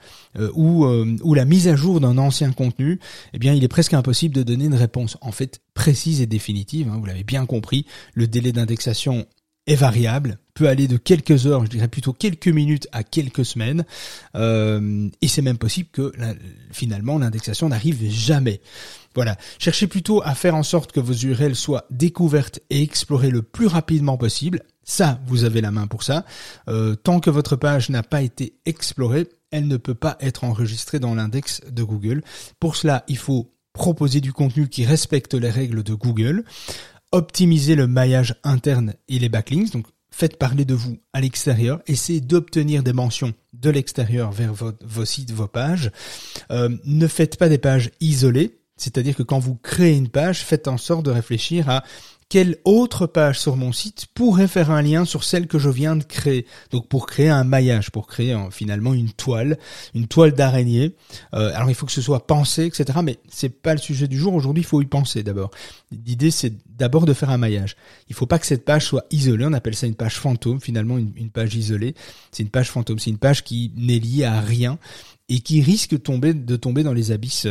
ou 0.54 0.84
ou 0.86 1.34
la 1.34 1.44
mise 1.44 1.68
à 1.68 1.76
jour 1.76 2.00
d'un 2.00 2.18
ancien 2.18 2.52
contenu? 2.52 3.00
Eh 3.32 3.38
bien, 3.38 3.54
il 3.54 3.64
est 3.64 3.68
presque 3.68 3.94
impossible 3.94 4.34
de 4.34 4.42
donner 4.42 4.66
une 4.66 4.74
réponse 4.74 5.16
en 5.20 5.32
fait 5.32 5.60
précise 5.72 6.20
et 6.20 6.26
définitive. 6.26 6.88
Hein, 6.88 6.98
vous 6.98 7.06
l'avez 7.06 7.24
bien 7.24 7.46
compris, 7.46 7.86
le 8.14 8.26
délai 8.26 8.52
d'indexation 8.52 9.26
est 9.66 9.74
variable, 9.74 10.38
peut 10.54 10.68
aller 10.68 10.86
de 10.86 10.96
quelques 10.96 11.46
heures, 11.46 11.64
je 11.64 11.70
dirais 11.70 11.88
plutôt 11.88 12.12
quelques 12.12 12.46
minutes 12.46 12.86
à 12.92 13.02
quelques 13.02 13.44
semaines, 13.44 13.84
et 14.36 15.28
c'est 15.28 15.42
même 15.42 15.58
possible 15.58 15.88
que 15.90 16.12
finalement 16.70 17.18
l'indexation 17.18 17.68
n'arrive 17.68 18.08
jamais. 18.08 18.60
Voilà. 19.16 19.36
Cherchez 19.58 19.86
plutôt 19.86 20.22
à 20.22 20.34
faire 20.34 20.54
en 20.54 20.62
sorte 20.62 20.92
que 20.92 21.00
vos 21.00 21.14
URL 21.14 21.56
soient 21.56 21.86
découvertes 21.90 22.60
et 22.70 22.82
explorées 22.82 23.30
le 23.30 23.42
plus 23.42 23.66
rapidement 23.66 24.16
possible. 24.16 24.62
Ça, 24.84 25.18
vous 25.26 25.44
avez 25.44 25.60
la 25.60 25.72
main 25.72 25.88
pour 25.88 26.04
ça. 26.04 26.24
Euh, 26.68 26.94
tant 26.94 27.18
que 27.18 27.30
votre 27.30 27.56
page 27.56 27.90
n'a 27.90 28.04
pas 28.04 28.22
été 28.22 28.58
explorée, 28.66 29.26
elle 29.50 29.66
ne 29.66 29.78
peut 29.78 29.94
pas 29.94 30.16
être 30.20 30.44
enregistrée 30.44 31.00
dans 31.00 31.14
l'index 31.14 31.60
de 31.68 31.82
Google. 31.82 32.22
Pour 32.60 32.76
cela, 32.76 33.04
il 33.08 33.16
faut 33.16 33.52
proposer 33.72 34.20
du 34.20 34.32
contenu 34.32 34.68
qui 34.68 34.84
respecte 34.84 35.34
les 35.34 35.50
règles 35.50 35.82
de 35.82 35.94
Google, 35.94 36.44
optimiser 37.10 37.74
le 37.74 37.86
maillage 37.86 38.36
interne 38.44 38.94
et 39.08 39.18
les 39.18 39.28
backlinks, 39.28 39.72
donc 39.72 39.86
faites 40.10 40.38
parler 40.38 40.64
de 40.64 40.74
vous 40.74 40.98
à 41.12 41.20
l'extérieur, 41.20 41.80
essayez 41.86 42.20
d'obtenir 42.20 42.82
des 42.82 42.92
mentions 42.92 43.34
de 43.52 43.70
l'extérieur 43.70 44.30
vers 44.30 44.54
vos 44.54 45.04
sites, 45.04 45.30
vos 45.30 45.46
pages. 45.46 45.90
Euh, 46.50 46.70
ne 46.84 47.06
faites 47.06 47.36
pas 47.36 47.48
des 47.48 47.58
pages 47.58 47.90
isolées, 48.00 48.58
c'est-à-dire 48.76 49.16
que 49.16 49.22
quand 49.22 49.38
vous 49.38 49.56
créez 49.56 49.96
une 49.96 50.08
page, 50.08 50.40
faites 50.40 50.68
en 50.68 50.78
sorte 50.78 51.04
de 51.04 51.10
réfléchir 51.10 51.68
à 51.68 51.82
quelle 52.28 52.56
autre 52.64 53.06
page 53.06 53.38
sur 53.38 53.56
mon 53.56 53.72
site 53.72 54.06
pourrait 54.12 54.48
faire 54.48 54.70
un 54.72 54.82
lien 54.82 55.04
sur 55.04 55.22
celle 55.22 55.46
que 55.46 55.58
je 55.58 55.70
viens 55.70 55.94
de 55.94 56.02
créer. 56.02 56.44
Donc 56.72 56.88
pour 56.88 57.06
créer 57.06 57.28
un 57.28 57.44
maillage, 57.44 57.90
pour 57.90 58.08
créer 58.08 58.34
euh, 58.34 58.50
finalement 58.50 58.94
une 58.94 59.12
toile, 59.12 59.58
une 59.94 60.08
toile 60.08 60.32
d'araignée. 60.32 60.96
Euh, 61.34 61.52
alors 61.54 61.70
il 61.70 61.74
faut 61.76 61.86
que 61.86 61.92
ce 61.92 62.02
soit 62.02 62.26
pensé, 62.26 62.66
etc. 62.66 62.98
Mais 63.04 63.18
c'est 63.28 63.48
pas 63.48 63.74
le 63.74 63.80
sujet 63.80 64.08
du 64.08 64.18
jour. 64.18 64.34
Aujourd'hui, 64.34 64.62
il 64.62 64.66
faut 64.66 64.82
y 64.82 64.86
penser 64.86 65.22
d'abord. 65.22 65.50
L'idée, 65.92 66.32
c'est 66.32 66.52
d'abord 66.76 67.06
de 67.06 67.12
faire 67.12 67.30
un 67.30 67.38
maillage. 67.38 67.76
Il 68.08 68.16
faut 68.16 68.26
pas 68.26 68.40
que 68.40 68.46
cette 68.46 68.64
page 68.64 68.86
soit 68.86 69.06
isolée. 69.10 69.46
On 69.46 69.52
appelle 69.52 69.76
ça 69.76 69.86
une 69.86 69.94
page 69.94 70.16
fantôme. 70.16 70.60
Finalement, 70.60 70.98
une, 70.98 71.12
une 71.16 71.30
page 71.30 71.54
isolée, 71.54 71.94
c'est 72.32 72.42
une 72.42 72.50
page 72.50 72.70
fantôme. 72.70 72.98
C'est 72.98 73.10
une 73.10 73.18
page 73.18 73.44
qui 73.44 73.72
n'est 73.76 74.00
liée 74.00 74.24
à 74.24 74.40
rien 74.40 74.78
et 75.28 75.40
qui 75.40 75.60
risque 75.60 75.90
de 75.90 75.96
tomber, 76.56 76.82
dans 76.82 76.92
les 76.92 77.10
abysses 77.10 77.48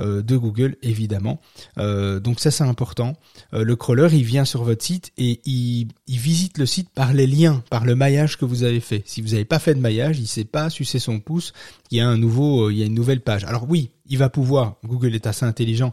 euh, 0.00 0.22
de 0.22 0.36
Google, 0.36 0.76
évidemment. 0.82 1.40
Euh, 1.78 2.20
donc 2.20 2.40
ça, 2.40 2.50
c'est 2.50 2.64
important. 2.64 3.14
Euh, 3.52 3.64
le 3.64 3.76
crawler, 3.76 4.08
il 4.12 4.24
vient 4.24 4.44
sur 4.44 4.62
votre 4.62 4.84
site 4.84 5.12
et 5.18 5.40
il, 5.44 5.88
il, 6.06 6.18
visite 6.18 6.58
le 6.58 6.66
site 6.66 6.88
par 6.90 7.12
les 7.12 7.26
liens, 7.26 7.62
par 7.70 7.84
le 7.84 7.94
maillage 7.94 8.36
que 8.36 8.44
vous 8.44 8.62
avez 8.62 8.80
fait. 8.80 9.02
Si 9.06 9.22
vous 9.22 9.30
n'avez 9.30 9.44
pas 9.44 9.58
fait 9.58 9.74
de 9.74 9.80
maillage, 9.80 10.18
il 10.18 10.26
sait 10.26 10.44
pas 10.44 10.70
sucer 10.70 10.98
son 10.98 11.18
pouce. 11.18 11.52
Il 11.90 11.98
y 11.98 12.00
a 12.00 12.08
un 12.08 12.16
nouveau, 12.16 12.70
il 12.70 12.78
y 12.78 12.82
a 12.82 12.86
une 12.86 12.94
nouvelle 12.94 13.20
page. 13.20 13.44
Alors 13.44 13.66
oui, 13.68 13.90
il 14.08 14.18
va 14.18 14.28
pouvoir. 14.28 14.76
Google 14.84 15.14
est 15.14 15.26
assez 15.26 15.44
intelligent 15.44 15.92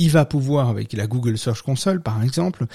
il 0.00 0.10
va 0.10 0.24
pouvoir, 0.24 0.68
avec 0.68 0.92
la 0.94 1.06
Google 1.06 1.38
Search 1.38 1.62
Console 1.62 2.02
par 2.02 2.22
exemple, 2.22 2.66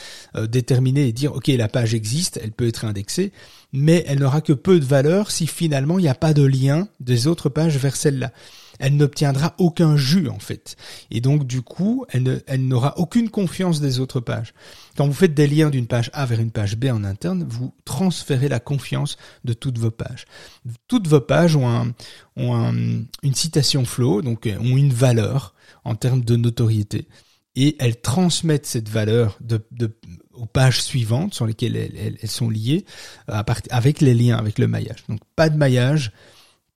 déterminer 0.47 1.07
et 1.07 1.11
dire, 1.11 1.33
OK, 1.35 1.47
la 1.47 1.67
page 1.67 1.93
existe, 1.93 2.39
elle 2.41 2.51
peut 2.51 2.67
être 2.67 2.85
indexée, 2.85 3.31
mais 3.73 4.03
elle 4.07 4.19
n'aura 4.19 4.41
que 4.41 4.53
peu 4.53 4.79
de 4.79 4.85
valeur 4.85 5.31
si 5.31 5.47
finalement 5.47 5.99
il 5.99 6.03
n'y 6.03 6.07
a 6.07 6.15
pas 6.15 6.33
de 6.33 6.43
lien 6.43 6.87
des 6.99 7.27
autres 7.27 7.49
pages 7.49 7.77
vers 7.77 7.95
celle-là. 7.95 8.31
Elle 8.79 8.97
n'obtiendra 8.97 9.55
aucun 9.57 9.97
jus 9.97 10.29
en 10.29 10.39
fait. 10.39 10.75
Et 11.11 11.21
donc 11.21 11.45
du 11.45 11.61
coup, 11.61 12.05
elle, 12.09 12.67
n'aura 12.67 12.97
aucune 12.97 13.29
confiance 13.29 13.81
des 13.81 13.99
autres 13.99 14.19
pages. 14.19 14.53
Quand 14.97 15.07
vous 15.07 15.13
faites 15.13 15.33
des 15.33 15.47
liens 15.47 15.69
d'une 15.69 15.87
page 15.87 16.09
A 16.13 16.25
vers 16.25 16.39
une 16.39 16.51
page 16.51 16.77
B 16.77 16.85
en 16.85 17.03
interne, 17.03 17.45
vous 17.47 17.73
transférez 17.85 18.49
la 18.49 18.59
confiance 18.59 19.17
de 19.43 19.53
toutes 19.53 19.77
vos 19.77 19.91
pages. 19.91 20.25
Toutes 20.87 21.07
vos 21.07 21.21
pages 21.21 21.55
ont, 21.55 21.93
une 22.37 23.35
citation 23.35 23.85
flow, 23.85 24.21
donc 24.21 24.49
ont 24.59 24.77
une 24.77 24.93
valeur 24.93 25.53
en 25.83 25.95
termes 25.95 26.23
de 26.23 26.35
notoriété 26.35 27.07
et 27.55 27.75
elles 27.79 27.99
transmettent 27.99 28.65
cette 28.65 28.89
valeur 28.89 29.39
aux 30.33 30.45
pages 30.45 30.81
suivantes 30.81 31.33
sur 31.33 31.45
lesquelles 31.45 31.75
elles, 31.75 32.29
sont 32.29 32.49
liées 32.49 32.85
à 33.27 33.45
avec 33.69 34.01
les 34.01 34.13
liens, 34.13 34.37
avec 34.37 34.59
le 34.59 34.67
maillage. 34.67 35.05
Donc 35.07 35.19
pas 35.35 35.49
de 35.49 35.57
maillage, 35.57 36.11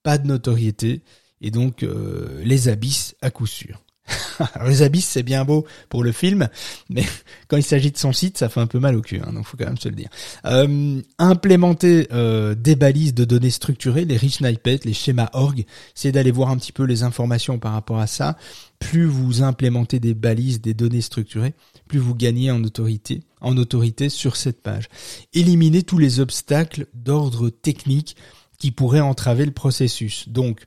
pas 0.04 0.18
de 0.18 0.28
notoriété 0.28 1.02
et 1.42 1.52
donc 1.52 1.84
euh, 1.84 2.42
les 2.44 2.68
abysses 2.68 3.16
à 3.22 3.32
coup 3.32 3.48
sûr. 3.48 3.82
Les 4.66 4.82
abysses 4.82 5.08
c'est 5.08 5.24
bien 5.24 5.46
beau 5.46 5.66
pour 5.90 6.04
le 6.04 6.12
film, 6.12 6.50
mais 6.90 7.04
quand 7.48 7.58
il 7.58 7.64
s'agit 7.64 7.92
de 7.92 7.98
son 7.98 8.14
site, 8.14 8.38
ça 8.38 8.50
fait 8.50 8.60
un 8.60 8.68
peu 8.68 8.80
mal 8.80 8.96
au 8.96 9.02
cul, 9.02 9.20
hein, 9.24 9.32
donc 9.34 9.46
faut 9.46 9.58
quand 9.58 9.66
même 9.66 9.78
se 9.78 9.90
le 9.90 9.96
dire. 9.96 10.10
Euh, 10.46 11.02
implémenter 11.18 12.08
euh, 12.12 12.56
des 12.56 12.76
balises 12.76 13.14
de 13.14 13.26
données 13.26 13.50
structurées, 13.50 14.06
les 14.06 14.18
rich 14.18 14.38
snippets, 14.38 14.80
les 14.84 14.94
schémas 14.94 15.30
org, 15.34 15.66
c'est 15.96 16.12
d'aller 16.12 16.32
voir 16.32 16.50
un 16.50 16.58
petit 16.58 16.72
peu 16.72 16.84
les 16.84 17.04
informations 17.04 17.60
par 17.60 17.74
rapport 17.74 18.00
à 18.00 18.08
ça. 18.08 18.38
Plus 18.80 19.06
vous 19.06 19.44
implémentez 19.44 20.00
des 20.00 20.14
balises, 20.14 20.62
des 20.62 20.74
données 20.74 21.02
structurées, 21.02 21.54
plus 21.88 22.00
vous 22.00 22.16
gagnez 22.16 22.50
en 22.50 22.64
autorité, 22.64 23.22
en 23.42 23.58
autorité 23.58 24.10
sur 24.10 24.38
cette 24.38 24.62
page. 24.62 24.88
Éliminez 25.34 25.84
tous 25.84 25.98
les 25.98 26.20
obstacles 26.22 26.88
d'ordre 26.94 27.50
technique 27.50 28.16
qui 28.58 28.72
pourraient 28.72 29.00
entraver 29.00 29.46
le 29.46 29.52
processus. 29.52 30.30
Donc, 30.30 30.66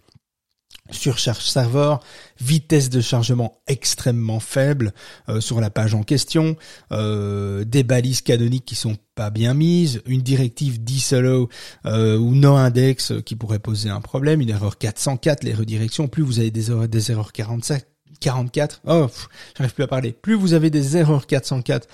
surcharge 0.93 1.45
serveur, 1.45 2.01
vitesse 2.41 2.91
de 2.91 3.01
chargement 3.01 3.61
extrêmement 3.67 4.41
faible 4.41 4.93
euh, 5.29 5.41
sur 5.41 5.61
la 5.61 5.71
page 5.71 5.95
en 5.95 6.03
question, 6.03 6.57
euh, 6.93 7.65
des 7.65 7.83
balises 7.83 8.21
canoniques 8.21 8.65
qui 8.65 8.75
sont 8.75 8.97
pas 9.15 9.31
bien 9.31 9.55
mises, 9.55 10.03
une 10.07 10.23
directive 10.23 10.83
disallow 10.83 11.49
euh, 11.87 12.17
ou 12.19 12.35
no 12.35 12.55
index 12.55 13.13
qui 13.25 13.37
pourrait 13.37 13.59
poser 13.59 13.91
un 13.91 14.01
problème, 14.01 14.41
une 14.41 14.51
erreur 14.51 14.79
404, 14.79 15.45
les 15.45 15.55
redirections, 15.55 16.09
plus 16.09 16.23
vous 16.23 16.39
avez 16.39 16.51
des 16.51 16.71
erreurs, 16.71 16.89
des 16.89 17.11
erreurs 17.11 17.33
45, 17.33 17.83
44, 18.21 18.83
oh, 18.87 19.09
j'arrive 19.57 19.75
plus 19.75 19.85
à 19.85 19.89
parler, 19.89 20.13
plus 20.13 20.35
vous 20.35 20.55
avez 20.55 20.71
des 20.71 20.97
erreurs 20.97 21.27
404, 21.27 21.89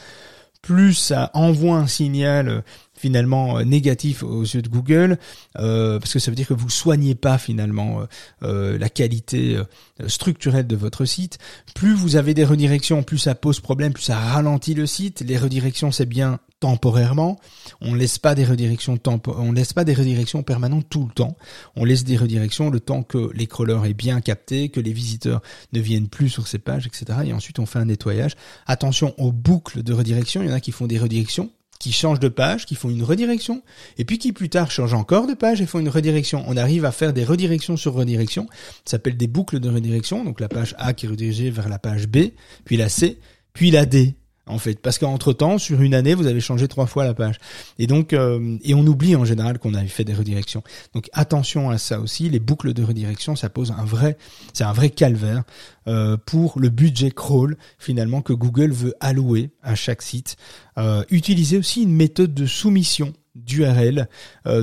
plus 0.62 0.94
ça 0.94 1.30
envoie 1.34 1.76
un 1.76 1.86
signal 1.86 2.48
euh, 2.48 2.60
finalement 2.94 3.58
euh, 3.58 3.64
négatif 3.64 4.22
aux 4.22 4.42
yeux 4.42 4.62
de 4.62 4.68
Google, 4.68 5.18
euh, 5.58 5.98
parce 5.98 6.12
que 6.12 6.18
ça 6.18 6.30
veut 6.30 6.34
dire 6.34 6.48
que 6.48 6.54
vous 6.54 6.70
soignez 6.70 7.14
pas 7.14 7.38
finalement 7.38 8.06
la 8.40 8.88
qualité 8.88 9.58
structurelle 10.06 10.66
de 10.66 10.76
votre 10.76 11.04
site. 11.04 11.38
Plus 11.74 11.94
vous 11.94 12.16
avez 12.16 12.34
des 12.34 12.44
redirections, 12.44 13.02
plus 13.02 13.18
ça 13.18 13.34
pose 13.34 13.60
problème, 13.60 13.92
plus 13.92 14.02
ça 14.02 14.18
ralentit 14.18 14.74
le 14.74 14.86
site. 14.86 15.20
Les 15.26 15.38
redirections, 15.38 15.92
c'est 15.92 16.06
bien 16.06 16.40
temporairement. 16.60 17.38
On 17.80 17.94
laisse 17.94 18.18
pas 18.18 18.34
des 18.34 18.44
redirections 18.44 18.98
on 19.26 19.52
laisse 19.52 19.72
pas 19.72 19.84
des 19.84 19.94
redirections 19.94 20.42
permanentes 20.42 20.86
tout 20.88 21.06
le 21.06 21.12
temps. 21.12 21.36
On 21.76 21.84
laisse 21.84 22.04
des 22.04 22.16
redirections 22.16 22.70
le 22.70 22.80
temps 22.80 23.02
que 23.02 23.30
les 23.34 23.46
crawlers 23.46 23.84
aient 23.84 23.94
bien 23.94 24.20
capté, 24.20 24.68
que 24.68 24.80
les 24.80 24.92
visiteurs 24.92 25.42
ne 25.72 25.80
viennent 25.80 26.08
plus 26.08 26.28
sur 26.28 26.48
ces 26.48 26.58
pages, 26.58 26.86
etc. 26.86 27.20
Et 27.26 27.32
ensuite 27.32 27.58
on 27.58 27.66
fait 27.66 27.78
un 27.78 27.86
nettoyage. 27.86 28.32
Attention 28.66 29.14
aux 29.18 29.32
boucles 29.32 29.82
de 29.82 29.92
redirection. 29.92 30.42
Il 30.42 30.48
y 30.48 30.52
en 30.52 30.54
a 30.54 30.60
qui 30.60 30.72
font 30.72 30.86
des 30.86 30.98
redirections 30.98 31.50
qui 31.78 31.92
changent 31.92 32.20
de 32.20 32.28
page, 32.28 32.66
qui 32.66 32.74
font 32.74 32.90
une 32.90 33.02
redirection, 33.02 33.62
et 33.98 34.04
puis 34.04 34.18
qui 34.18 34.32
plus 34.32 34.48
tard 34.48 34.70
changent 34.70 34.94
encore 34.94 35.26
de 35.26 35.34
page 35.34 35.60
et 35.60 35.66
font 35.66 35.78
une 35.78 35.88
redirection. 35.88 36.44
On 36.48 36.56
arrive 36.56 36.84
à 36.84 36.92
faire 36.92 37.12
des 37.12 37.24
redirections 37.24 37.76
sur 37.76 37.94
redirection. 37.94 38.48
Ça 38.84 38.92
s'appelle 38.92 39.16
des 39.16 39.28
boucles 39.28 39.60
de 39.60 39.68
redirection. 39.68 40.24
Donc 40.24 40.40
la 40.40 40.48
page 40.48 40.74
A 40.78 40.92
qui 40.92 41.06
est 41.06 41.08
redirigée 41.08 41.50
vers 41.50 41.68
la 41.68 41.78
page 41.78 42.08
B, 42.08 42.30
puis 42.64 42.76
la 42.76 42.88
C, 42.88 43.20
puis 43.52 43.70
la 43.70 43.86
D 43.86 44.17
en 44.48 44.58
fait, 44.58 44.80
parce 44.80 44.98
qu'entre 44.98 45.32
temps, 45.32 45.58
sur 45.58 45.80
une 45.82 45.94
année, 45.94 46.14
vous 46.14 46.26
avez 46.26 46.40
changé 46.40 46.68
trois 46.68 46.86
fois 46.86 47.04
la 47.04 47.14
page, 47.14 47.36
et 47.78 47.86
donc 47.86 48.12
euh, 48.12 48.56
et 48.62 48.74
on 48.74 48.86
oublie 48.86 49.16
en 49.16 49.24
général 49.24 49.58
qu'on 49.58 49.74
avait 49.74 49.88
fait 49.88 50.04
des 50.04 50.14
redirections. 50.14 50.62
Donc 50.94 51.08
attention 51.12 51.70
à 51.70 51.78
ça 51.78 52.00
aussi, 52.00 52.28
les 52.28 52.40
boucles 52.40 52.72
de 52.72 52.82
redirection, 52.82 53.36
ça 53.36 53.48
pose 53.48 53.72
un 53.72 53.84
vrai, 53.84 54.16
c'est 54.52 54.64
un 54.64 54.72
vrai 54.72 54.90
calvaire 54.90 55.44
euh, 55.86 56.16
pour 56.16 56.58
le 56.58 56.68
budget 56.68 57.10
crawl 57.10 57.56
finalement 57.78 58.22
que 58.22 58.32
Google 58.32 58.72
veut 58.72 58.94
allouer 59.00 59.50
à 59.62 59.74
chaque 59.74 60.02
site. 60.02 60.36
Euh, 60.78 61.04
utilisez 61.10 61.58
aussi 61.58 61.82
une 61.82 61.94
méthode 61.94 62.34
de 62.34 62.46
soumission 62.46 63.12
d'URL, 63.34 64.08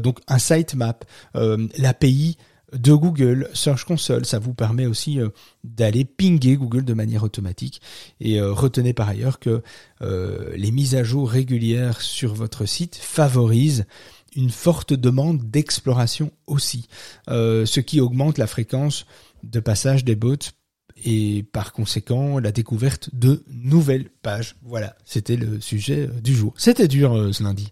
donc 0.04 0.20
un 0.28 0.38
sitemap, 0.38 1.06
l'API 1.34 2.36
de 2.74 2.93
Google 2.93 3.49
Search 3.53 3.86
Console. 3.86 4.26
Ça 4.26 4.39
vous 4.39 4.53
permet 4.53 4.86
aussi 4.86 5.20
euh, 5.20 5.30
d'aller 5.63 6.05
pinguer 6.05 6.55
Google 6.55 6.86
de 6.86 6.93
manière 6.93 7.24
automatique. 7.24 7.82
Et 8.20 8.39
euh, 8.39 8.51
retenez 8.51 8.93
par 8.93 9.09
ailleurs 9.09 9.39
que 9.39 9.61
euh, 10.01 10.53
les 10.55 10.72
mises 10.72 10.95
à 10.95 11.03
jour 11.03 11.30
régulières 11.30 12.01
sur 12.01 12.34
votre 12.34 12.66
site 12.66 12.95
favorisent 12.95 13.86
une 14.36 14.49
forte 14.49 14.93
demande 14.93 15.49
d'exploration 15.49 16.30
aussi, 16.45 16.89
ce 17.30 17.80
qui 17.80 18.01
augmente 18.01 18.38
la 18.38 18.47
fréquence 18.47 19.05
de 19.43 19.61
passage 19.61 20.03
des 20.03 20.18
bots 20.18 20.36
et 21.05 21.45
par 21.53 21.72
conséquent 21.72 22.38
la 22.39 22.51
découverte 22.51 23.09
de 23.13 23.45
nouvelles 23.47 24.09
pages. 24.22 24.57
Voilà, 24.61 24.97
c'était 25.05 25.38
le 25.38 25.61
sujet 25.61 26.09
du 26.22 26.36
jour. 26.36 26.53
C'était 26.57 26.89
dur 26.89 27.30
ce 27.34 27.43
lundi. 27.43 27.72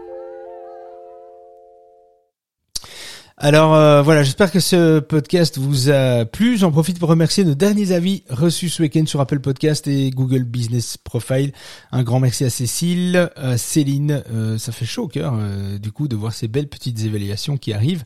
Alors 3.43 3.73
euh, 3.73 4.03
voilà, 4.03 4.21
j'espère 4.21 4.51
que 4.51 4.59
ce 4.59 4.99
podcast 4.99 5.57
vous 5.57 5.89
a 5.89 6.25
plu. 6.25 6.57
J'en 6.57 6.71
profite 6.71 6.99
pour 6.99 7.09
remercier 7.09 7.43
nos 7.43 7.55
derniers 7.55 7.91
avis 7.91 8.21
reçus 8.29 8.69
ce 8.69 8.83
week-end 8.83 9.07
sur 9.07 9.19
Apple 9.19 9.39
Podcast 9.39 9.87
et 9.87 10.11
Google 10.11 10.43
Business 10.43 10.95
Profile. 10.97 11.51
Un 11.91 12.03
grand 12.03 12.19
merci 12.19 12.45
à 12.45 12.51
Cécile, 12.51 13.31
à 13.35 13.57
Céline. 13.57 14.21
Euh, 14.31 14.59
ça 14.59 14.71
fait 14.71 14.85
chaud 14.85 15.05
au 15.05 15.07
cœur 15.07 15.33
euh, 15.35 15.79
du 15.79 15.91
coup 15.91 16.07
de 16.07 16.15
voir 16.15 16.33
ces 16.33 16.47
belles 16.47 16.67
petites 16.67 17.03
évaluations 17.03 17.57
qui 17.57 17.73
arrivent. 17.73 18.03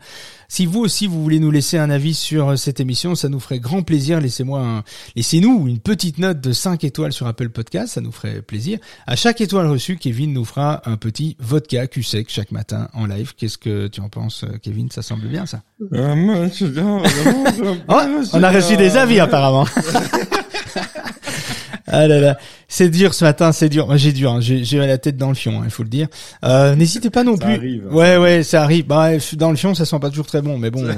Si 0.48 0.66
vous 0.66 0.80
aussi 0.80 1.06
vous 1.06 1.22
voulez 1.22 1.40
nous 1.40 1.52
laisser 1.52 1.78
un 1.78 1.90
avis 1.90 2.14
sur 2.14 2.58
cette 2.58 2.80
émission, 2.80 3.14
ça 3.14 3.28
nous 3.28 3.42
ferait 3.42 3.60
grand 3.60 3.84
plaisir. 3.84 4.22
Laissez-moi 4.22 4.62
un... 4.62 4.84
laissez-nous 5.18 5.68
une 5.68 5.80
petite 5.80 6.18
note 6.18 6.40
de 6.40 6.54
5 6.54 6.86
étoiles 6.86 7.12
sur 7.12 7.28
Apple 7.28 7.50
Podcast, 7.50 7.96
ça 7.96 8.00
nous 8.00 8.14
ferait 8.14 8.42
plaisir. 8.42 8.80
À 9.06 9.18
chaque 9.18 9.42
étoile 9.42 9.68
reçue, 9.68 9.98
Kevin 9.98 10.32
nous 10.32 10.46
fera 10.46 10.90
un 10.90 10.96
petit 10.96 11.36
vodka 11.40 11.88
Q 11.88 12.04
sec 12.04 12.28
chaque 12.30 12.54
matin 12.54 12.88
en 12.94 13.06
live. 13.06 13.34
Qu'est-ce 13.36 13.58
que 13.58 13.88
tu 13.88 14.00
en 14.00 14.08
penses, 14.08 14.46
Kevin? 14.62 14.90
Ça 14.90 15.02
semble 15.02 15.25
bien 15.28 15.46
ça. 15.46 15.62
Euh, 15.94 16.48
oh, 17.88 18.02
on 18.34 18.44
a 18.44 18.52
reçu 18.52 18.78
des 18.78 18.98
avis 18.98 19.20
apparemment. 19.20 19.66
ah 21.88 22.08
là 22.08 22.20
là. 22.20 22.38
C'est 22.68 22.90
dur 22.90 23.14
ce 23.14 23.24
matin, 23.26 23.52
c'est 23.52 23.70
dur. 23.70 23.86
Moi 23.88 23.98
j'ai 23.98 24.12
dur, 24.12 24.32
hein. 24.32 24.40
j'ai 24.42 24.78
la 24.78 24.98
tête 24.98 25.18
dans 25.18 25.30
le 25.30 25.36
fion, 25.36 25.60
hein, 25.62 25.66
il 25.66 25.72
faut 25.72 25.84
le 25.84 25.90
dire. 25.90 26.08
Euh, 26.44 26.76
N'hésitez 26.76 27.10
pas 27.10 27.24
non 27.24 27.38
ça 27.38 27.46
plus. 27.46 27.54
Arrive, 27.56 27.88
hein. 27.90 27.94
ouais 27.94 28.18
ouais, 28.18 28.44
ça 28.44 28.64
arrive. 28.64 28.86
Bah 28.88 29.12
dans 29.34 29.52
le 29.52 29.56
fion, 29.56 29.76
ça 29.76 29.86
sent 29.86 30.00
pas 30.00 30.10
toujours 30.10 30.26
très 30.26 30.42
bon, 30.42 30.58
mais 30.58 30.72
bon. 30.72 30.84
euh, 30.84 30.94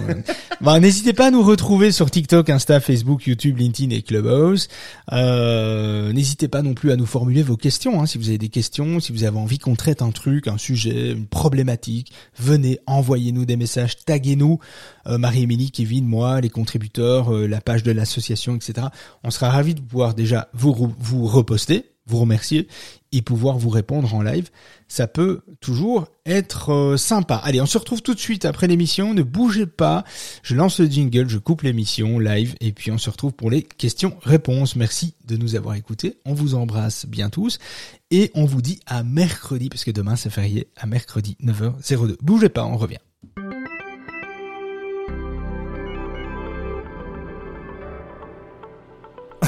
bah 0.62 0.80
n'hésitez 0.80 1.14
pas 1.14 1.28
à 1.28 1.32
nous 1.32 1.44
retrouver 1.44 1.92
sur 1.92 2.10
TikTok, 2.10 2.50
Insta, 2.50 2.80
Facebook, 2.80 3.28
YouTube, 3.28 3.58
LinkedIn 3.58 3.94
et 3.96 4.02
Clubhouse. 4.02 4.70
Euh, 5.12 6.14
n'hésitez 6.14 6.48
pas 6.48 6.62
non 6.62 6.74
plus 6.74 6.92
à 6.92 6.96
nous 6.96 7.06
formuler 7.06 7.44
vos 7.44 7.58
questions. 7.58 8.02
Hein, 8.02 8.06
si 8.06 8.18
vous 8.18 8.30
avez 8.30 8.38
des 8.38 8.50
questions, 8.50 9.00
si 9.00 9.12
vous 9.12 9.24
avez 9.24 9.38
envie 9.38 9.60
qu'on 9.60 9.76
traite 9.76 10.02
un 10.02 10.12
truc, 10.12 10.48
un 10.48 10.58
sujet, 10.58 11.12
une 11.12 11.28
problématique, 11.28 12.12
venez, 12.40 12.80
envoyez-nous 12.88 13.46
des 13.46 13.58
messages, 13.58 13.98
taguez-nous, 14.06 14.60
euh, 15.08 15.18
Marie-Émilie, 15.18 15.72
Kevin, 15.72 16.06
moi, 16.06 16.42
les 16.42 16.50
contributeurs, 16.50 17.34
euh, 17.34 17.48
la 17.48 17.62
page 17.62 17.84
de 17.84 17.92
l'association, 17.92 18.56
etc. 18.56 18.88
On 19.24 19.32
sera 19.32 19.50
ravis 19.50 19.76
de 19.76 19.82
pouvoir 19.82 20.14
déjà 20.14 20.48
vous 20.54 20.74
vous 20.78 21.26
reposer 21.26 21.86
vous 22.08 22.20
remercier 22.20 22.68
et 23.12 23.22
pouvoir 23.22 23.58
vous 23.58 23.70
répondre 23.70 24.14
en 24.14 24.22
live. 24.22 24.50
Ça 24.88 25.08
peut 25.08 25.42
toujours 25.60 26.08
être 26.26 26.72
euh, 26.72 26.98
sympa. 26.98 27.36
Allez, 27.36 27.62
on 27.62 27.66
se 27.66 27.78
retrouve 27.78 28.02
tout 28.02 28.14
de 28.14 28.20
suite 28.20 28.46
après 28.46 28.68
l'émission. 28.68 29.14
Ne 29.14 29.24
bougez 29.24 29.66
pas. 29.66 30.04
Je 30.42 30.56
lance 30.56 30.80
le 30.80 30.88
jingle, 30.88 31.30
je 31.30 31.38
coupe 31.38 31.62
l'émission 31.62 32.20
live 32.20 32.56
et 32.62 32.72
puis 32.72 32.92
on 32.92 32.98
se 32.98 33.10
retrouve 33.10 33.34
pour 33.34 33.50
les 33.50 33.62
questions-réponses. 33.62 34.76
Merci 34.76 35.14
de 35.26 35.38
nous 35.38 35.56
avoir 35.56 35.76
écoutés. 35.76 36.18
On 36.26 36.34
vous 36.34 36.56
embrasse 36.56 37.06
bien 37.06 37.30
tous 37.30 37.60
et 38.12 38.32
on 38.34 38.46
vous 38.46 38.62
dit 38.62 38.80
à 38.86 39.04
mercredi 39.04 39.70
parce 39.70 39.84
que 39.84 39.92
demain 39.92 40.16
c'est 40.16 40.30
férié 40.30 40.68
à 40.78 40.86
mercredi 40.86 41.38
9h02. 41.44 42.16
Bougez 42.22 42.50
pas, 42.50 42.66
on 42.66 42.78
revient. 42.78 42.98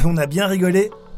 On 0.05 0.15
a 0.15 0.27
bien 0.27 0.47
rigolé, 0.47 0.89